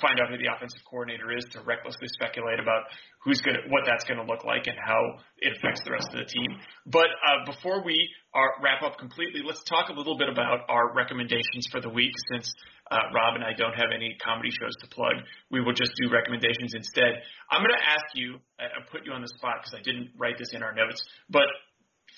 find 0.00 0.20
out 0.20 0.28
who 0.28 0.36
the 0.36 0.46
offensive 0.46 0.80
coordinator 0.84 1.32
is 1.32 1.44
to 1.52 1.60
recklessly 1.64 2.06
speculate 2.20 2.60
about 2.60 2.84
who's 3.24 3.40
going 3.40 3.56
to 3.56 3.64
what 3.72 3.82
that's 3.88 4.04
going 4.04 4.20
to 4.20 4.28
look 4.28 4.44
like 4.44 4.68
and 4.68 4.76
how 4.76 5.00
it 5.38 5.56
affects 5.56 5.80
the 5.84 5.90
rest 5.90 6.08
of 6.12 6.20
the 6.20 6.28
team. 6.28 6.60
But 6.86 7.08
uh, 7.24 7.48
before 7.48 7.82
we 7.82 7.96
are, 8.34 8.60
wrap 8.62 8.82
up 8.82 8.98
completely, 8.98 9.40
let's 9.42 9.64
talk 9.64 9.88
a 9.88 9.96
little 9.96 10.16
bit 10.16 10.28
about 10.28 10.68
our 10.68 10.92
recommendations 10.92 11.66
for 11.72 11.80
the 11.80 11.88
week. 11.88 12.12
Since 12.32 12.52
uh, 12.92 13.08
Rob 13.14 13.34
and 13.36 13.44
I 13.44 13.56
don't 13.56 13.74
have 13.74 13.88
any 13.94 14.16
comedy 14.22 14.50
shows 14.52 14.76
to 14.84 14.86
plug, 14.92 15.24
we 15.50 15.60
will 15.64 15.74
just 15.74 15.92
do 15.96 16.12
recommendations 16.12 16.74
instead. 16.76 17.24
I'm 17.50 17.64
going 17.64 17.74
to 17.74 17.86
ask 17.88 18.04
you, 18.14 18.36
I 18.60 18.84
put 18.92 19.06
you 19.06 19.12
on 19.12 19.22
the 19.22 19.32
spot 19.40 19.64
because 19.64 19.74
I 19.74 19.82
didn't 19.82 20.12
write 20.16 20.36
this 20.38 20.52
in 20.52 20.62
our 20.62 20.74
notes, 20.74 21.00
but 21.30 21.48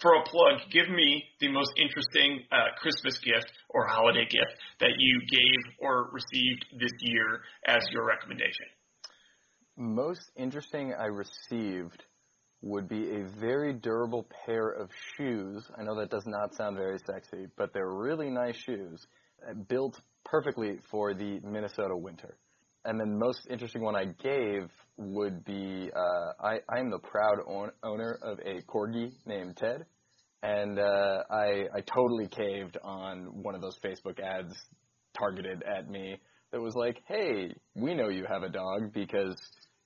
for 0.02 0.14
a 0.16 0.22
plug, 0.24 0.60
give 0.70 0.90
me 0.90 1.24
the 1.40 1.48
most 1.48 1.72
interesting 1.76 2.42
uh, 2.50 2.76
Christmas 2.76 3.18
gift 3.18 3.50
or 3.70 3.86
holiday 3.86 4.26
gift 4.28 4.52
that 4.80 4.90
you 4.98 5.20
gave 5.30 5.74
or 5.78 6.10
received 6.12 6.66
this 6.78 6.92
year 7.00 7.40
as 7.66 7.82
your 7.92 8.04
recommendation. 8.04 8.66
Most 9.76 10.30
interesting 10.36 10.92
I 10.92 11.06
received 11.06 12.04
would 12.60 12.88
be 12.88 13.10
a 13.10 13.24
very 13.40 13.72
durable 13.72 14.26
pair 14.44 14.68
of 14.68 14.90
shoes. 15.16 15.68
I 15.78 15.82
know 15.82 15.98
that 15.98 16.10
does 16.10 16.26
not 16.26 16.54
sound 16.54 16.76
very 16.76 16.98
sexy, 17.06 17.46
but 17.56 17.72
they're 17.72 17.90
really 17.90 18.28
nice 18.28 18.56
shoes, 18.56 19.06
uh, 19.48 19.54
built 19.54 20.00
perfectly 20.24 20.78
for 20.90 21.14
the 21.14 21.40
Minnesota 21.40 21.96
winter. 21.96 22.36
And 22.84 23.00
then 23.00 23.18
most 23.18 23.46
interesting 23.48 23.82
one 23.82 23.96
I 23.96 24.06
gave 24.06 24.68
would 25.02 25.44
be 25.44 25.90
uh, 25.94 26.44
I 26.44 26.60
I 26.68 26.80
am 26.80 26.90
the 26.90 26.98
proud 26.98 27.38
own, 27.46 27.70
owner 27.82 28.18
of 28.22 28.38
a 28.40 28.62
corgi 28.62 29.12
named 29.26 29.56
Ted, 29.56 29.84
and 30.42 30.78
uh, 30.78 31.22
I 31.30 31.66
I 31.74 31.80
totally 31.80 32.28
caved 32.28 32.78
on 32.82 33.42
one 33.42 33.54
of 33.54 33.60
those 33.60 33.78
Facebook 33.84 34.20
ads 34.20 34.54
targeted 35.18 35.62
at 35.62 35.88
me 35.90 36.16
that 36.52 36.60
was 36.60 36.74
like, 36.74 37.02
hey, 37.06 37.54
we 37.74 37.94
know 37.94 38.08
you 38.08 38.24
have 38.28 38.42
a 38.42 38.48
dog 38.48 38.92
because 38.92 39.36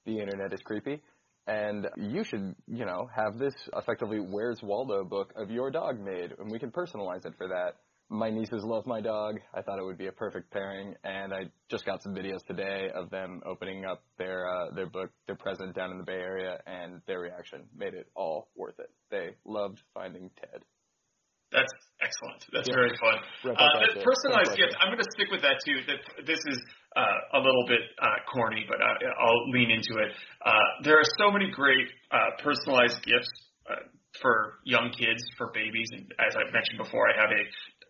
the 0.05 0.19
internet 0.19 0.53
is 0.53 0.61
creepy. 0.65 1.01
And 1.49 1.87
you 1.97 2.25
should, 2.25 2.57
you 2.67 2.85
know, 2.85 3.09
have 3.15 3.39
this 3.39 3.55
effectively 3.77 4.19
Where's 4.19 4.61
Waldo 4.63 5.05
book 5.05 5.33
of 5.37 5.49
your 5.49 5.71
dog 5.71 6.01
made, 6.01 6.33
and 6.39 6.51
we 6.51 6.59
can 6.59 6.73
personalize 6.73 7.25
it 7.25 7.35
for 7.39 7.47
that. 7.47 7.77
My 8.09 8.31
nieces 8.31 8.63
love 8.63 8.87
my 8.87 9.01
dog. 9.01 9.41
I 9.53 9.63
thought 9.63 9.81
it 9.81 9.85
would 9.85 9.99
be 9.99 10.07
a 10.07 10.13
perfect 10.13 10.53
pairing, 10.53 10.95
and 11.03 11.35
I 11.35 11.51
just 11.69 11.85
got 11.85 12.05
some 12.05 12.15
videos 12.15 12.39
today 12.47 12.89
of 12.95 13.11
them 13.11 13.41
opening 13.45 13.85
up 13.85 14.05
their 14.17 14.47
uh, 14.49 14.71
their 14.77 14.87
book, 14.87 15.11
their 15.27 15.35
present 15.35 15.75
down 15.75 15.91
in 15.91 15.99
the 15.99 16.05
Bay 16.05 16.21
Area, 16.23 16.59
and 16.67 17.01
their 17.09 17.19
reaction 17.19 17.65
made 17.77 17.95
it 17.95 18.07
all 18.15 18.49
worth 18.55 18.79
it. 18.79 18.91
They 19.11 19.31
loved 19.45 19.83
finding 19.93 20.31
Ted. 20.39 20.63
That's 21.51 21.73
excellent. 22.01 22.47
That's 22.53 22.69
Yeah. 22.69 22.75
very 22.75 22.95
fun. 22.99 23.19
Uh, 23.43 23.95
the 23.95 24.03
personalized 24.03 24.57
gift. 24.57 24.77
I'm 24.81 24.89
going 24.89 25.03
to 25.03 25.11
stick 25.15 25.31
with 25.31 25.43
that 25.43 25.59
too. 25.67 25.83
That 25.87 26.27
this 26.27 26.39
is 26.47 26.59
uh, 26.95 27.39
a 27.39 27.41
little 27.41 27.67
bit 27.67 27.83
uh, 27.99 28.07
corny, 28.33 28.65
but 28.69 28.81
uh, 28.81 29.19
I'll 29.19 29.51
lean 29.51 29.71
into 29.71 29.99
it. 29.99 30.15
Uh, 30.45 30.59
there 30.83 30.95
are 30.95 31.09
so 31.19 31.33
many 31.33 31.51
great 31.51 31.89
uh, 32.13 32.19
personalized 32.43 33.03
gifts 33.03 33.31
uh, 33.71 33.83
for 34.23 34.59
young 34.65 34.91
kids, 34.91 35.23
for 35.39 35.51
babies, 35.53 35.89
and 35.93 36.07
as 36.19 36.35
I've 36.37 36.53
mentioned 36.53 36.79
before, 36.79 37.11
I 37.11 37.21
have 37.21 37.31
a 37.31 37.43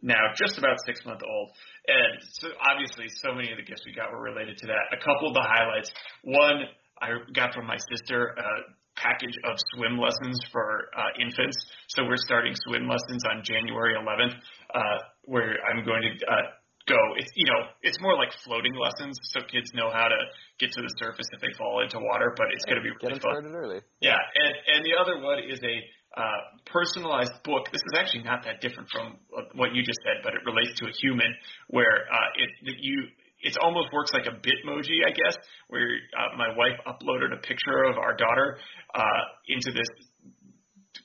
now 0.03 0.33
just 0.37 0.59
about 0.59 0.77
six 0.85 1.05
month 1.05 1.21
old, 1.27 1.51
and 1.89 2.23
so 2.41 2.49
obviously 2.61 3.07
so 3.23 3.35
many 3.35 3.51
of 3.51 3.59
the 3.59 3.65
gifts 3.65 3.83
we 3.87 3.95
got 3.95 4.13
were 4.13 4.23
related 4.23 4.57
to 4.59 4.67
that. 4.67 4.93
A 4.93 5.01
couple 5.03 5.29
of 5.29 5.35
the 5.35 5.43
highlights. 5.45 5.91
One 6.23 6.65
I 7.01 7.09
got 7.35 7.55
from 7.55 7.67
my 7.67 7.79
sister. 7.91 8.35
Uh, 8.39 8.73
package 8.97 9.37
of 9.45 9.55
swim 9.77 10.01
lessons 10.01 10.41
for 10.51 10.89
uh, 10.97 11.21
infants. 11.21 11.57
So 11.89 12.05
we're 12.05 12.17
starting 12.17 12.55
swim 12.65 12.89
lessons 12.89 13.23
on 13.29 13.45
January 13.45 13.93
11th, 13.93 14.33
uh, 14.73 14.81
where 15.25 15.53
I'm 15.69 15.85
going 15.85 16.01
to 16.01 16.13
uh, 16.25 16.49
go. 16.89 16.97
It's 17.19 17.31
you 17.35 17.47
know 17.47 17.69
it's 17.83 18.01
more 18.01 18.17
like 18.17 18.31
floating 18.45 18.75
lessons, 18.75 19.19
so 19.35 19.45
kids 19.51 19.71
know 19.75 19.91
how 19.93 20.09
to 20.09 20.19
get 20.59 20.73
to 20.73 20.81
the 20.81 20.93
surface 21.03 21.27
if 21.35 21.41
they 21.41 21.53
fall 21.59 21.83
into 21.83 21.99
water. 22.01 22.33
But 22.37 22.47
it's 22.55 22.65
going 22.65 22.79
to 22.81 22.85
be 22.87 22.91
Get 22.97 23.13
really 23.13 23.21
them 23.21 23.23
fun. 23.23 23.33
started 23.45 23.55
early. 23.55 23.81
Yeah, 24.01 24.17
and 24.17 24.53
and 24.75 24.81
the 24.87 24.95
other 24.97 25.21
one 25.21 25.39
is 25.45 25.61
a 25.61 25.77
uh, 26.17 26.41
personalized 26.65 27.33
book. 27.45 27.69
This 27.73 27.83
is 27.85 27.95
actually 27.99 28.25
not 28.25 28.45
that 28.45 28.61
different 28.61 28.89
from 28.91 29.17
what 29.55 29.75
you 29.75 29.83
just 29.83 30.01
said, 30.03 30.25
but 30.25 30.35
it 30.35 30.41
relates 30.45 30.79
to 30.81 30.87
a 30.87 30.93
human, 31.03 31.29
where 31.69 32.09
uh, 32.09 32.41
it 32.41 32.51
you 32.81 33.09
it 33.41 33.57
almost 33.61 33.93
works 33.93 34.13
like 34.13 34.27
a 34.27 34.35
Bitmoji, 34.35 35.05
I 35.07 35.13
guess, 35.13 35.37
where 35.69 35.87
uh, 36.17 36.37
my 36.37 36.57
wife 36.57 36.81
uploaded 36.89 37.37
a 37.37 37.41
picture 37.41 37.85
of 37.85 37.99
our 37.99 38.17
daughter 38.17 38.59
uh, 38.95 39.23
into 39.49 39.73
this 39.73 39.89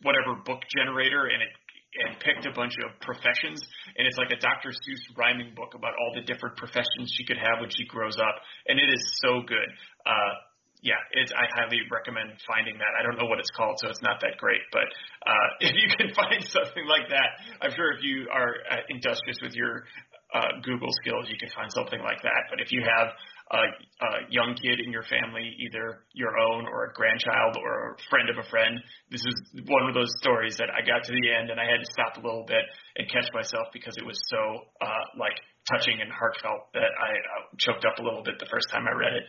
whatever 0.01 0.39
book 0.45 0.61
generator, 0.75 1.27
and 1.27 1.43
it 1.43 1.49
and 1.91 2.15
picked 2.23 2.47
a 2.47 2.53
bunch 2.55 2.71
of 2.87 2.95
professions, 3.03 3.59
and 3.97 4.07
it's 4.07 4.15
like 4.15 4.31
a 4.31 4.39
Dr. 4.39 4.71
Seuss 4.71 5.03
rhyming 5.17 5.51
book 5.55 5.75
about 5.75 5.91
all 5.91 6.15
the 6.15 6.23
different 6.23 6.55
professions 6.55 7.11
she 7.11 7.25
could 7.25 7.35
have 7.35 7.59
when 7.59 7.69
she 7.69 7.83
grows 7.87 8.15
up, 8.15 8.35
and 8.67 8.79
it 8.79 8.87
is 8.87 9.03
so 9.27 9.43
good. 9.43 9.67
Uh, 10.07 10.33
yeah, 10.81 10.97
it's, 11.13 11.31
I 11.31 11.45
highly 11.53 11.85
recommend 11.93 12.33
finding 12.49 12.77
that. 12.81 12.97
I 12.97 13.05
don't 13.05 13.13
know 13.13 13.29
what 13.29 13.37
it's 13.37 13.53
called, 13.53 13.77
so 13.77 13.89
it's 13.89 14.01
not 14.01 14.17
that 14.25 14.37
great, 14.41 14.61
but 14.73 14.89
uh, 15.29 15.47
if 15.69 15.77
you 15.77 15.87
can 15.93 16.09
find 16.17 16.41
something 16.41 16.85
like 16.89 17.05
that, 17.09 17.29
I'm 17.61 17.71
sure 17.77 17.93
if 17.93 18.01
you 18.01 18.25
are 18.33 18.57
uh, 18.65 18.81
industrious 18.89 19.37
with 19.41 19.53
your 19.53 19.85
uh, 20.33 20.57
Google 20.63 20.89
skills, 21.03 21.29
you 21.29 21.37
can 21.37 21.53
find 21.53 21.69
something 21.69 22.01
like 22.01 22.21
that. 22.23 22.49
But 22.49 22.61
if 22.63 22.71
you 22.71 22.81
have 22.81 23.13
a, 23.51 23.63
a 23.67 24.11
young 24.31 24.55
kid 24.55 24.79
in 24.79 24.89
your 24.89 25.03
family, 25.03 25.53
either 25.69 26.07
your 26.15 26.39
own 26.39 26.65
or 26.65 26.89
a 26.89 26.91
grandchild 26.97 27.59
or 27.59 27.93
a 27.93 27.95
friend 28.09 28.31
of 28.31 28.39
a 28.39 28.47
friend, 28.49 28.79
this 29.11 29.21
is 29.21 29.35
one 29.67 29.85
of 29.85 29.93
those 29.93 30.09
stories 30.23 30.55
that 30.57 30.71
I 30.71 30.81
got 30.81 31.03
to 31.03 31.11
the 31.11 31.25
end 31.29 31.51
and 31.51 31.59
I 31.59 31.67
had 31.67 31.83
to 31.83 31.89
stop 31.91 32.15
a 32.17 32.23
little 32.25 32.47
bit 32.47 32.63
and 32.95 33.05
catch 33.11 33.27
myself 33.35 33.67
because 33.75 33.97
it 33.97 34.05
was 34.07 34.17
so 34.31 34.71
uh, 34.79 35.03
like 35.19 35.35
touching 35.67 35.99
and 35.99 36.09
heartfelt 36.09 36.71
that 36.73 36.89
I 36.95 37.11
uh, 37.11 37.43
choked 37.59 37.85
up 37.85 37.99
a 37.99 38.03
little 38.03 38.23
bit 38.23 38.39
the 38.39 38.49
first 38.49 38.71
time 38.71 38.87
I 38.87 38.95
read 38.95 39.13
it. 39.13 39.27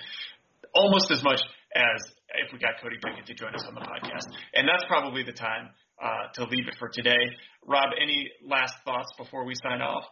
Almost 0.74 1.10
as 1.10 1.22
much 1.22 1.40
as 1.74 2.00
if 2.46 2.52
we 2.52 2.58
got 2.58 2.80
Cody 2.82 2.96
Pickett 3.02 3.26
to 3.26 3.34
join 3.34 3.54
us 3.54 3.64
on 3.66 3.74
the 3.74 3.80
podcast. 3.80 4.26
And 4.54 4.68
that's 4.68 4.84
probably 4.88 5.22
the 5.22 5.32
time 5.32 5.70
uh, 6.02 6.32
to 6.34 6.44
leave 6.44 6.68
it 6.68 6.74
for 6.78 6.88
today. 6.88 7.18
Rob, 7.66 7.90
any 8.00 8.30
last 8.44 8.74
thoughts 8.84 9.10
before 9.18 9.44
we 9.44 9.54
sign 9.62 9.80
off? 9.80 10.04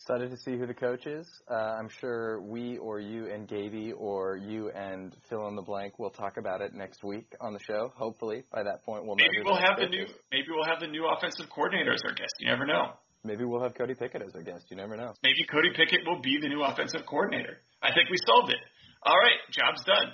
Excited 0.00 0.30
to 0.30 0.36
see 0.38 0.56
who 0.56 0.66
the 0.66 0.74
coach 0.74 1.06
is. 1.06 1.26
Uh, 1.50 1.54
I'm 1.54 1.88
sure 2.00 2.40
we 2.40 2.78
or 2.78 3.00
you 3.00 3.26
and 3.26 3.48
Gaby 3.48 3.92
or 3.92 4.36
you 4.36 4.70
and 4.70 5.14
fill 5.28 5.48
in 5.48 5.56
the 5.56 5.62
blank 5.62 5.98
will 5.98 6.10
talk 6.10 6.36
about 6.38 6.60
it 6.60 6.72
next 6.72 7.02
week 7.02 7.26
on 7.40 7.52
the 7.52 7.58
show. 7.66 7.92
Hopefully, 7.96 8.44
by 8.52 8.62
that 8.62 8.84
point 8.84 9.04
we'll 9.04 9.16
Maybe 9.16 9.42
we'll 9.44 9.56
have 9.56 9.76
the 9.76 9.88
new 9.88 10.06
maybe 10.30 10.46
we'll 10.48 10.64
have 10.64 10.80
the 10.80 10.86
new 10.86 11.06
offensive 11.08 11.46
coordinator 11.50 11.92
as 11.92 12.00
our 12.06 12.14
guest. 12.14 12.32
You 12.38 12.46
never 12.48 12.64
know. 12.64 12.92
Maybe 13.24 13.44
we'll 13.44 13.62
have 13.62 13.74
Cody 13.74 13.94
Pickett 13.94 14.22
as 14.22 14.34
our 14.34 14.42
guest. 14.42 14.66
You 14.70 14.76
never 14.76 14.96
know. 14.96 15.12
Maybe 15.22 15.44
Cody 15.50 15.70
Pickett 15.74 16.06
will 16.06 16.20
be 16.22 16.38
the 16.40 16.48
new 16.48 16.62
offensive 16.62 17.04
coordinator. 17.04 17.58
I 17.82 17.92
think 17.92 18.08
we 18.08 18.16
solved 18.24 18.52
it. 18.52 18.60
All 19.04 19.16
right, 19.16 19.38
job's 19.52 19.84
done. 19.84 20.12